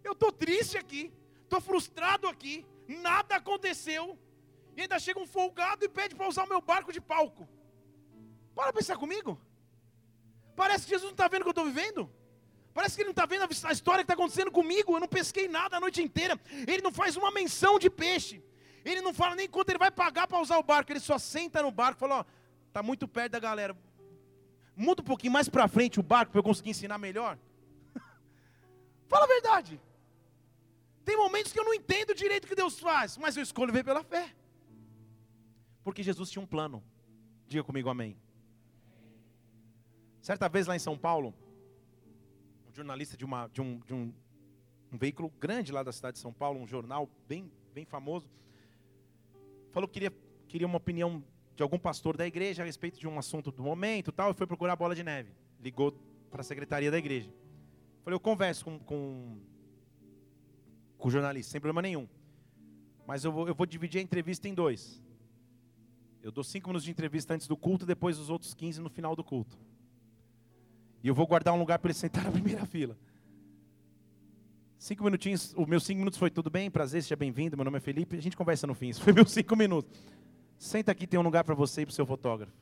Eu 0.05 0.13
estou 0.13 0.31
triste 0.31 0.77
aqui, 0.77 1.13
estou 1.45 1.61
frustrado 1.61 2.27
aqui, 2.29 2.67
nada 2.87 3.37
aconteceu. 3.37 4.19
E 4.77 4.83
ainda 4.83 4.99
chega 4.99 5.19
um 5.19 5.27
folgado 5.27 5.85
e 5.85 5.89
pede 5.89 6.15
para 6.15 6.29
usar 6.29 6.45
o 6.45 6.49
meu 6.49 6.61
barco 6.61 6.93
de 6.93 7.01
palco. 7.01 7.49
Para 8.55 8.73
pensar 8.73 8.97
comigo. 8.97 9.41
Parece 10.55 10.85
que 10.85 10.91
Jesus 10.91 11.05
não 11.11 11.13
está 11.19 11.27
vendo 11.27 11.41
o 11.41 11.45
que 11.45 11.49
eu 11.49 11.59
estou 11.59 11.65
vivendo. 11.65 12.11
Parece 12.75 12.95
que 12.95 13.03
ele 13.03 13.09
não 13.09 13.13
está 13.19 13.27
vendo 13.27 13.45
a 13.45 13.73
história 13.73 14.05
que 14.05 14.13
está 14.13 14.15
acontecendo 14.15 14.51
comigo. 14.51 14.95
Eu 14.95 15.01
não 15.01 15.09
pesquei 15.09 15.49
nada 15.49 15.79
a 15.79 15.81
noite 15.81 16.03
inteira. 16.03 16.39
Ele 16.67 16.83
não 16.83 16.93
faz 16.93 17.17
uma 17.17 17.31
menção 17.31 17.79
de 17.79 17.89
peixe. 17.89 18.43
Ele 18.85 19.01
não 19.01 19.15
fala 19.15 19.35
nem 19.35 19.49
quanto 19.49 19.71
ele 19.71 19.79
vai 19.79 19.91
pagar 19.91 20.27
para 20.27 20.39
usar 20.39 20.59
o 20.59 20.63
barco. 20.63 20.93
Ele 20.93 21.01
só 21.01 21.19
senta 21.19 21.63
no 21.63 21.71
barco 21.71 21.99
e 21.99 22.01
fala: 22.01 22.19
Ó, 22.21 22.25
está 22.69 22.83
muito 22.83 23.09
perto 23.09 23.33
da 23.33 23.41
galera. 23.41 23.77
Muda 24.77 25.03
um 25.03 25.05
pouquinho 25.05 25.33
mais 25.33 25.49
para 25.49 25.67
frente 25.67 25.99
o 25.99 26.03
barco 26.03 26.33
para 26.33 26.39
eu 26.39 26.45
conseguir 26.45 26.71
ensinar 26.71 26.99
melhor. 26.99 27.39
Fala 29.11 29.25
a 29.25 29.29
verdade. 29.37 29.81
Tem 31.05 31.17
momentos 31.17 31.53
que 31.53 31.59
eu 31.59 31.65
não 31.65 31.75
entendo 31.75 32.15
direito 32.15 32.45
o 32.45 32.49
que 32.49 32.55
Deus 32.55 32.79
faz, 32.79 33.19
mas 33.19 33.37
eu 33.37 33.43
escolho 33.43 33.73
ver 33.73 33.85
pela 33.85 34.03
fé. 34.05 34.27
Porque 35.83 36.03
Jesus 36.03 36.31
tinha 36.31 36.43
um 36.43 36.47
plano. 36.47 36.83
Diga 37.49 37.65
comigo 37.65 37.89
amém. 37.89 38.17
Certa 40.23 40.49
vez 40.49 40.67
lá 40.67 40.77
em 40.77 40.79
São 40.79 40.97
Paulo, 40.97 41.35
um 42.69 42.73
jornalista 42.73 43.17
de, 43.17 43.25
uma, 43.25 43.49
de, 43.49 43.61
um, 43.61 43.81
de 43.81 43.93
um, 43.93 44.15
um 44.93 44.99
veículo 44.99 45.31
grande 45.41 45.73
lá 45.73 45.83
da 45.83 45.93
cidade 45.93 46.15
de 46.15 46.21
São 46.21 46.33
Paulo, 46.33 46.61
um 46.61 46.67
jornal 46.67 47.11
bem, 47.27 47.51
bem 47.75 47.85
famoso, 47.85 48.31
falou 49.73 49.89
que 49.89 49.95
queria, 49.95 50.13
queria 50.47 50.67
uma 50.67 50.77
opinião 50.77 51.25
de 51.57 51.63
algum 51.63 51.79
pastor 51.79 52.17
da 52.17 52.27
igreja 52.27 52.63
a 52.63 52.67
respeito 52.67 53.01
de 53.01 53.09
um 53.09 53.19
assunto 53.19 53.51
do 53.51 53.63
momento 53.63 54.13
tal, 54.13 54.31
e 54.31 54.35
foi 54.35 54.47
procurar 54.47 54.75
a 54.75 54.77
bola 54.77 54.95
de 54.95 55.03
neve. 55.03 55.33
Ligou 55.59 55.93
para 56.31 56.43
a 56.43 56.45
secretaria 56.45 56.91
da 56.91 56.99
igreja. 56.99 57.33
Falei, 58.03 58.15
eu 58.15 58.21
converso 58.21 58.65
com, 58.65 58.79
com, 58.79 59.39
com 60.99 61.09
o 61.09 61.11
jornalista, 61.11 61.53
sem 61.53 61.61
problema 61.61 61.83
nenhum. 61.83 62.09
Mas 63.07 63.25
eu 63.25 63.33
vou, 63.33 63.49
eu 63.49 63.55
vou 63.55 63.67
dividir 63.67 63.99
a 63.99 64.03
entrevista 64.03 64.49
em 64.49 64.55
dois. 64.55 65.03
Eu 66.23 66.31
dou 66.31 66.45
cinco 66.45 66.69
minutos 66.69 66.85
de 66.85 66.91
entrevista 66.91 67.35
antes 67.35 67.47
do 67.47 67.57
culto, 67.57 67.87
depois 67.87 68.19
os 68.19 68.31
outros 68.31 68.55
15 68.55 68.81
no 68.81 68.91
final 68.91 69.17
do 69.17 69.25
culto. 69.25 69.59
E 71.03 71.09
eu 71.09 71.15
vou 71.15 71.27
guardar 71.27 71.55
um 71.55 71.59
lugar 71.59 71.79
para 71.79 71.91
ele 71.91 71.99
sentar 71.99 72.25
na 72.25 72.31
primeira 72.31 72.67
fila. 72.67 72.97
Cinco 74.79 75.05
minutinhos, 75.05 75.55
os 75.57 75.67
meus 75.67 75.85
cinco 75.85 75.99
minutos 75.99 76.19
foi 76.19 76.31
tudo 76.31 76.49
bem, 76.49 76.71
prazer, 76.71 77.03
seja 77.03 77.17
bem-vindo, 77.17 77.55
meu 77.55 77.65
nome 77.65 77.77
é 77.77 77.81
Felipe, 77.81 78.17
a 78.17 78.23
gente 78.23 78.35
conversa 78.35 78.67
no 78.67 78.75
fim, 78.75 78.89
isso 78.89 79.03
foi 79.03 79.13
meus 79.15 79.31
cinco 79.31 79.55
minutos. 79.55 79.91
Senta 80.59 80.93
aqui, 80.93 81.07
tem 81.07 81.21
um 81.21 81.23
lugar 81.23 81.45
para 81.45 81.55
você 81.55 81.83
e 81.83 81.87
para 81.87 81.93
o 81.93 81.95
seu 81.95 82.07
fotógrafo. 82.07 82.53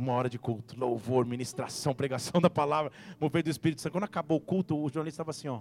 Uma 0.00 0.14
hora 0.14 0.30
de 0.30 0.38
culto, 0.38 0.80
louvor, 0.80 1.26
ministração, 1.26 1.94
pregação 1.94 2.40
da 2.40 2.48
palavra, 2.48 2.90
mover 3.20 3.42
do 3.42 3.50
Espírito 3.50 3.82
Santo. 3.82 3.92
Quando 3.92 4.04
acabou 4.04 4.38
o 4.38 4.40
culto, 4.40 4.74
o 4.74 4.88
jornalista 4.88 5.16
estava 5.20 5.30
assim, 5.30 5.46
ó. 5.46 5.60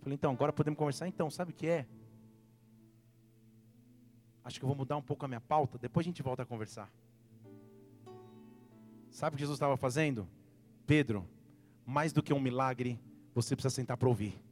Falei, 0.00 0.14
então, 0.14 0.32
agora 0.32 0.50
podemos 0.50 0.78
conversar? 0.78 1.06
Então, 1.06 1.30
sabe 1.30 1.50
o 1.50 1.54
que 1.54 1.66
é? 1.66 1.86
Acho 4.42 4.58
que 4.58 4.64
eu 4.64 4.66
vou 4.66 4.74
mudar 4.74 4.96
um 4.96 5.02
pouco 5.02 5.22
a 5.26 5.28
minha 5.28 5.42
pauta, 5.42 5.76
depois 5.76 6.06
a 6.06 6.08
gente 6.08 6.22
volta 6.22 6.42
a 6.42 6.46
conversar. 6.46 6.90
Sabe 9.10 9.34
o 9.34 9.36
que 9.36 9.42
Jesus 9.42 9.56
estava 9.56 9.76
fazendo? 9.76 10.26
Pedro, 10.86 11.28
mais 11.84 12.14
do 12.14 12.22
que 12.22 12.32
um 12.32 12.40
milagre, 12.40 12.98
você 13.34 13.54
precisa 13.54 13.74
sentar 13.74 13.98
para 13.98 14.08
ouvir. 14.08 14.42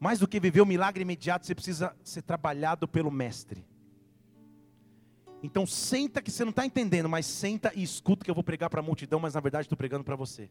Mais 0.00 0.18
do 0.18 0.26
que 0.26 0.40
viver 0.40 0.60
o 0.60 0.64
um 0.64 0.66
milagre 0.66 1.02
imediato, 1.02 1.46
você 1.46 1.54
precisa 1.54 1.96
ser 2.02 2.22
trabalhado 2.22 2.88
pelo 2.88 3.12
Mestre. 3.12 3.64
Então 5.42 5.66
senta 5.66 6.20
que 6.20 6.30
você 6.30 6.44
não 6.44 6.50
está 6.50 6.66
entendendo, 6.66 7.08
mas 7.08 7.26
senta 7.26 7.72
e 7.74 7.82
escuta 7.82 8.24
que 8.24 8.30
eu 8.30 8.34
vou 8.34 8.42
pregar 8.42 8.68
para 8.68 8.80
a 8.80 8.82
multidão, 8.82 9.20
mas 9.20 9.34
na 9.34 9.40
verdade 9.40 9.66
estou 9.66 9.78
pregando 9.78 10.04
para 10.04 10.16
você. 10.16 10.50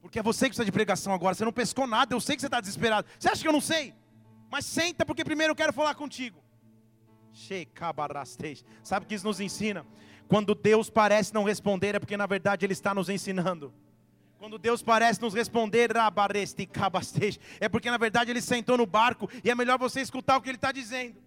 Porque 0.00 0.18
é 0.18 0.22
você 0.22 0.46
que 0.46 0.50
precisa 0.50 0.64
de 0.64 0.72
pregação 0.72 1.12
agora, 1.12 1.34
você 1.34 1.44
não 1.44 1.52
pescou 1.52 1.86
nada, 1.86 2.14
eu 2.14 2.20
sei 2.20 2.34
que 2.34 2.40
você 2.40 2.46
está 2.46 2.60
desesperado. 2.60 3.06
Você 3.18 3.28
acha 3.28 3.42
que 3.42 3.48
eu 3.48 3.52
não 3.52 3.60
sei? 3.60 3.94
Mas 4.50 4.64
senta, 4.64 5.04
porque 5.04 5.24
primeiro 5.24 5.52
eu 5.52 5.56
quero 5.56 5.72
falar 5.72 5.94
contigo. 5.94 6.42
Sabe 8.82 9.04
o 9.04 9.08
que 9.08 9.14
isso 9.14 9.26
nos 9.26 9.38
ensina? 9.38 9.86
Quando 10.26 10.54
Deus 10.54 10.88
parece 10.88 11.34
não 11.34 11.44
responder, 11.44 11.94
é 11.94 11.98
porque 11.98 12.16
na 12.16 12.26
verdade 12.26 12.64
Ele 12.64 12.72
está 12.72 12.94
nos 12.94 13.08
ensinando. 13.08 13.72
Quando 14.38 14.58
Deus 14.58 14.82
parece 14.82 15.20
nos 15.20 15.34
responder, 15.34 15.90
é 17.60 17.68
porque 17.68 17.90
na 17.90 17.98
verdade 17.98 18.30
Ele 18.30 18.40
sentou 18.40 18.78
no 18.78 18.86
barco 18.86 19.28
e 19.44 19.50
é 19.50 19.54
melhor 19.54 19.78
você 19.78 20.00
escutar 20.00 20.38
o 20.38 20.40
que 20.40 20.48
Ele 20.48 20.56
está 20.56 20.72
dizendo. 20.72 21.22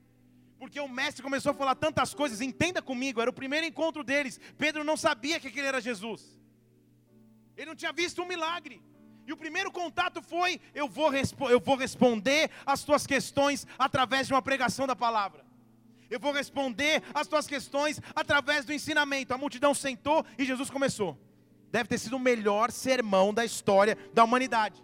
Porque 0.64 0.80
o 0.80 0.88
mestre 0.88 1.22
começou 1.22 1.50
a 1.50 1.54
falar 1.54 1.76
tantas 1.76 2.14
coisas, 2.14 2.40
entenda 2.40 2.82
comigo, 2.82 3.20
era 3.20 3.30
o 3.30 3.34
primeiro 3.34 3.66
encontro 3.66 4.02
deles. 4.02 4.40
Pedro 4.58 4.82
não 4.82 4.96
sabia 4.96 5.38
que 5.38 5.50
aquele 5.50 5.68
era 5.68 5.82
Jesus, 5.82 6.40
ele 7.58 7.66
não 7.66 7.76
tinha 7.76 7.92
visto 7.92 8.22
um 8.22 8.26
milagre. 8.26 8.82
E 9.28 9.34
o 9.34 9.36
primeiro 9.36 9.70
contato 9.74 10.22
foi: 10.22 10.62
eu 10.74 10.88
vou, 10.88 11.12
eu 11.50 11.60
vou 11.60 11.76
responder 11.76 12.50
as 12.66 12.82
tuas 12.82 13.06
questões 13.06 13.68
através 13.78 14.28
de 14.28 14.34
uma 14.34 14.42
pregação 14.42 14.88
da 14.88 14.96
palavra. 14.96 15.46
Eu 16.10 16.18
vou 16.18 16.32
responder 16.32 17.04
as 17.14 17.28
tuas 17.28 17.46
questões 17.46 18.00
através 18.16 18.64
do 18.64 18.72
ensinamento. 18.72 19.34
A 19.34 19.38
multidão 19.38 19.74
sentou 19.74 20.26
e 20.38 20.46
Jesus 20.46 20.70
começou. 20.70 21.20
Deve 21.74 21.90
ter 21.90 21.98
sido 21.98 22.16
o 22.16 22.20
melhor 22.20 22.72
sermão 22.72 23.34
da 23.34 23.44
história 23.44 23.98
da 24.14 24.24
humanidade. 24.24 24.82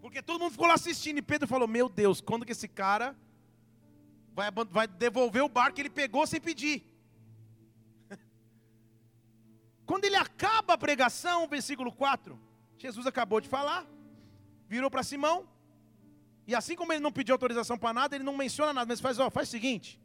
Porque 0.00 0.22
todo 0.22 0.40
mundo 0.40 0.52
ficou 0.52 0.68
lá 0.68 0.72
assistindo 0.72 1.18
e 1.18 1.22
Pedro 1.22 1.46
falou: 1.46 1.68
Meu 1.68 1.86
Deus, 1.86 2.22
quando 2.22 2.46
que 2.46 2.52
esse 2.52 2.66
cara 2.66 3.14
vai, 4.36 4.50
vai 4.70 4.86
devolver 4.86 5.42
o 5.42 5.48
barco 5.48 5.76
que 5.76 5.80
ele 5.80 5.90
pegou 5.90 6.26
sem 6.26 6.38
pedir? 6.38 6.84
Quando 9.86 10.04
ele 10.04 10.16
acaba 10.16 10.74
a 10.74 10.78
pregação, 10.78 11.48
versículo 11.48 11.90
4, 11.90 12.38
Jesus 12.76 13.06
acabou 13.06 13.40
de 13.40 13.48
falar, 13.48 13.86
virou 14.68 14.90
para 14.90 15.02
Simão, 15.02 15.48
e 16.46 16.54
assim 16.54 16.76
como 16.76 16.92
ele 16.92 17.00
não 17.00 17.10
pediu 17.10 17.34
autorização 17.34 17.78
para 17.78 17.94
nada, 17.94 18.14
ele 18.14 18.22
não 18.22 18.36
menciona 18.36 18.74
nada, 18.74 18.86
mas 18.86 19.00
faz, 19.00 19.18
ó, 19.18 19.30
faz 19.30 19.48
o 19.48 19.50
seguinte: 19.50 20.00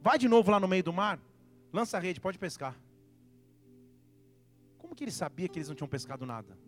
vai 0.00 0.18
de 0.18 0.26
novo 0.26 0.50
lá 0.50 0.58
no 0.58 0.66
meio 0.66 0.82
do 0.82 0.92
mar, 0.92 1.20
lança 1.72 1.98
a 1.98 2.00
rede, 2.00 2.20
pode 2.20 2.38
pescar. 2.38 2.74
Como 4.78 4.94
que 4.94 5.04
ele 5.04 5.12
sabia 5.12 5.46
que 5.46 5.58
eles 5.58 5.68
não 5.68 5.76
tinham 5.76 5.88
pescado 5.88 6.24
nada? 6.24 6.58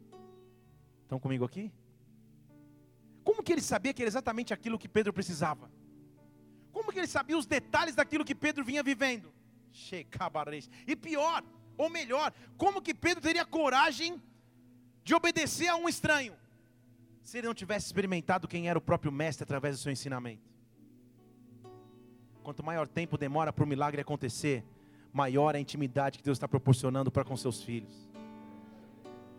Estão 1.03 1.19
comigo 1.19 1.45
aqui? 1.45 1.73
Como 3.25 3.43
que 3.43 3.53
ele 3.53 3.63
sabia 3.63 3.95
que 3.95 4.03
era 4.03 4.09
exatamente 4.09 4.53
aquilo 4.53 4.79
que 4.79 4.89
Pedro 4.89 5.13
precisava? 5.13 5.71
Como 6.79 6.93
que 6.93 7.01
ele 7.01 7.09
sabia 7.09 7.37
os 7.37 7.45
detalhes 7.45 7.97
daquilo 7.97 8.25
que 8.25 8.37
Pedro 8.37 8.65
vinha 8.65 8.85
vivendo? 8.85 9.33
E 10.87 10.95
pior, 10.95 11.43
ou 11.77 11.91
melhor, 11.91 12.33
como 12.57 12.81
que 12.81 12.95
Pedro 12.95 13.21
teria 13.21 13.45
coragem 13.45 14.23
de 15.03 15.13
obedecer 15.13 15.67
a 15.67 15.75
um 15.75 15.89
estranho, 15.89 16.35
se 17.21 17.39
ele 17.39 17.49
não 17.49 17.55
tivesse 17.55 17.87
experimentado 17.87 18.47
quem 18.47 18.69
era 18.69 18.79
o 18.79 18.81
próprio 18.81 19.11
mestre 19.11 19.43
através 19.43 19.77
do 19.77 19.83
seu 19.83 19.91
ensinamento? 19.91 20.49
Quanto 22.45 22.65
maior 22.65 22.87
tempo 22.87 23.19
demora 23.19 23.53
para 23.53 23.65
o 23.65 23.67
milagre 23.67 24.01
acontecer, 24.01 24.65
maior 25.13 25.57
a 25.57 25.61
intimidade 25.61 26.19
que 26.19 26.25
Deus 26.25 26.37
está 26.37 26.47
proporcionando 26.47 27.11
para 27.11 27.25
com 27.25 27.37
seus 27.37 27.61
filhos. 27.61 28.09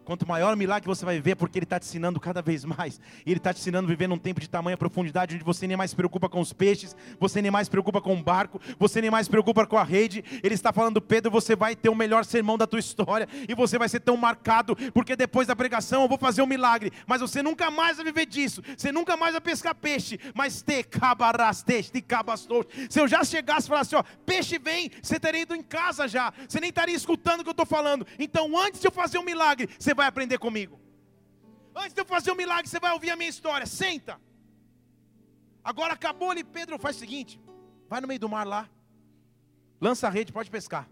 Quanto 0.09 0.27
maior 0.27 0.55
o 0.55 0.57
milagre 0.57 0.87
você 0.87 1.05
vai 1.05 1.21
ver, 1.21 1.35
porque 1.35 1.59
Ele 1.59 1.65
está 1.65 1.79
te 1.79 1.83
ensinando 1.83 2.19
cada 2.19 2.41
vez 2.41 2.65
mais. 2.65 2.99
E 3.23 3.29
Ele 3.29 3.37
está 3.37 3.53
te 3.53 3.59
ensinando 3.59 3.85
a 3.85 3.89
viver 3.89 4.07
num 4.07 4.17
tempo 4.17 4.41
de 4.41 4.49
tamanha 4.49 4.75
profundidade, 4.75 5.35
onde 5.35 5.43
você 5.43 5.67
nem 5.67 5.77
mais 5.77 5.91
se 5.91 5.95
preocupa 5.95 6.27
com 6.27 6.41
os 6.41 6.51
peixes, 6.51 6.95
você 7.19 7.43
nem 7.43 7.51
mais 7.51 7.67
se 7.67 7.69
preocupa 7.69 8.01
com 8.01 8.15
o 8.15 8.23
barco, 8.23 8.59
você 8.79 9.01
nem 9.01 9.11
mais 9.11 9.27
se 9.27 9.29
preocupa 9.29 9.67
com 9.67 9.77
a 9.77 9.83
rede. 9.83 10.23
Ele 10.41 10.55
está 10.55 10.73
falando, 10.73 10.99
Pedro, 10.99 11.29
você 11.29 11.55
vai 11.55 11.75
ter 11.75 11.89
o 11.89 11.95
melhor 11.95 12.25
sermão 12.25 12.57
da 12.57 12.65
tua 12.65 12.79
história, 12.79 13.29
e 13.47 13.53
você 13.53 13.77
vai 13.77 13.87
ser 13.87 13.99
tão 13.99 14.17
marcado, 14.17 14.75
porque 14.95 15.15
depois 15.15 15.45
da 15.45 15.55
pregação 15.55 16.01
eu 16.01 16.09
vou 16.09 16.17
fazer 16.17 16.41
um 16.41 16.47
milagre, 16.47 16.91
mas 17.05 17.21
você 17.21 17.43
nunca 17.43 17.69
mais 17.69 17.97
vai 17.97 18.05
viver 18.05 18.25
disso, 18.25 18.63
você 18.75 18.91
nunca 18.91 19.15
mais 19.15 19.33
vai 19.33 19.41
pescar 19.41 19.75
peixe, 19.75 20.19
mas 20.33 20.63
te 20.63 20.81
cabaraste, 20.81 21.83
te 21.83 22.01
cabastou. 22.01 22.65
Se 22.89 22.99
eu 22.99 23.07
já 23.07 23.23
chegasse 23.23 23.67
e 23.67 23.69
falasse, 23.69 23.95
ó, 23.95 24.01
peixe 24.25 24.57
vem, 24.57 24.89
você 25.03 25.19
teria 25.19 25.41
ido 25.41 25.53
em 25.53 25.61
casa 25.61 26.07
já, 26.07 26.33
você 26.47 26.59
nem 26.59 26.69
estaria 26.69 26.95
escutando 26.95 27.41
o 27.41 27.43
que 27.43 27.49
eu 27.49 27.51
estou 27.51 27.67
falando. 27.67 28.07
Então, 28.17 28.57
antes 28.57 28.81
de 28.81 28.87
eu 28.87 28.91
fazer 28.91 29.19
um 29.19 29.23
milagre, 29.23 29.69
você 29.77 29.98
vai 29.99 30.07
aprender 30.07 30.37
comigo. 30.37 30.79
Antes 31.75 31.93
de 31.93 32.01
eu 32.01 32.05
fazer 32.05 32.31
um 32.31 32.35
milagre, 32.43 32.67
você 32.69 32.79
vai 32.79 32.91
ouvir 32.93 33.11
a 33.11 33.17
minha 33.17 33.29
história. 33.29 33.65
Senta. 33.65 34.19
Agora 35.61 35.93
acabou 35.93 36.31
ali, 36.31 36.43
Pedro 36.43 36.79
faz 36.79 36.95
o 36.95 36.99
seguinte: 36.99 37.39
vai 37.91 37.99
no 38.01 38.07
meio 38.07 38.19
do 38.19 38.29
mar 38.29 38.45
lá, 38.47 38.69
lança 39.79 40.07
a 40.07 40.09
rede, 40.09 40.31
pode 40.31 40.49
pescar. 40.49 40.89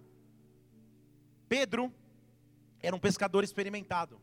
Pedro 1.48 1.84
era 2.82 2.96
um 2.96 3.00
pescador 3.00 3.44
experimentado. 3.46 4.20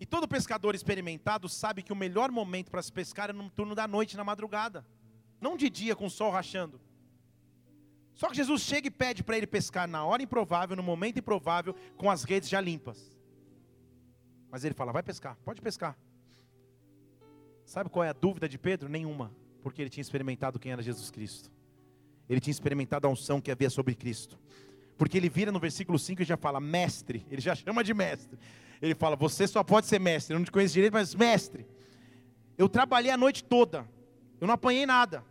E 0.00 0.04
todo 0.04 0.26
pescador 0.26 0.74
experimentado 0.74 1.48
sabe 1.48 1.82
que 1.82 1.92
o 1.92 1.96
melhor 1.96 2.30
momento 2.32 2.70
para 2.72 2.82
se 2.82 2.92
pescar 2.92 3.30
é 3.30 3.32
no 3.32 3.48
turno 3.48 3.74
da 3.76 3.86
noite, 3.86 4.16
na 4.16 4.24
madrugada. 4.24 4.84
Não 5.40 5.56
de 5.56 5.70
dia 5.70 5.94
com 5.94 6.06
o 6.06 6.10
sol 6.10 6.32
rachando. 6.32 6.80
Só 8.14 8.28
que 8.28 8.36
Jesus 8.36 8.62
chega 8.62 8.88
e 8.88 8.90
pede 8.90 9.22
para 9.22 9.36
ele 9.36 9.46
pescar 9.46 9.86
na 9.86 10.04
hora 10.04 10.22
improvável, 10.22 10.76
no 10.76 10.82
momento 10.82 11.20
improvável, 11.20 11.74
com 11.96 12.10
as 12.10 12.24
redes 12.24 12.48
já 12.48 12.60
limpas. 12.60 13.13
Mas 14.54 14.64
ele 14.64 14.72
fala: 14.72 14.92
vai 14.92 15.02
pescar, 15.02 15.36
pode 15.44 15.60
pescar. 15.60 15.98
Sabe 17.64 17.90
qual 17.90 18.04
é 18.04 18.10
a 18.10 18.12
dúvida 18.12 18.48
de 18.48 18.56
Pedro? 18.56 18.88
Nenhuma, 18.88 19.34
porque 19.60 19.82
ele 19.82 19.90
tinha 19.90 20.00
experimentado 20.00 20.60
quem 20.60 20.70
era 20.70 20.80
Jesus 20.80 21.10
Cristo. 21.10 21.50
Ele 22.28 22.38
tinha 22.38 22.52
experimentado 22.52 23.04
a 23.08 23.10
unção 23.10 23.40
que 23.40 23.50
havia 23.50 23.68
sobre 23.68 23.96
Cristo. 23.96 24.38
Porque 24.96 25.18
ele 25.18 25.28
vira 25.28 25.50
no 25.50 25.58
versículo 25.58 25.98
5 25.98 26.22
e 26.22 26.24
já 26.24 26.36
fala, 26.36 26.60
mestre, 26.60 27.26
ele 27.32 27.40
já 27.40 27.52
chama 27.56 27.82
de 27.82 27.92
mestre. 27.92 28.38
Ele 28.80 28.94
fala, 28.94 29.16
você 29.16 29.48
só 29.48 29.64
pode 29.64 29.88
ser 29.88 29.98
mestre, 29.98 30.34
eu 30.34 30.38
não 30.38 30.44
te 30.44 30.52
conheço 30.52 30.74
direito, 30.74 30.92
mas 30.92 31.16
mestre. 31.16 31.66
Eu 32.56 32.68
trabalhei 32.68 33.10
a 33.10 33.16
noite 33.16 33.42
toda, 33.42 33.84
eu 34.40 34.46
não 34.46 34.54
apanhei 34.54 34.86
nada, 34.86 35.24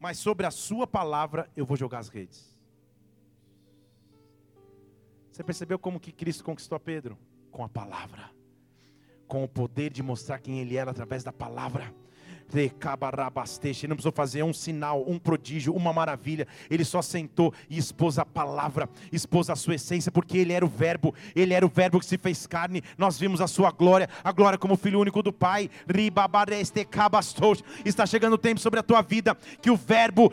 mas 0.00 0.18
sobre 0.18 0.44
a 0.44 0.50
sua 0.50 0.88
palavra 0.88 1.48
eu 1.56 1.64
vou 1.64 1.76
jogar 1.76 2.00
as 2.00 2.08
redes. 2.08 2.52
Você 5.30 5.44
percebeu 5.44 5.78
como 5.78 6.00
que 6.00 6.10
Cristo 6.10 6.42
conquistou 6.42 6.74
a 6.74 6.80
Pedro? 6.80 7.16
Com 7.50 7.64
a 7.64 7.68
palavra, 7.68 8.30
com 9.26 9.44
o 9.44 9.48
poder 9.48 9.90
de 9.90 10.02
mostrar 10.02 10.38
quem 10.38 10.60
Ele 10.60 10.76
era 10.76 10.90
através 10.90 11.22
da 11.24 11.32
palavra. 11.32 11.94
Ele 13.84 13.88
não 13.88 13.96
precisou 13.96 14.12
fazer 14.12 14.42
um 14.42 14.52
sinal, 14.52 15.04
um 15.06 15.18
prodígio, 15.18 15.74
uma 15.74 15.92
maravilha. 15.92 16.46
Ele 16.70 16.84
só 16.84 17.02
sentou 17.02 17.52
e 17.68 17.76
expôs 17.76 18.18
a 18.18 18.24
palavra, 18.24 18.88
expôs 19.12 19.50
a 19.50 19.56
sua 19.56 19.74
essência, 19.74 20.10
porque 20.10 20.38
ele 20.38 20.52
era 20.52 20.64
o 20.64 20.68
Verbo, 20.68 21.14
ele 21.36 21.52
era 21.52 21.64
o 21.64 21.68
Verbo 21.68 22.00
que 22.00 22.06
se 22.06 22.16
fez 22.16 22.46
carne. 22.46 22.82
Nós 22.96 23.18
vimos 23.18 23.40
a 23.40 23.46
sua 23.46 23.70
glória, 23.70 24.08
a 24.24 24.32
glória 24.32 24.58
como 24.58 24.76
Filho 24.76 24.98
único 24.98 25.22
do 25.22 25.32
Pai. 25.32 25.68
Está 27.84 28.06
chegando 28.06 28.32
o 28.32 28.38
tempo 28.38 28.60
sobre 28.60 28.80
a 28.80 28.82
tua 28.82 29.02
vida 29.02 29.36
que 29.60 29.70
o 29.70 29.76
Verbo, 29.76 30.32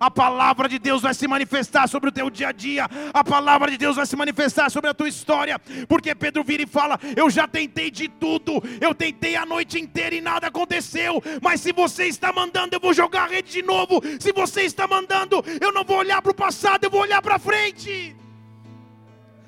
a 0.00 0.10
palavra 0.10 0.68
de 0.68 0.78
Deus 0.78 1.02
vai 1.02 1.14
se 1.14 1.28
manifestar 1.28 1.88
sobre 1.88 2.08
o 2.08 2.12
teu 2.12 2.28
dia 2.30 2.48
a 2.48 2.52
dia, 2.52 2.88
a 3.12 3.22
palavra 3.22 3.70
de 3.70 3.78
Deus 3.78 3.96
vai 3.96 4.06
se 4.06 4.16
manifestar 4.16 4.70
sobre 4.70 4.90
a 4.90 4.94
tua 4.94 5.08
história, 5.08 5.58
porque 5.88 6.14
Pedro 6.14 6.42
vira 6.42 6.62
e 6.62 6.66
fala: 6.66 6.98
Eu 7.16 7.30
já 7.30 7.46
tentei 7.46 7.90
de 7.90 8.08
tudo, 8.08 8.62
eu 8.80 8.94
tentei 8.94 9.36
a 9.36 9.46
noite 9.46 9.78
inteira 9.78 9.99
e 10.12 10.20
nada 10.20 10.48
aconteceu. 10.48 11.22
Mas 11.42 11.60
se 11.60 11.72
você 11.72 12.06
está 12.06 12.32
mandando, 12.32 12.74
eu 12.74 12.80
vou 12.80 12.94
jogar 12.94 13.24
a 13.24 13.26
rede 13.26 13.52
de 13.52 13.62
novo. 13.62 14.00
Se 14.18 14.32
você 14.32 14.62
está 14.62 14.86
mandando, 14.86 15.44
eu 15.60 15.72
não 15.72 15.84
vou 15.84 15.98
olhar 15.98 16.20
para 16.22 16.32
o 16.32 16.34
passado, 16.34 16.84
eu 16.84 16.90
vou 16.90 17.00
olhar 17.00 17.20
para 17.20 17.38
frente. 17.38 18.16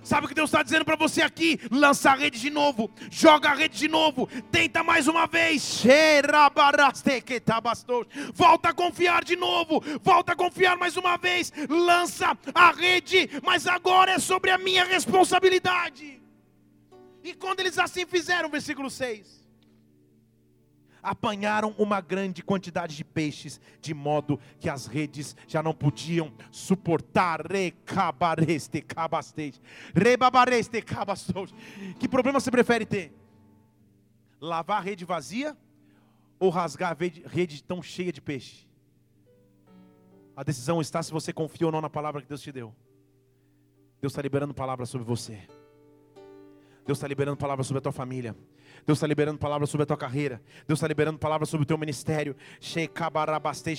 Sabe 0.03 0.27
o 0.27 0.29
que 0.29 0.35
Deus 0.35 0.51
está 0.51 0.63
dizendo 0.63 0.85
para 0.85 0.97
você 0.97 1.23
aqui? 1.23 1.61
Lança 1.71 2.11
a 2.11 2.15
rede 2.15 2.41
de 2.41 2.51
novo, 2.51 2.91
joga 3.11 3.51
a 3.51 3.55
rede 3.55 3.79
de 3.79 3.89
novo, 3.89 4.29
tenta 4.51 4.83
mais 4.83 5.07
uma 5.07 5.27
vez. 5.27 5.83
Volta 8.35 8.71
a 8.71 8.75
confiar 8.75 9.23
de 9.23 9.37
novo, 9.37 9.81
volta 10.03 10.33
a 10.33 10.37
confiar 10.37 10.77
mais 10.77 10.97
uma 10.97 11.17
vez. 11.17 11.53
Lança 11.69 12.37
a 12.53 12.73
rede, 12.73 13.31
mas 13.45 13.67
agora 13.67 14.13
é 14.13 14.19
sobre 14.19 14.51
a 14.51 14.59
minha 14.59 14.85
responsabilidade. 14.85 16.21
E 17.23 17.33
quando 17.35 17.61
eles 17.61 17.79
assim 17.79 18.05
fizeram, 18.05 18.51
versículo 18.51 18.91
6 18.91 19.42
apanharam 21.03 21.75
uma 21.77 22.01
grande 22.01 22.43
quantidade 22.43 22.97
de 22.97 23.05
peixes, 23.05 23.61
de 23.81 23.93
modo 23.93 24.39
que 24.61 24.69
as 24.69 24.87
redes 24.87 25.37
já 25.49 25.63
não 25.63 25.75
podiam 25.75 26.33
suportar. 26.51 27.43
Que 31.99 32.09
problema 32.09 32.39
você 32.39 32.51
prefere 32.51 32.87
ter? 32.87 33.13
Lavar 34.41 34.79
a 34.79 34.81
rede 34.81 35.05
vazia 35.05 35.57
ou 36.39 36.51
rasgar 36.51 36.93
a 36.93 37.29
rede 37.29 37.63
tão 37.65 37.83
cheia 37.83 38.13
de 38.13 38.21
peixe? 38.21 38.69
A 40.37 40.43
decisão 40.43 40.81
está 40.81 41.03
se 41.03 41.13
você 41.13 41.33
confia 41.33 41.67
ou 41.67 41.73
não 41.73 41.81
na 41.81 41.91
palavra 41.91 42.23
que 42.23 42.29
Deus 42.29 42.41
te 42.41 42.51
deu. 42.51 42.75
Deus 44.01 44.13
está 44.13 44.23
liberando 44.23 44.55
palavras 44.55 44.89
sobre 44.89 45.07
você. 45.07 45.47
Deus 46.85 46.99
está 46.99 47.07
liberando 47.07 47.37
palavras 47.37 47.67
sobre 47.67 47.79
a 47.79 47.83
tua 47.83 47.93
família. 47.93 48.35
Deus 48.85 48.99
está 48.99 49.07
liberando 49.07 49.39
palavras 49.39 49.71
sobre 49.71 49.85
a 49.85 49.87
tua 49.87 49.97
carreira. 49.97 50.43
Deus 50.67 50.79
está 50.79 50.89
liberando 50.89 51.19
palavras 51.19 51.49
sobre 51.49 51.63
o 51.63 51.67
teu 51.67 51.79
ministério. 51.79 52.35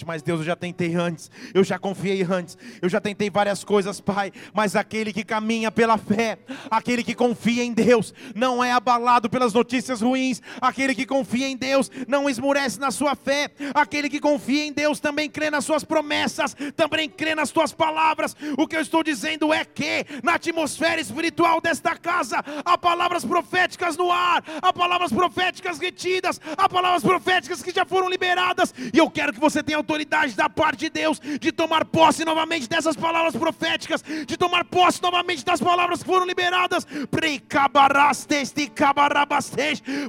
Mas 0.06 0.22
Deus, 0.22 0.40
eu 0.40 0.46
já 0.46 0.56
tentei 0.56 0.96
antes. 0.96 1.30
Eu 1.54 1.64
já 1.64 1.78
confiei 1.78 2.24
antes. 2.24 2.58
Eu 2.82 2.88
já 2.88 3.02
tentei 3.02 3.30
várias 3.30 3.66
coisas, 3.66 4.00
Pai. 4.00 4.32
Mas 4.54 4.78
aquele 4.78 5.12
que 5.12 5.26
caminha 5.26 5.70
pela 5.72 5.98
fé, 5.98 6.40
aquele 6.72 7.04
que 7.04 7.14
confia 7.14 7.64
em 7.64 7.74
Deus, 7.74 8.14
não 8.34 8.64
é 8.64 8.72
abalado 8.72 9.30
pelas 9.30 9.54
notícias 9.54 10.02
ruins. 10.02 10.42
Aquele 10.62 10.96
que 10.96 11.06
confia 11.06 11.50
em 11.50 11.58
Deus 11.58 11.92
não 12.08 12.30
esmurece 12.30 12.80
na 12.80 12.90
sua 12.90 13.14
fé. 13.14 13.52
Aquele 13.74 14.10
que 14.10 14.22
confia 14.22 14.64
em 14.64 14.72
Deus 14.72 15.02
também 15.02 15.30
crê 15.30 15.50
nas 15.50 15.66
suas 15.66 15.84
promessas, 15.84 16.56
também 16.78 17.10
crê 17.10 17.36
nas 17.36 17.52
tuas 17.52 17.74
palavras. 17.74 18.38
O 18.58 18.66
que 18.66 18.78
eu 18.78 18.82
estou 18.82 19.04
dizendo 19.04 19.54
é 19.54 19.66
que 19.66 20.06
na 20.24 20.36
atmosfera 20.36 21.02
espiritual 21.02 21.60
desta 21.60 21.98
casa 21.98 22.38
há 22.64 22.78
palavras 22.78 23.26
proféticas 23.26 23.98
no 23.98 24.10
ar. 24.10 24.42
Há 24.62 24.72
palavras 24.72 24.93
palavras 24.94 25.12
proféticas 25.12 25.80
retidas, 25.80 26.40
há 26.56 26.70
palavras 26.70 27.02
proféticas 27.02 27.64
que 27.64 27.72
já 27.72 27.84
foram 27.84 28.08
liberadas, 28.08 28.72
e 28.94 28.98
eu 29.00 29.10
quero 29.10 29.34
que 29.34 29.40
você 29.40 29.64
tenha 29.64 29.78
autoridade 29.78 30.36
da 30.36 30.48
parte 30.48 30.82
de 30.82 30.90
Deus 30.92 31.20
de 31.20 31.52
tomar 31.52 31.84
posse 31.86 32.24
novamente 32.24 32.70
dessas 32.70 32.96
palavras 32.96 33.36
proféticas, 33.36 34.04
de 34.04 34.38
tomar 34.38 34.64
posse 34.66 35.02
novamente 35.02 35.44
das 35.44 35.60
palavras 35.60 36.04
que 36.04 36.06
foram 36.06 36.28
liberadas. 36.28 36.86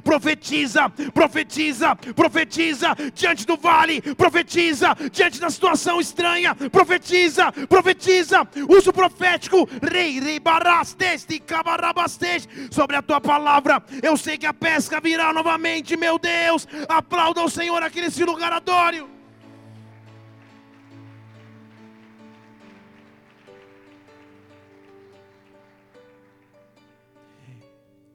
Profetiza, 0.03 0.89
profetiza, 1.13 1.95
profetiza 1.95 2.95
diante 3.13 3.45
do 3.45 3.57
vale, 3.57 4.01
profetiza 4.13 4.95
diante 5.11 5.39
da 5.39 5.49
situação 5.49 5.99
estranha, 5.99 6.53
profetiza, 6.71 7.51
profetiza, 7.67 8.47
uso 8.69 8.93
profético, 8.93 9.67
rei, 9.81 10.19
rei, 10.19 10.39
sobre 12.69 12.95
a 12.95 13.01
tua 13.01 13.19
palavra. 13.19 13.83
Eu 14.03 14.15
sei 14.15 14.37
que 14.37 14.45
a 14.45 14.53
pedra 14.53 14.74
pesca 14.75 14.99
virá 14.99 15.31
novamente, 15.31 15.95
meu 15.95 16.19
Deus. 16.19 16.67
Aplauda 16.89 17.41
o 17.41 17.49
Senhor 17.49 17.81
aqui 17.81 18.01
nesse 18.01 18.25
lugar 18.25 18.51
adório. 18.51 19.09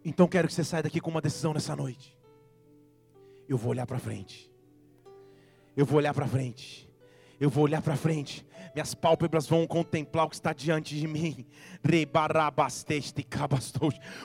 Então 0.04 0.28
quero 0.28 0.48
que 0.48 0.54
você 0.54 0.64
saia 0.64 0.82
daqui 0.82 1.00
com 1.00 1.10
uma 1.10 1.22
decisão 1.22 1.54
nessa 1.54 1.74
noite. 1.74 2.14
Eu 3.48 3.56
vou 3.56 3.70
olhar 3.70 3.86
para 3.86 3.98
frente. 3.98 4.50
Eu 5.74 5.86
vou 5.86 5.96
olhar 5.96 6.12
para 6.12 6.26
frente. 6.26 6.86
Eu 7.38 7.48
vou 7.48 7.64
olhar 7.64 7.80
para 7.80 7.96
frente 7.96 8.46
minhas 8.74 8.94
pálpebras 8.94 9.46
vão 9.46 9.66
contemplar 9.66 10.26
o 10.26 10.28
que 10.28 10.34
está 10.34 10.52
diante 10.52 10.96
de 10.96 11.06
mim. 11.06 11.46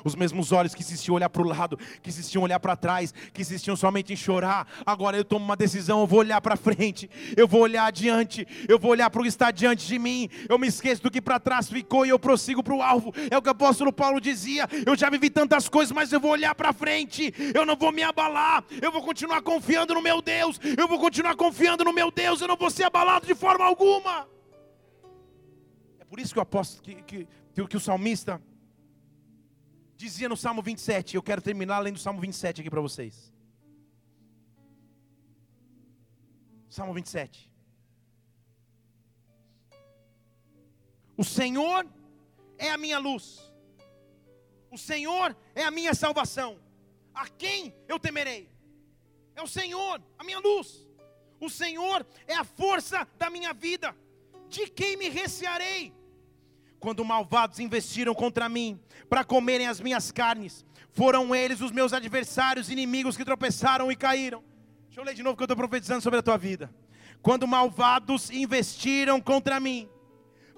Os 0.03 0.15
mesmos 0.15 0.51
olhos 0.51 0.75
que 0.75 0.81
insistiam 0.81 1.15
olhar 1.15 1.29
para 1.29 1.41
o 1.41 1.45
lado, 1.45 1.77
que 2.01 2.09
insistiam 2.09 2.43
olhar 2.43 2.59
para 2.59 2.75
trás, 2.75 3.13
que 3.33 3.41
insistiam 3.41 3.75
somente 3.75 4.13
em 4.13 4.15
chorar. 4.15 4.67
Agora 4.85 5.17
eu 5.17 5.23
tomo 5.23 5.45
uma 5.45 5.55
decisão, 5.55 6.01
eu 6.01 6.07
vou 6.07 6.19
olhar 6.19 6.41
para 6.41 6.55
frente, 6.55 7.09
eu 7.35 7.47
vou 7.47 7.61
olhar 7.61 7.85
adiante, 7.85 8.45
eu 8.67 8.77
vou 8.77 8.91
olhar 8.91 9.09
para 9.09 9.19
o 9.19 9.23
que 9.23 9.29
está 9.29 9.51
diante 9.51 9.87
de 9.87 9.97
mim. 9.97 10.29
Eu 10.49 10.59
me 10.59 10.67
esqueço 10.67 11.01
do 11.01 11.11
que 11.11 11.21
para 11.21 11.39
trás 11.39 11.69
ficou 11.69 12.05
e 12.05 12.09
eu 12.09 12.19
prossigo 12.19 12.61
para 12.61 12.75
o 12.75 12.81
alvo. 12.81 13.13
É 13.31 13.37
o 13.37 13.41
que 13.41 13.47
o 13.47 13.51
apóstolo 13.51 13.91
Paulo 13.91 14.19
dizia. 14.19 14.67
Eu 14.85 14.95
já 14.95 15.09
vivi 15.09 15.29
tantas 15.29 15.69
coisas, 15.69 15.91
mas 15.91 16.11
eu 16.11 16.19
vou 16.19 16.31
olhar 16.31 16.53
para 16.55 16.73
frente. 16.73 17.33
Eu 17.53 17.65
não 17.65 17.75
vou 17.75 17.91
me 17.91 18.03
abalar. 18.03 18.63
Eu 18.81 18.91
vou 18.91 19.01
continuar 19.01 19.41
confiando 19.41 19.93
no 19.93 20.01
meu 20.01 20.21
Deus. 20.21 20.59
Eu 20.77 20.87
vou 20.87 20.99
continuar 20.99 21.35
confiando 21.35 21.83
no 21.83 21.93
meu 21.93 22.11
Deus. 22.11 22.41
Eu 22.41 22.47
não 22.47 22.57
vou 22.57 22.69
ser 22.69 22.83
abalado 22.83 23.25
de 23.25 23.35
forma 23.35 23.65
alguma. 23.65 24.34
Por 26.15 26.21
isso 26.21 26.31
que 26.31 26.39
o 26.39 26.43
apóstolo, 26.43 26.81
que, 26.81 26.95
que, 27.03 27.27
que, 27.53 27.67
que 27.67 27.75
o 27.75 27.79
salmista, 27.79 28.41
dizia 29.97 30.29
no 30.29 30.37
Salmo 30.37 30.61
27. 30.61 31.17
Eu 31.17 31.21
quero 31.21 31.41
terminar 31.41 31.79
lendo 31.79 31.97
o 31.97 31.99
Salmo 31.99 32.21
27 32.21 32.61
aqui 32.61 32.69
para 32.69 32.79
vocês. 32.79 33.33
Salmo 36.69 36.93
27. 36.93 37.51
O 41.17 41.23
Senhor 41.25 41.85
é 42.57 42.69
a 42.71 42.77
minha 42.77 42.97
luz, 42.97 43.51
o 44.71 44.77
Senhor 44.77 45.35
é 45.53 45.65
a 45.65 45.71
minha 45.71 45.93
salvação. 45.93 46.57
A 47.13 47.27
quem 47.27 47.75
eu 47.89 47.99
temerei? 47.99 48.49
É 49.35 49.41
o 49.41 49.47
Senhor, 49.47 50.01
a 50.17 50.23
minha 50.23 50.39
luz. 50.39 50.87
O 51.41 51.49
Senhor 51.49 52.07
é 52.25 52.35
a 52.35 52.45
força 52.45 53.05
da 53.17 53.29
minha 53.29 53.53
vida. 53.53 53.93
De 54.47 54.67
quem 54.69 54.95
me 54.95 55.09
recearei? 55.09 55.93
Quando 56.85 57.03
malvados 57.03 57.59
investiram 57.59 58.13
contra 58.13 58.47
mim 58.47 58.79
para 59.09 59.23
comerem 59.23 59.65
as 59.65 59.81
minhas 59.81 60.11
carnes, 60.11 60.63
foram 60.91 61.33
eles 61.33 61.59
os 61.59 61.71
meus 61.71 61.93
adversários, 61.93 62.69
inimigos 62.69 63.17
que 63.17 63.25
tropeçaram 63.25 63.91
e 63.91 63.95
caíram. 63.95 64.43
Deixa 64.85 65.01
eu 65.01 65.03
ler 65.03 65.15
de 65.15 65.23
novo 65.23 65.35
que 65.35 65.41
eu 65.41 65.45
estou 65.45 65.57
profetizando 65.57 66.01
sobre 66.01 66.19
a 66.19 66.21
tua 66.21 66.37
vida. 66.37 66.69
Quando 67.23 67.47
malvados 67.47 68.29
investiram 68.29 69.19
contra 69.19 69.59
mim 69.59 69.89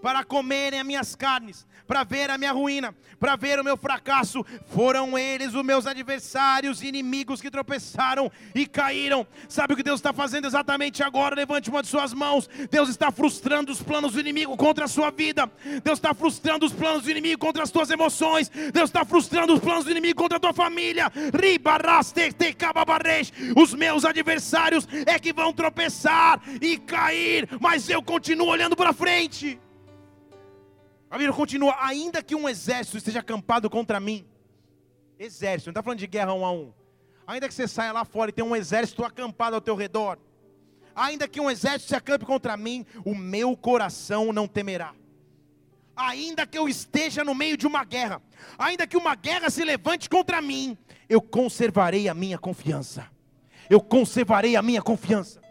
para 0.01 0.23
comerem 0.23 0.79
as 0.79 0.85
minhas 0.85 1.15
carnes, 1.15 1.65
para 1.87 2.03
ver 2.03 2.29
a 2.29 2.37
minha 2.37 2.51
ruína, 2.51 2.95
para 3.19 3.35
ver 3.35 3.59
o 3.59 3.63
meu 3.63 3.77
fracasso. 3.77 4.45
Foram 4.67 5.17
eles 5.17 5.53
os 5.53 5.63
meus 5.63 5.87
adversários, 5.87 6.83
inimigos 6.83 7.41
que 7.41 7.49
tropeçaram 7.49 8.31
e 8.53 8.65
caíram. 8.65 9.25
Sabe 9.47 9.73
o 9.73 9.77
que 9.77 9.83
Deus 9.83 9.99
está 9.99 10.13
fazendo 10.13 10.45
exatamente 10.45 11.01
agora? 11.01 11.35
Levante 11.35 11.69
uma 11.69 11.81
de 11.81 11.87
suas 11.87 12.13
mãos. 12.13 12.49
Deus 12.69 12.89
está 12.89 13.11
frustrando 13.11 13.71
os 13.71 13.81
planos 13.81 14.13
do 14.13 14.19
inimigo 14.19 14.55
contra 14.55 14.85
a 14.85 14.87
sua 14.87 15.09
vida. 15.09 15.49
Deus 15.83 15.97
está 15.97 16.13
frustrando 16.13 16.65
os 16.65 16.73
planos 16.73 17.03
do 17.03 17.11
inimigo 17.11 17.39
contra 17.39 17.63
as 17.63 17.71
tuas 17.71 17.89
emoções. 17.89 18.49
Deus 18.49 18.89
está 18.89 19.03
frustrando 19.05 19.53
os 19.53 19.59
planos 19.59 19.85
do 19.85 19.91
inimigo 19.91 20.21
contra 20.21 20.37
a 20.37 20.39
tua 20.39 20.53
família. 20.53 21.11
Os 23.55 23.73
meus 23.73 24.05
adversários 24.05 24.87
é 25.05 25.17
que 25.17 25.33
vão 25.33 25.53
tropeçar 25.53 26.41
e 26.61 26.77
cair, 26.77 27.47
mas 27.59 27.89
eu 27.89 28.01
continuo 28.01 28.47
olhando 28.47 28.75
para 28.75 28.93
frente. 28.93 29.59
A 31.17 31.19
Bíblia 31.19 31.33
continua: 31.33 31.75
ainda 31.79 32.21
que 32.21 32.35
um 32.35 32.47
exército 32.47 32.95
esteja 32.95 33.21
acampado 33.21 33.71
contra 33.71 33.99
mim, 33.99 34.23
exército, 35.17 35.69
não 35.69 35.71
está 35.71 35.81
falando 35.81 35.97
de 35.97 36.05
guerra 36.05 36.31
um 36.31 36.45
a 36.45 36.51
um. 36.51 36.71
Ainda 37.25 37.47
que 37.47 37.55
você 37.55 37.67
saia 37.67 37.91
lá 37.91 38.05
fora 38.05 38.29
e 38.29 38.31
tenha 38.31 38.45
um 38.45 38.55
exército 38.55 39.03
acampado 39.03 39.55
ao 39.55 39.61
teu 39.61 39.75
redor, 39.75 40.19
ainda 40.95 41.27
que 41.27 41.41
um 41.41 41.49
exército 41.49 41.89
se 41.89 41.95
acampe 41.95 42.23
contra 42.23 42.55
mim, 42.55 42.85
o 43.03 43.15
meu 43.15 43.57
coração 43.57 44.31
não 44.31 44.47
temerá. 44.47 44.93
Ainda 45.95 46.45
que 46.45 46.55
eu 46.55 46.69
esteja 46.69 47.23
no 47.23 47.33
meio 47.33 47.57
de 47.57 47.65
uma 47.65 47.83
guerra, 47.83 48.21
ainda 48.55 48.85
que 48.85 48.95
uma 48.95 49.15
guerra 49.15 49.49
se 49.49 49.65
levante 49.65 50.07
contra 50.07 50.39
mim, 50.39 50.77
eu 51.09 51.19
conservarei 51.19 52.07
a 52.07 52.13
minha 52.13 52.37
confiança. 52.37 53.09
Eu 53.67 53.81
conservarei 53.81 54.55
a 54.55 54.61
minha 54.61 54.83
confiança. 54.83 55.41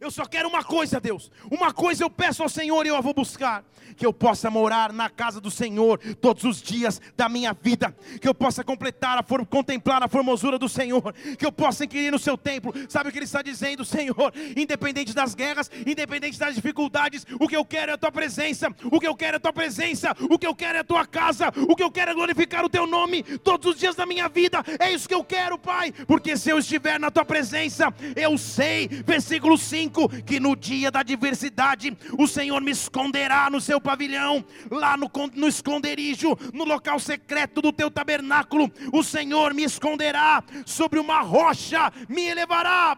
Eu 0.00 0.10
só 0.10 0.24
quero 0.24 0.48
uma 0.48 0.62
coisa, 0.62 1.00
Deus. 1.00 1.30
Uma 1.50 1.72
coisa 1.72 2.04
eu 2.04 2.10
peço 2.10 2.42
ao 2.42 2.48
Senhor 2.48 2.86
e 2.86 2.88
eu 2.88 2.96
a 2.96 3.00
vou 3.00 3.12
buscar: 3.12 3.64
que 3.96 4.06
eu 4.06 4.12
possa 4.12 4.50
morar 4.50 4.92
na 4.92 5.10
casa 5.10 5.40
do 5.40 5.50
Senhor 5.50 5.98
todos 6.20 6.44
os 6.44 6.62
dias 6.62 7.00
da 7.16 7.28
minha 7.28 7.52
vida, 7.52 7.94
que 8.20 8.28
eu 8.28 8.34
possa 8.34 8.62
completar 8.62 9.18
a 9.18 9.22
for, 9.22 9.44
contemplar 9.46 10.02
a 10.02 10.08
formosura 10.08 10.58
do 10.58 10.68
Senhor, 10.68 11.12
que 11.36 11.44
eu 11.44 11.50
possa 11.50 11.84
inquirir 11.84 12.12
no 12.12 12.18
seu 12.18 12.36
templo. 12.36 12.72
Sabe 12.88 13.08
o 13.08 13.12
que 13.12 13.18
ele 13.18 13.24
está 13.24 13.42
dizendo, 13.42 13.84
Senhor? 13.84 14.32
Independente 14.56 15.12
das 15.12 15.34
guerras, 15.34 15.70
independente 15.86 16.38
das 16.38 16.54
dificuldades, 16.54 17.26
o 17.40 17.48
que 17.48 17.56
eu 17.56 17.64
quero 17.64 17.90
é 17.90 17.94
a 17.94 17.98
tua 17.98 18.12
presença. 18.12 18.68
O 18.90 19.00
que 19.00 19.06
eu 19.06 19.16
quero 19.16 19.36
é 19.36 19.38
a 19.38 19.40
tua 19.40 19.52
presença. 19.52 20.14
O 20.30 20.38
que 20.38 20.46
eu 20.46 20.54
quero 20.54 20.78
é 20.78 20.80
a 20.80 20.84
tua 20.84 21.06
casa. 21.06 21.52
O 21.68 21.74
que 21.74 21.82
eu 21.82 21.90
quero 21.90 22.12
é 22.12 22.14
glorificar 22.14 22.64
o 22.64 22.68
teu 22.68 22.86
nome 22.86 23.22
todos 23.22 23.74
os 23.74 23.80
dias 23.80 23.96
da 23.96 24.06
minha 24.06 24.28
vida. 24.28 24.62
É 24.78 24.92
isso 24.92 25.08
que 25.08 25.14
eu 25.14 25.24
quero, 25.24 25.58
Pai, 25.58 25.92
porque 26.06 26.36
se 26.36 26.50
eu 26.50 26.58
estiver 26.58 27.00
na 27.00 27.10
tua 27.10 27.24
presença, 27.24 27.92
eu 28.14 28.38
sei, 28.38 28.88
versículo 28.88 29.58
5 29.58 29.87
5: 29.88 30.22
que 30.22 30.38
no 30.38 30.54
dia 30.54 30.90
da 30.90 31.00
adversidade 31.00 31.96
o 32.18 32.26
Senhor 32.26 32.60
me 32.60 32.70
esconderá 32.70 33.50
no 33.50 33.60
seu 33.60 33.80
pavilhão, 33.80 34.44
lá 34.70 34.96
no, 34.96 35.10
no 35.34 35.48
esconderijo, 35.48 36.36
no 36.52 36.64
local 36.64 36.98
secreto 36.98 37.60
do 37.60 37.72
teu 37.72 37.90
tabernáculo. 37.90 38.70
O 38.92 39.02
Senhor 39.02 39.54
me 39.54 39.64
esconderá 39.64 40.42
sobre 40.66 40.98
uma 40.98 41.20
rocha, 41.20 41.92
me 42.08 42.26
elevará. 42.26 42.96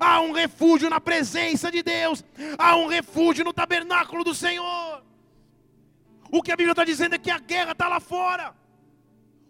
Há 0.00 0.20
um 0.20 0.32
refúgio 0.32 0.90
na 0.90 1.00
presença 1.00 1.70
de 1.70 1.82
Deus, 1.82 2.24
há 2.58 2.76
um 2.76 2.86
refúgio 2.86 3.44
no 3.44 3.52
tabernáculo 3.52 4.24
do 4.24 4.34
Senhor. 4.34 5.02
O 6.30 6.42
que 6.42 6.52
a 6.52 6.56
Bíblia 6.56 6.72
está 6.72 6.84
dizendo 6.84 7.14
é 7.14 7.18
que 7.18 7.30
a 7.30 7.38
guerra 7.38 7.72
está 7.72 7.88
lá 7.88 8.00
fora. 8.00 8.54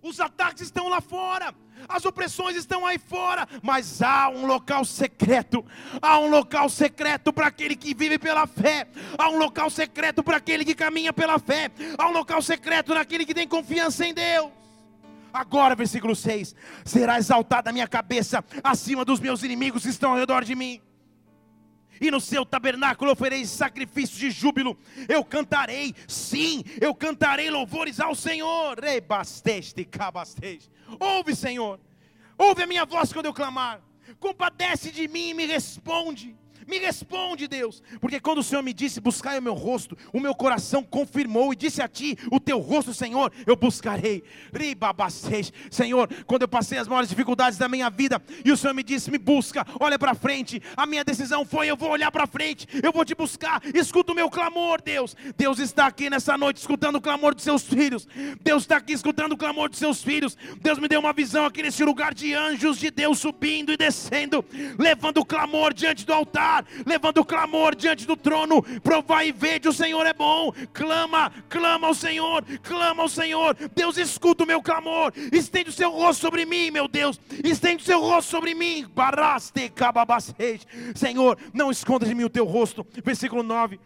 Os 0.01 0.21
ataques 0.21 0.63
estão 0.63 0.89
lá 0.89 1.01
fora, 1.01 1.53
as 1.89 2.05
opressões 2.05 2.57
estão 2.57 2.87
aí 2.87 2.99
fora, 2.99 3.47
mas 3.62 4.01
há 4.03 4.29
um 4.29 4.47
local 4.47 4.85
secreto, 4.85 5.64
há 6.01 6.18
um 6.18 6.29
local 6.29 6.68
secreto 6.68 7.33
para 7.33 7.47
aquele 7.47 7.76
que 7.76 7.95
vive 7.95 8.18
pela 8.18 8.47
fé, 8.47 8.87
há 9.16 9.29
um 9.29 9.39
local 9.39 9.70
secreto 9.70 10.22
para 10.22 10.39
aquele 10.39 10.64
que 10.64 10.74
caminha 10.74 11.12
pela 11.12 11.39
fé, 11.39 11.70
há 11.97 12.09
um 12.09 12.12
local 12.12 12.41
secreto 12.43 12.95
naquele 12.95 13.24
que 13.24 13.35
tem 13.35 13.47
confiança 13.47 14.07
em 14.07 14.14
Deus. 14.14 14.51
Agora, 15.33 15.74
versículo 15.74 16.16
6: 16.16 16.55
será 16.85 17.18
exaltada 17.18 17.70
a 17.70 17.72
minha 17.72 17.87
cabeça 17.87 18.45
acima 18.64 19.05
dos 19.05 19.20
meus 19.20 19.43
inimigos 19.43 19.83
que 19.83 19.91
estão 19.91 20.12
ao 20.12 20.18
redor 20.18 20.45
de 20.45 20.55
mim 20.55 20.81
e 22.01 22.11
no 22.11 22.20
seu 22.20 22.45
tabernáculo 22.45 23.12
oferei 23.12 23.45
sacrifício 23.45 24.18
de 24.18 24.31
júbilo. 24.31 24.79
Eu 25.09 25.24
cantarei, 25.24 25.95
sim, 26.07 26.62
eu 26.81 26.95
cantarei 26.95 27.51
louvores 27.51 28.01
ao 28.01 28.14
Senhor. 28.14 28.79
Rebasteste, 28.79 29.85
cabasteste. 29.85 30.70
Ouve, 30.99 31.34
Senhor, 31.34 31.78
ouve 32.36 32.62
a 32.62 32.66
minha 32.66 32.84
voz 32.84 33.12
quando 33.12 33.26
eu 33.26 33.34
clamar. 33.34 33.80
Compadece 34.18 34.91
de 34.91 35.07
mim 35.07 35.30
e 35.30 35.34
me 35.34 35.47
responde. 35.47 36.36
Me 36.69 36.79
responde, 36.79 37.49
Deus, 37.49 37.83
porque 37.99 38.21
quando 38.21 38.39
o 38.39 38.43
Senhor 38.43 38.62
me 38.62 38.75
disse: 38.75 39.01
Buscai 39.01 39.39
o 39.39 39.43
meu 39.43 39.55
rosto, 39.55 39.97
o 40.12 40.21
meu 40.21 40.35
coração 40.35 40.85
confirmou 40.85 41.51
e 41.51 41.57
disse 41.57 41.81
a 41.81 41.89
ti: 41.89 42.14
O 42.31 42.39
teu 42.39 42.59
rosto, 42.59 42.93
Senhor, 42.93 43.33
eu 43.47 43.57
buscarei. 43.57 44.23
Ribabacês, 44.53 45.51
Senhor, 45.71 46.11
quando 46.27 46.43
eu 46.43 46.49
passei 46.49 46.77
as 46.77 46.87
maiores 46.87 47.09
dificuldades 47.09 47.59
da 47.59 47.71
minha 47.71 47.89
vida 47.89 48.21
e 48.45 48.53
o 48.53 48.57
Senhor 48.57 48.75
me 48.75 48.83
disse: 48.83 49.11
Me 49.11 49.16
busca, 49.16 49.66
olha 49.81 49.99
para 49.99 50.14
frente. 50.14 50.61
A 50.77 50.85
minha 50.85 51.03
decisão 51.03 51.43
foi: 51.43 51.71
Eu 51.71 51.77
vou 51.77 51.89
olhar 51.89 52.12
para 52.12 52.27
frente, 52.27 52.69
eu 52.83 52.93
vou 52.93 53.03
te 53.03 53.14
buscar. 53.14 53.62
Escuta 53.75 54.12
o 54.12 54.14
meu 54.14 54.29
clamor, 54.29 54.83
Deus. 54.83 55.16
Deus 55.39 55.59
está 55.61 55.87
aqui 55.87 56.11
nessa 56.11 56.37
noite 56.37 56.59
escutando 56.59 56.97
o 56.97 57.01
clamor 57.01 57.35
de 57.35 57.41
seus 57.41 57.62
filhos. 57.62 58.07
Deus 58.43 58.64
está 58.64 58.77
aqui 58.77 58.93
escutando 58.93 59.33
o 59.33 59.39
clamor 59.39 59.71
de 59.71 59.79
seus 59.79 60.03
filhos. 60.05 60.37
Deus 60.61 60.79
me 60.79 60.87
deu 60.87 61.01
uma 61.01 61.14
visão 61.14 61.47
aqui 61.47 61.62
nesse 61.62 61.83
lugar 61.83 62.12
de 62.12 62.35
anjos 62.35 62.79
de 62.79 62.91
Deus 62.91 63.19
subindo 63.21 63.73
e 63.73 63.77
descendo, 63.79 64.45
levando 64.79 65.16
o 65.16 65.25
clamor 65.25 65.73
diante 65.73 66.05
do 66.05 66.12
altar 66.12 66.58
levando 66.87 67.25
clamor 67.25 67.75
diante 67.75 68.07
do 68.07 68.17
trono. 68.17 68.63
Provai 68.81 69.29
e 69.29 69.33
vede, 69.33 69.69
o 69.69 69.73
Senhor 69.73 70.07
é 70.07 70.13
bom. 70.13 70.53
Clama, 70.73 71.33
clama 71.49 71.87
ao 71.87 71.95
Senhor, 71.95 72.45
clama 72.63 73.03
ao 73.03 73.09
Senhor. 73.09 73.57
Deus 73.75 73.97
escuta 73.97 74.45
o 74.45 74.47
meu 74.47 74.63
clamor. 74.63 75.13
Estende 75.33 75.71
o 75.71 75.73
seu 75.73 75.91
rosto 75.91 76.21
sobre 76.21 76.45
mim, 76.45 76.71
meu 76.71 76.89
Deus. 76.89 77.21
Estende 77.45 77.83
o 77.83 77.87
seu 77.87 78.01
rosto 78.01 78.31
sobre 78.31 78.55
mim. 78.55 78.87
Baraste 78.95 79.73
Senhor, 80.95 81.39
não 81.53 81.71
esconda 81.71 82.07
de 82.07 82.15
mim 82.15 82.25
o 82.25 82.31
teu 82.31 82.45
rosto. 82.45 82.87
Versículo 83.05 83.43
9. 83.43 83.81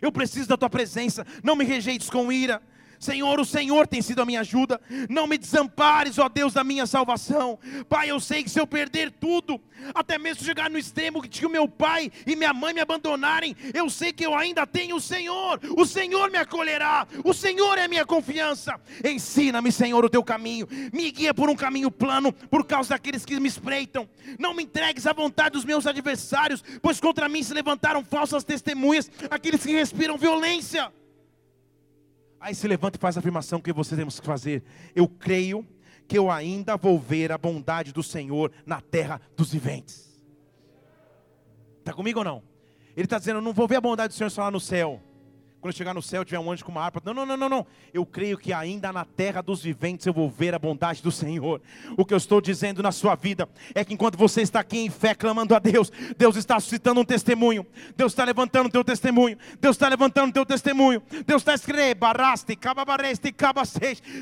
Eu 0.00 0.12
preciso 0.12 0.48
da 0.48 0.56
tua 0.56 0.70
presença. 0.70 1.26
Não 1.42 1.56
me 1.56 1.64
rejeites 1.64 2.10
com 2.10 2.30
ira. 2.30 2.62
Senhor, 2.98 3.38
o 3.38 3.44
Senhor 3.44 3.86
tem 3.86 4.02
sido 4.02 4.22
a 4.22 4.26
minha 4.26 4.40
ajuda. 4.40 4.80
Não 5.08 5.26
me 5.26 5.38
desampares, 5.38 6.18
ó 6.18 6.28
Deus, 6.28 6.52
da 6.52 6.64
minha 6.64 6.86
salvação. 6.86 7.58
Pai, 7.88 8.10
eu 8.10 8.20
sei 8.20 8.42
que 8.42 8.50
se 8.50 8.60
eu 8.60 8.66
perder 8.66 9.10
tudo, 9.10 9.60
até 9.94 10.18
mesmo 10.18 10.44
chegar 10.44 10.70
no 10.70 10.78
extremo 10.78 11.22
que 11.22 11.46
o 11.46 11.50
meu 11.50 11.68
pai 11.68 12.10
e 12.26 12.34
minha 12.36 12.52
mãe 12.52 12.72
me 12.72 12.80
abandonarem, 12.80 13.56
eu 13.74 13.88
sei 13.90 14.12
que 14.12 14.24
eu 14.24 14.34
ainda 14.34 14.66
tenho 14.66 14.96
o 14.96 15.00
Senhor. 15.00 15.60
O 15.76 15.84
Senhor 15.84 16.30
me 16.30 16.38
acolherá. 16.38 17.06
O 17.24 17.32
Senhor 17.32 17.78
é 17.78 17.84
a 17.84 17.88
minha 17.88 18.06
confiança. 18.06 18.80
Ensina-me, 19.04 19.70
Senhor, 19.70 20.04
o 20.04 20.10
teu 20.10 20.22
caminho. 20.22 20.66
Me 20.92 21.10
guia 21.10 21.34
por 21.34 21.48
um 21.48 21.56
caminho 21.56 21.90
plano 21.90 22.32
por 22.32 22.64
causa 22.64 22.90
daqueles 22.90 23.24
que 23.24 23.38
me 23.38 23.48
espreitam. 23.48 24.08
Não 24.38 24.54
me 24.54 24.62
entregues 24.62 25.06
à 25.06 25.12
vontade 25.12 25.50
dos 25.50 25.64
meus 25.64 25.86
adversários, 25.86 26.62
pois 26.82 27.00
contra 27.00 27.28
mim 27.28 27.42
se 27.42 27.54
levantaram 27.54 28.04
falsas 28.04 28.44
testemunhas, 28.44 29.10
aqueles 29.30 29.62
que 29.62 29.72
respiram 29.72 30.16
violência. 30.16 30.92
Aí 32.46 32.54
se 32.54 32.68
levanta 32.68 32.96
e 32.96 33.00
faz 33.00 33.16
a 33.16 33.18
afirmação 33.18 33.60
que 33.60 33.72
você 33.72 33.96
temos 33.96 34.20
que 34.20 34.26
fazer. 34.26 34.62
Eu 34.94 35.08
creio 35.08 35.66
que 36.06 36.16
eu 36.16 36.30
ainda 36.30 36.76
vou 36.76 36.96
ver 36.96 37.32
a 37.32 37.36
bondade 37.36 37.92
do 37.92 38.04
Senhor 38.04 38.52
na 38.64 38.80
terra 38.80 39.20
dos 39.36 39.52
viventes. 39.52 40.24
Está 41.80 41.92
comigo 41.92 42.20
ou 42.20 42.24
não? 42.24 42.44
Ele 42.96 43.06
está 43.06 43.18
dizendo, 43.18 43.38
eu 43.38 43.42
não 43.42 43.52
vou 43.52 43.66
ver 43.66 43.74
a 43.74 43.80
bondade 43.80 44.14
do 44.14 44.16
Senhor 44.16 44.30
só 44.30 44.42
lá 44.42 44.50
no 44.52 44.60
céu 44.60 45.02
quando 45.66 45.74
chegar 45.74 45.94
no 45.94 46.02
céu 46.02 46.24
tiver 46.24 46.38
um 46.38 46.50
anjo 46.50 46.64
com 46.64 46.70
uma 46.70 46.80
harpa. 46.80 47.02
Não, 47.04 47.12
não, 47.12 47.26
não, 47.26 47.36
não, 47.36 47.48
não. 47.48 47.66
Eu 47.92 48.06
creio 48.06 48.38
que 48.38 48.52
ainda 48.52 48.92
na 48.92 49.04
terra 49.04 49.42
dos 49.42 49.62
viventes 49.62 50.06
eu 50.06 50.12
vou 50.12 50.30
ver 50.30 50.54
a 50.54 50.60
bondade 50.60 51.02
do 51.02 51.10
Senhor. 51.10 51.60
O 51.96 52.04
que 52.04 52.14
eu 52.14 52.18
estou 52.18 52.40
dizendo 52.40 52.84
na 52.84 52.92
sua 52.92 53.16
vida 53.16 53.48
é 53.74 53.84
que 53.84 53.92
enquanto 53.92 54.16
você 54.16 54.42
está 54.42 54.60
aqui 54.60 54.78
em 54.78 54.90
fé 54.90 55.12
clamando 55.12 55.56
a 55.56 55.58
Deus, 55.58 55.90
Deus 56.16 56.36
está 56.36 56.60
suscitando 56.60 57.00
um 57.00 57.04
testemunho. 57.04 57.66
Deus 57.96 58.12
está 58.12 58.24
levantando 58.24 58.66
o 58.66 58.70
teu 58.70 58.84
testemunho. 58.84 59.36
Deus 59.60 59.74
está 59.74 59.88
levantando 59.88 60.30
o 60.30 60.32
teu 60.32 60.46
testemunho. 60.46 61.02
Deus 61.26 61.42
está 61.42 61.54
escrevendo, 61.54 61.98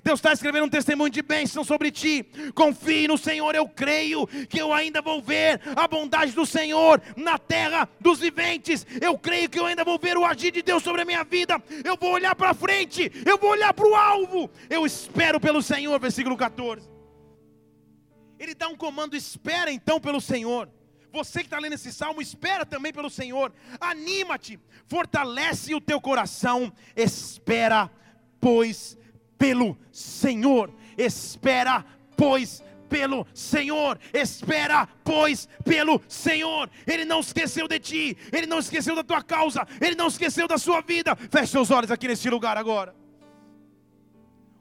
Deus 0.03 0.19
está 0.19 0.33
escrevendo 0.33 0.65
um 0.65 0.71
testemunho 0.71 1.11
de 1.11 1.21
bênção 1.21 1.63
sobre 1.63 1.91
ti. 1.91 2.25
Confie 2.55 3.07
no 3.07 3.19
Senhor, 3.19 3.55
eu 3.55 3.69
creio 3.69 4.27
que 4.49 4.59
eu 4.59 4.73
ainda 4.73 5.03
vou 5.03 5.21
ver 5.21 5.61
a 5.77 5.87
bondade 5.87 6.33
do 6.33 6.47
Senhor 6.47 7.03
na 7.17 7.39
terra 7.39 7.87
dos 8.01 8.21
viventes. 8.21 8.87
Eu 8.99 9.19
creio 9.19 9.51
que 9.51 9.59
eu 9.59 9.67
ainda 9.67 9.85
vou 9.85 9.99
ver 9.99 10.17
o 10.17 10.25
agir 10.25 10.51
de 10.51 10.63
Deus 10.63 10.83
sobre 10.83 11.03
a 11.03 11.05
minha 11.05 11.23
vida 11.23 11.34
vida, 11.35 11.61
eu 11.85 11.97
vou 11.97 12.13
olhar 12.13 12.37
para 12.37 12.55
frente, 12.55 13.11
eu 13.27 13.37
vou 13.37 13.51
olhar 13.51 13.75
para 13.75 13.89
o 13.89 13.95
alvo, 13.97 14.49
eu 14.71 14.87
espero 14.87 15.41
pelo 15.41 15.61
Senhor, 15.61 15.99
versículo 15.99 16.37
14. 16.37 16.89
Ele 18.39 18.55
dá 18.55 18.69
um 18.69 18.77
comando, 18.77 19.17
espera 19.17 19.73
então 19.73 20.01
pelo 20.01 20.21
Senhor. 20.21 20.71
Você 21.13 21.41
que 21.41 21.47
está 21.47 21.59
lendo 21.59 21.73
esse 21.73 21.93
salmo, 21.93 22.23
espera 22.23 22.65
também 22.65 22.93
pelo 22.93 23.11
Senhor. 23.11 23.53
Anima-te, 23.81 24.61
fortalece 24.87 25.75
o 25.75 25.81
teu 25.81 26.01
coração, 26.01 26.73
espera, 26.95 27.91
pois, 28.41 28.97
pelo 29.37 29.77
Senhor. 29.91 30.73
Espera, 30.97 31.85
pois, 32.17 32.63
pelo 32.95 33.27
Senhor, 33.35 33.99
espera, 34.13 34.87
pois, 35.03 35.49
pelo 35.65 36.01
Senhor. 36.07 36.71
Ele 36.87 37.05
não 37.05 37.19
esqueceu 37.19 37.67
de 37.67 37.81
ti, 37.81 38.17
ele 38.33 38.47
não 38.47 38.61
esqueceu 38.61 38.95
da 38.95 39.03
tua 39.03 39.21
causa, 39.21 39.67
ele 39.81 39.97
não 39.97 40.07
esqueceu 40.07 40.47
da 40.47 40.59
sua 40.59 40.81
vida. 40.81 41.17
Feche 41.17 41.49
seus 41.49 41.73
olhos 41.73 41.91
aqui 41.91 42.07
neste 42.07 42.31
lugar 42.31 42.57
agora. 42.57 42.95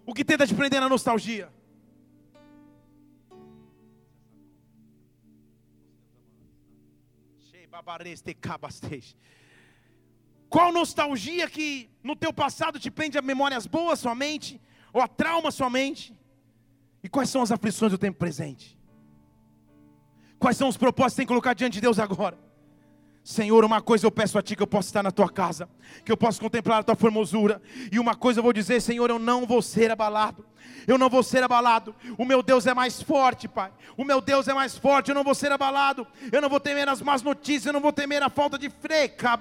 O 0.03 0.15
que 0.15 0.25
tenta 0.25 0.47
te 0.47 0.55
prender 0.55 0.81
na 0.81 0.89
nostalgia? 0.89 1.47
Qual 10.49 10.71
nostalgia 10.71 11.47
que 11.47 11.87
no 12.01 12.15
teu 12.15 12.33
passado 12.33 12.79
te 12.79 12.89
prende 12.89 13.15
a 13.15 13.21
memórias 13.21 13.67
boas 13.67 13.99
somente, 13.99 14.59
ou 14.91 15.01
a 15.01 15.07
trauma 15.07 15.51
somente? 15.51 16.17
E 17.03 17.09
quais 17.09 17.29
são 17.29 17.41
as 17.41 17.51
aflições 17.51 17.91
do 17.91 17.97
tempo 17.97 18.17
presente? 18.17 18.79
Quais 20.39 20.57
são 20.57 20.69
os 20.69 20.77
propósitos 20.77 21.13
que 21.13 21.17
tem 21.17 21.25
que 21.25 21.31
colocar 21.31 21.53
diante 21.53 21.73
de 21.73 21.81
Deus 21.81 21.99
agora? 21.99 22.37
Senhor, 23.23 23.63
uma 23.63 23.81
coisa 23.81 24.05
eu 24.05 24.11
peço 24.11 24.37
a 24.37 24.41
Ti 24.41 24.55
que 24.55 24.61
eu 24.61 24.67
possa 24.67 24.89
estar 24.89 25.01
na 25.01 25.11
Tua 25.11 25.29
casa, 25.29 25.69
que 26.03 26.11
eu 26.11 26.17
possa 26.17 26.41
contemplar 26.41 26.79
a 26.79 26.83
Tua 26.83 26.95
formosura, 26.95 27.61
e 27.89 27.97
uma 27.97 28.15
coisa 28.15 28.39
eu 28.39 28.43
vou 28.43 28.51
dizer, 28.51 28.81
Senhor, 28.81 29.09
eu 29.09 29.17
não 29.17 29.45
vou 29.45 29.61
ser 29.61 29.89
abalado, 29.89 30.45
eu 30.85 30.97
não 30.97 31.09
vou 31.09 31.23
ser 31.23 31.41
abalado, 31.41 31.95
o 32.17 32.25
meu 32.25 32.43
Deus 32.43 32.67
é 32.67 32.73
mais 32.73 33.01
forte, 33.01 33.47
Pai, 33.47 33.71
o 33.95 34.03
meu 34.03 34.19
Deus 34.19 34.49
é 34.49 34.53
mais 34.53 34.77
forte, 34.77 35.07
eu 35.07 35.15
não 35.15 35.23
vou 35.23 35.33
ser 35.33 35.53
abalado, 35.53 36.05
eu 36.33 36.41
não 36.41 36.49
vou 36.49 36.59
temer 36.59 36.89
as 36.89 37.01
más 37.01 37.21
notícias, 37.21 37.67
eu 37.67 37.73
não 37.73 37.79
vou 37.79 37.93
temer 37.93 38.21
a 38.21 38.29
falta 38.29 38.57
de 38.59 38.69
freca, 38.69 39.39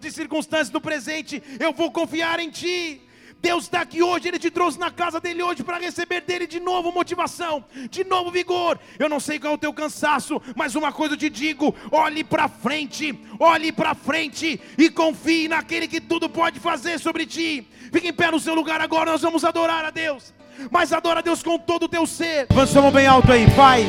de 0.00 0.12
circunstâncias 0.12 0.70
do 0.70 0.80
presente, 0.80 1.42
eu 1.58 1.72
vou 1.72 1.90
confiar 1.90 2.38
em 2.38 2.50
Ti, 2.50 3.02
Deus 3.46 3.62
está 3.62 3.82
aqui 3.82 4.02
hoje, 4.02 4.26
Ele 4.26 4.40
te 4.40 4.50
trouxe 4.50 4.76
na 4.76 4.90
casa 4.90 5.20
dele 5.20 5.40
hoje 5.40 5.62
para 5.62 5.78
receber 5.78 6.20
dele 6.20 6.48
de 6.48 6.58
novo 6.58 6.90
motivação, 6.90 7.64
de 7.88 8.02
novo 8.02 8.28
vigor. 8.28 8.76
Eu 8.98 9.08
não 9.08 9.20
sei 9.20 9.38
qual 9.38 9.52
é 9.52 9.54
o 9.54 9.58
teu 9.58 9.72
cansaço, 9.72 10.42
mas 10.56 10.74
uma 10.74 10.90
coisa 10.90 11.14
eu 11.14 11.18
te 11.18 11.30
digo: 11.30 11.72
olhe 11.92 12.24
para 12.24 12.48
frente, 12.48 13.16
olhe 13.38 13.70
para 13.70 13.94
frente 13.94 14.60
e 14.76 14.90
confie 14.90 15.46
naquele 15.46 15.86
que 15.86 16.00
tudo 16.00 16.28
pode 16.28 16.58
fazer 16.58 16.98
sobre 16.98 17.24
ti. 17.24 17.64
Fique 17.92 18.08
em 18.08 18.12
pé 18.12 18.32
no 18.32 18.40
seu 18.40 18.52
lugar 18.52 18.80
agora, 18.80 19.12
nós 19.12 19.22
vamos 19.22 19.44
adorar 19.44 19.84
a 19.84 19.90
Deus. 19.90 20.34
Mas 20.68 20.92
adora 20.92 21.20
a 21.20 21.22
Deus 21.22 21.40
com 21.40 21.56
todo 21.56 21.84
o 21.84 21.88
teu 21.88 22.04
ser. 22.04 22.48
Mão 22.82 22.90
bem 22.90 23.06
alto 23.06 23.30
aí, 23.30 23.48
Pai. 23.54 23.86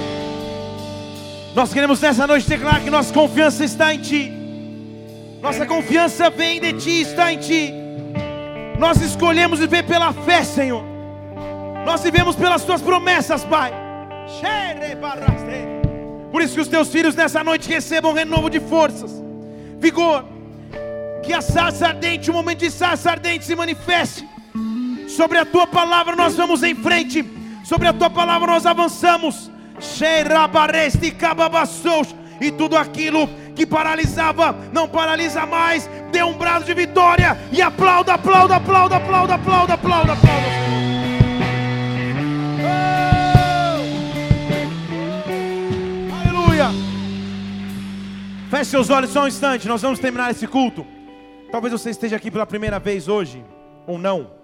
Nós 1.56 1.74
queremos 1.74 2.00
nessa 2.00 2.28
noite 2.28 2.48
declarar 2.48 2.84
que 2.84 2.92
nossa 2.92 3.12
confiança 3.12 3.66
está 3.66 3.92
em 3.92 4.02
Ti. 4.02 4.32
Nossa 5.42 5.66
confiança 5.66 6.30
vem 6.30 6.62
de 6.62 6.74
Ti, 6.74 7.02
está 7.02 7.34
em 7.34 7.40
Ti. 7.40 7.87
Nós 8.78 9.02
escolhemos 9.02 9.60
viver 9.60 9.84
pela 9.84 10.14
fé, 10.14 10.44
Senhor. 10.44 10.84
Nós 11.86 12.02
vivemos 12.02 12.36
pelas 12.36 12.64
tuas 12.64 12.82
promessas, 12.82 13.44
Pai. 13.44 13.74
Por 16.32 16.42
isso 16.42 16.56
que 16.56 16.62
os 16.62 16.68
teus 16.68 16.90
filhos 16.90 17.16
nessa 17.16 17.44
noite 17.44 17.70
recebam 17.70 18.14
renovo 18.14 18.50
de 18.50 18.60
forças, 18.60 19.12
vigor. 19.80 20.26
Que 21.24 21.34
a 21.34 21.42
sarça 21.42 21.88
ardente, 21.88 22.30
o 22.30 22.34
momento 22.34 22.60
de 22.60 22.72
sarça 22.72 23.12
ardente 23.12 23.46
se 23.46 23.56
manifeste. 23.56 24.28
Sobre 25.08 25.38
a 25.38 25.46
tua 25.46 25.66
palavra 25.66 26.16
nós 26.16 26.36
vamos 26.36 26.62
em 26.64 26.76
frente. 26.76 27.26
Sobre 27.64 27.88
a 27.88 27.94
tua 27.94 28.10
palavra 28.10 28.48
nós 28.48 28.66
avançamos. 28.66 29.50
E 32.40 32.52
tudo 32.52 32.78
aquilo 32.78 33.28
que 33.58 33.66
paralisava, 33.66 34.56
não 34.72 34.88
paralisa 34.88 35.46
mais. 35.46 35.90
Dê 36.12 36.22
um 36.24 36.38
braço 36.38 36.66
de 36.66 36.74
vitória 36.76 37.36
e 37.52 37.60
aplauda, 37.60 38.14
aplauda, 38.14 38.56
aplauda, 38.56 38.98
aplauda, 38.98 39.34
aplauda, 39.34 39.74
aplauda, 39.74 40.14
aplauda. 40.14 40.48
Oh! 42.62 42.78
Aleluia. 46.14 46.70
Feche 48.52 48.66
seus 48.66 48.92
olhos 48.92 49.10
só 49.10 49.24
um 49.24 49.28
instante, 49.28 49.68
nós 49.68 49.82
vamos 49.82 49.98
terminar 50.00 50.30
esse 50.30 50.46
culto. 50.46 50.86
Talvez 51.52 51.72
você 51.74 51.90
esteja 51.90 52.16
aqui 52.16 52.30
pela 52.30 52.46
primeira 52.46 52.78
vez 52.78 53.08
hoje, 53.08 53.44
ou 53.88 53.98
não. 53.98 54.38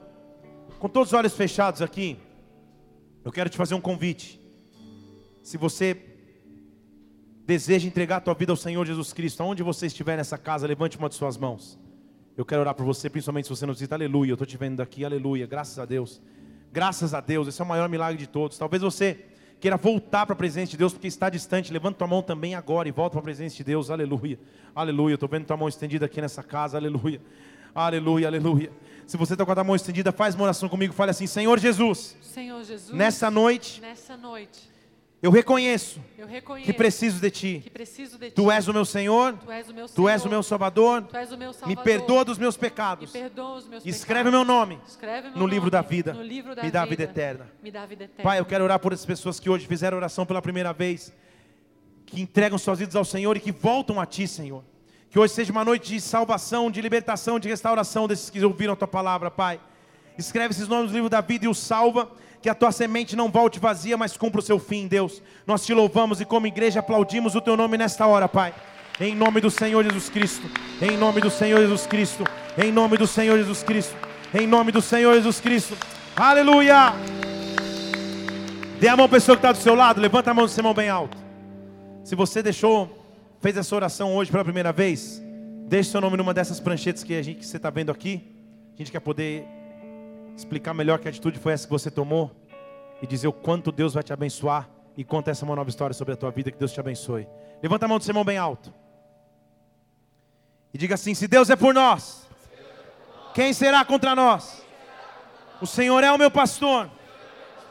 Com 0.80 0.89
todos 0.89 1.09
os 1.09 1.14
olhos 1.14 1.34
fechados 1.36 1.84
aqui, 1.84 2.18
eu 3.24 3.32
quero 3.32 3.47
te 3.49 3.57
fazer 3.57 3.76
um 3.76 3.82
convite. 3.82 4.41
Se 5.43 5.55
você 5.55 6.12
deseja 7.46 7.88
entregar 7.88 8.18
a 8.18 8.22
tua 8.22 8.34
vida 8.34 8.52
ao 8.52 8.58
Senhor 8.58 8.86
Jesus 8.86 9.12
Cristo, 9.14 9.41
aonde 9.41 9.64
você 9.64 9.88
estiver 9.88 10.18
nessa 10.18 10.38
casa, 10.38 10.66
levante 10.66 10.98
uma 10.98 11.10
de 11.10 11.16
suas 11.16 11.38
mãos. 11.38 11.78
Eu 12.36 12.46
quero 12.46 12.62
orar 12.62 12.74
por 12.74 12.86
você, 12.86 13.10
principalmente 13.10 13.46
se 13.46 13.50
você 13.50 13.66
não 13.66 13.74
visita, 13.74 13.96
aleluia. 13.96 14.32
Eu 14.32 14.36
estou 14.36 14.48
te 14.48 14.58
vendo 14.58 14.78
daqui, 14.78 15.06
aleluia. 15.06 15.46
Graças 15.46 15.78
a 15.78 15.86
Deus. 15.86 16.22
Graças 16.72 17.14
a 17.14 17.22
Deus, 17.22 17.48
esse 17.48 17.62
é 17.62 17.66
o 17.66 17.68
maior 17.68 17.88
milagre 17.88 18.18
de 18.18 18.28
todos. 18.28 18.58
Talvez 18.58 18.82
você 18.82 19.26
queira 19.60 19.78
voltar 19.78 20.26
para 20.26 20.34
a 20.34 20.36
presença 20.36 20.72
de 20.72 20.78
Deus 20.78 20.94
porque 20.94 21.08
está 21.08 21.30
distante. 21.30 21.72
Levanta 21.72 22.00
tua 22.00 22.08
mão 22.08 22.24
também 22.24 22.56
agora 22.56 22.88
e 22.88 22.91
volta 22.91 23.12
para 23.12 23.20
a 23.20 23.24
presença 23.24 23.56
de 23.56 23.64
Deus, 23.64 23.91
aleluia. 23.91 24.39
Aleluia. 24.74 25.14
Estou 25.14 25.30
vendo 25.30 25.46
tua 25.46 25.58
mão 25.58 25.68
estendida 25.68 26.08
aqui 26.08 26.20
nessa 26.22 26.41
casa, 26.41 26.78
aleluia. 26.78 27.22
Aleluia, 27.76 28.28
aleluia. 28.28 28.72
Se 29.06 29.18
você 29.18 29.34
está 29.34 29.46
com 29.46 29.52
a 29.52 29.56
tua 29.56 29.64
mão 29.64 29.76
estendida, 29.76 30.12
faz 30.12 30.34
uma 30.34 30.46
oração 30.46 30.68
comigo. 30.68 30.94
Fale 30.94 31.12
assim: 31.12 31.28
Senhor 31.28 31.60
Jesus. 31.60 32.18
Senhor 32.22 32.64
Jesus. 32.64 32.98
Nessa 32.98 33.30
noite. 33.30 33.80
Nessa 33.80 34.18
noite 34.18 34.72
eu 35.24 35.32
reconheço, 35.32 36.01
eu 36.17 36.28
reconheço 36.28 36.65
que, 36.65 36.74
preciso 36.74 37.21
de 37.21 37.32
ti. 37.32 37.71
preciso 37.74 38.17
de 38.17 38.26
ti. 38.30 38.36
Tu 38.36 38.51
és 38.51 38.67
o 38.67 38.74
meu 38.74 38.84
Senhor, 38.84 39.38
tu 39.38 39.49
és 39.49 39.69
o 39.69 39.74
meu, 39.74 39.88
tu 39.88 40.09
és 40.09 40.26
o 40.26 40.30
meu 40.30 40.43
Salvador, 40.43 40.99
o 40.99 41.38
meu 41.38 41.53
Salvador. 41.53 41.67
me 41.69 41.76
perdoa 41.78 42.26
dos 42.26 42.38
meus 42.38 42.57
pecados, 42.57 43.13
meus 43.13 43.86
escreve 43.86 44.28
o 44.28 44.32
meu 44.34 44.43
nome 44.43 44.76
meu 44.76 45.32
no, 45.34 45.47
livro, 45.47 45.71
nome, 45.71 45.88
vida. 45.88 46.11
livro 46.11 46.53
da 46.53 46.61
me 46.61 46.69
dá 46.69 46.84
vida, 46.84 46.89
vida 46.89 47.03
eterna. 47.03 47.47
Me 47.63 47.71
dá 47.71 47.86
vida 47.86 48.03
eterna. 48.03 48.21
Pai, 48.21 48.38
eu 48.38 48.43
quero 48.43 48.65
orar 48.65 48.80
por 48.80 48.91
essas 48.91 49.05
pessoas 49.05 49.39
que 49.39 49.49
hoje 49.49 49.65
fizeram 49.65 49.95
oração 49.95 50.26
pela 50.26 50.41
primeira 50.41 50.74
vez, 50.74 51.13
que 52.05 52.21
entregam 52.21 52.57
suas 52.57 52.80
vidas 52.80 52.97
ao 52.97 53.05
Senhor 53.05 53.38
e 53.38 53.39
que 53.39 53.53
voltam 53.53 54.01
a 54.01 54.05
Ti, 54.05 54.28
Senhor. 54.28 54.61
Que 55.09 55.17
hoje 55.17 55.34
seja 55.34 55.53
uma 55.53 55.63
noite 55.63 55.93
de 55.93 56.01
salvação, 56.01 56.69
de 56.69 56.82
libertação, 56.82 57.39
de 57.39 57.47
restauração 57.47 58.09
desses 58.09 58.30
que 58.30 58.43
ouviram 58.43 58.74
a 58.74 58.76
Tua 58.76 58.89
palavra, 58.89 59.32
Pai. 59.32 59.57
Escreve 60.17 60.53
esses 60.53 60.67
nomes 60.67 60.91
no 60.91 60.95
livro 60.95 61.09
da 61.09 61.21
vida 61.21 61.45
e 61.45 61.47
os 61.47 61.59
salva 61.59 62.11
que 62.44 62.50
a 62.50 62.54
tua 62.54 62.74
semente 62.74 63.16
não 63.16 63.32
volte 63.32 63.58
vazia, 63.58 63.96
mas 63.96 64.18
cumpra 64.18 64.41
o 64.41 64.44
seu 64.44 64.60
fim, 64.60 64.86
Deus. 64.86 65.24
Nós 65.48 65.66
te 65.66 65.74
louvamos 65.74 66.20
e 66.20 66.26
como 66.26 66.46
igreja 66.46 66.82
aplaudimos 66.82 67.36
o 67.36 67.41
teu 67.41 67.56
nome 67.56 67.78
nesta 67.78 68.06
hora, 68.06 68.28
Pai. 68.28 68.54
Em 69.00 69.16
nome 69.16 69.39
do 69.39 69.50
Senhor 69.50 69.82
Jesus 69.82 70.10
Cristo. 70.10 70.46
Em 70.82 70.98
nome 70.98 71.22
do 71.22 71.30
Senhor 71.30 71.62
Jesus 71.62 71.88
Cristo. 71.88 72.26
Em 72.58 72.70
nome 72.70 72.98
do 72.98 73.08
Senhor 73.08 73.38
Jesus 73.38 73.64
Cristo. 73.64 73.96
Em 74.34 74.46
nome 74.46 74.74
do 74.74 74.82
Senhor 74.82 75.14
Jesus 75.16 75.39
Cristo. 75.39 75.78
Aleluia. 76.18 76.91
Dê 78.78 78.89
a 78.89 78.98
mão 78.98 79.08
para 79.08 79.18
a 79.18 79.22
pessoa 79.22 79.38
que 79.38 79.39
está 79.39 79.54
do 79.54 79.58
seu 79.60 79.74
lado. 79.74 80.02
Levanta 80.02 80.32
a 80.32 80.34
mão 80.34 80.44
do 80.44 80.52
seu 80.52 80.66
mão 80.66 80.74
bem 80.74 80.89
alto. 80.89 81.18
Se 82.04 82.14
você 82.14 82.44
deixou, 82.44 83.08
fez 83.39 83.56
essa 83.56 83.74
oração 83.74 84.14
hoje 84.14 84.30
pela 84.30 84.44
primeira 84.44 84.74
vez, 84.74 85.24
deixe 85.70 85.91
seu 85.91 86.02
nome 86.02 86.18
numa 86.18 86.34
dessas 86.34 86.60
pranchetas 86.60 87.06
que, 87.06 87.16
a 87.16 87.22
gente, 87.22 87.39
que 87.39 87.46
você 87.46 87.56
está 87.56 87.70
vendo 87.70 87.89
aqui. 87.89 88.22
A 88.76 88.80
gente 88.80 88.91
quer 88.91 89.00
poder 89.00 89.48
explicar 90.36 90.74
melhor 90.74 91.00
que 91.00 91.08
atitude 91.08 91.40
foi 91.40 91.54
essa 91.54 91.66
que 91.66 91.72
você 91.72 91.92
tomou 91.92 92.32
e 93.02 93.08
dizer 93.08 93.28
o 93.28 93.34
quanto 93.34 93.72
Deus 93.72 93.94
vai 93.94 94.04
te 94.04 94.14
abençoar 94.14 94.70
e 94.96 95.04
conta 95.04 95.32
essa 95.32 95.46
uma 95.46 95.56
nova 95.56 95.70
história 95.70 95.94
sobre 95.94 96.14
a 96.14 96.18
tua 96.18 96.32
vida, 96.32 96.52
que 96.52 96.58
Deus 96.58 96.72
te 96.72 96.80
abençoe. 96.80 97.28
Levanta 97.62 97.86
a 97.86 97.88
mão 97.88 97.98
do 97.98 98.04
seu 98.04 98.14
mão 98.14 98.24
bem 98.24 98.38
alto. 98.38 98.74
E 100.74 100.78
diga 100.78 100.96
assim: 100.96 101.14
se 101.14 101.28
Deus 101.28 101.50
é 101.50 101.56
por 101.56 101.74
nós, 101.74 102.28
quem 103.34 103.54
será 103.54 103.84
contra 103.84 104.16
nós? 104.16 104.64
O 105.62 105.68
Senhor 105.68 106.04
é 106.04 106.12
o 106.12 106.18
meu 106.18 106.32
pastor. 106.32 106.90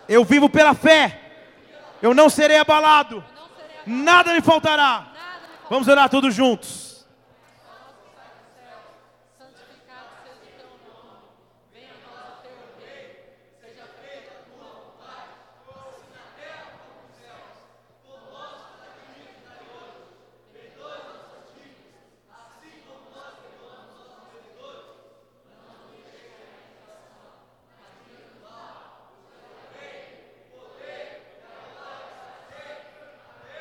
Eu 0.08 0.24
vivo 0.24 0.48
pela 0.48 0.74
fé. 0.74 1.20
Eu 2.00 2.14
não 2.14 2.28
serei 2.28 2.58
abalado. 2.58 3.22
Nada 3.86 4.34
me 4.34 4.40
faltará. 4.40 5.12
Vamos 5.68 5.88
orar 5.88 6.08
todos 6.08 6.34
juntos. 6.34 6.91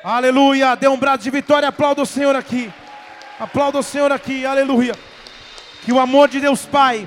Aleluia. 0.04 0.74
Dê 0.74 0.88
um 0.88 0.96
brado 0.96 1.22
de 1.22 1.30
vitória. 1.30 1.68
Aplauda 1.68 2.02
o 2.02 2.06
Senhor 2.06 2.34
aqui. 2.34 2.72
Aplauda 3.38 3.78
o 3.78 3.82
Senhor 3.82 4.10
aqui. 4.10 4.44
Aleluia. 4.44 4.94
Que 5.84 5.92
o 5.92 6.00
amor 6.00 6.28
de 6.28 6.40
Deus 6.40 6.66
Pai, 6.66 7.06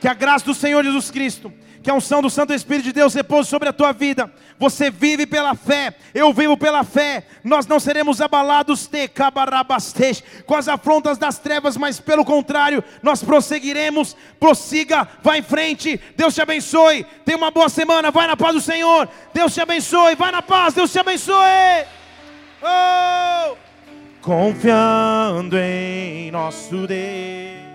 que 0.00 0.06
a 0.06 0.14
graça 0.14 0.44
do 0.44 0.54
Senhor 0.54 0.84
Jesus 0.84 1.10
Cristo, 1.10 1.52
que 1.82 1.90
a 1.90 1.94
unção 1.94 2.22
do 2.22 2.30
Santo 2.30 2.52
Espírito 2.52 2.84
de 2.84 2.92
Deus 2.92 3.14
repouse 3.14 3.48
sobre 3.48 3.68
a 3.68 3.72
tua 3.72 3.92
vida. 3.92 4.32
Você 4.58 4.90
vive 4.90 5.26
pela 5.26 5.54
fé, 5.54 5.94
eu 6.14 6.32
vivo 6.32 6.56
pela 6.56 6.84
fé. 6.84 7.24
Nós 7.42 7.66
não 7.66 7.80
seremos 7.80 8.20
abalados 8.20 8.86
te 8.86 9.08
com 10.46 10.54
as 10.54 10.68
afrontas 10.68 11.18
das 11.18 11.38
trevas, 11.38 11.76
mas 11.76 11.98
pelo 11.98 12.24
contrário, 12.24 12.82
nós 13.02 13.22
prosseguiremos. 13.24 14.16
Prossiga, 14.38 15.06
vá 15.20 15.36
em 15.36 15.42
frente. 15.42 16.00
Deus 16.16 16.34
te 16.34 16.40
abençoe. 16.40 17.04
Tenha 17.24 17.38
uma 17.38 17.50
boa 17.50 17.68
semana. 17.68 18.12
Vai 18.12 18.28
na 18.28 18.36
paz 18.36 18.54
do 18.54 18.60
Senhor. 18.60 19.08
Deus 19.34 19.52
te 19.52 19.60
abençoe. 19.60 20.14
Vai 20.14 20.30
na 20.30 20.42
paz. 20.42 20.74
Deus 20.74 20.92
te 20.92 20.98
abençoe. 20.98 21.95
Oh! 22.68 23.56
Confiando 24.20 25.56
em 25.56 26.32
nosso 26.32 26.86
Deus. 26.86 27.65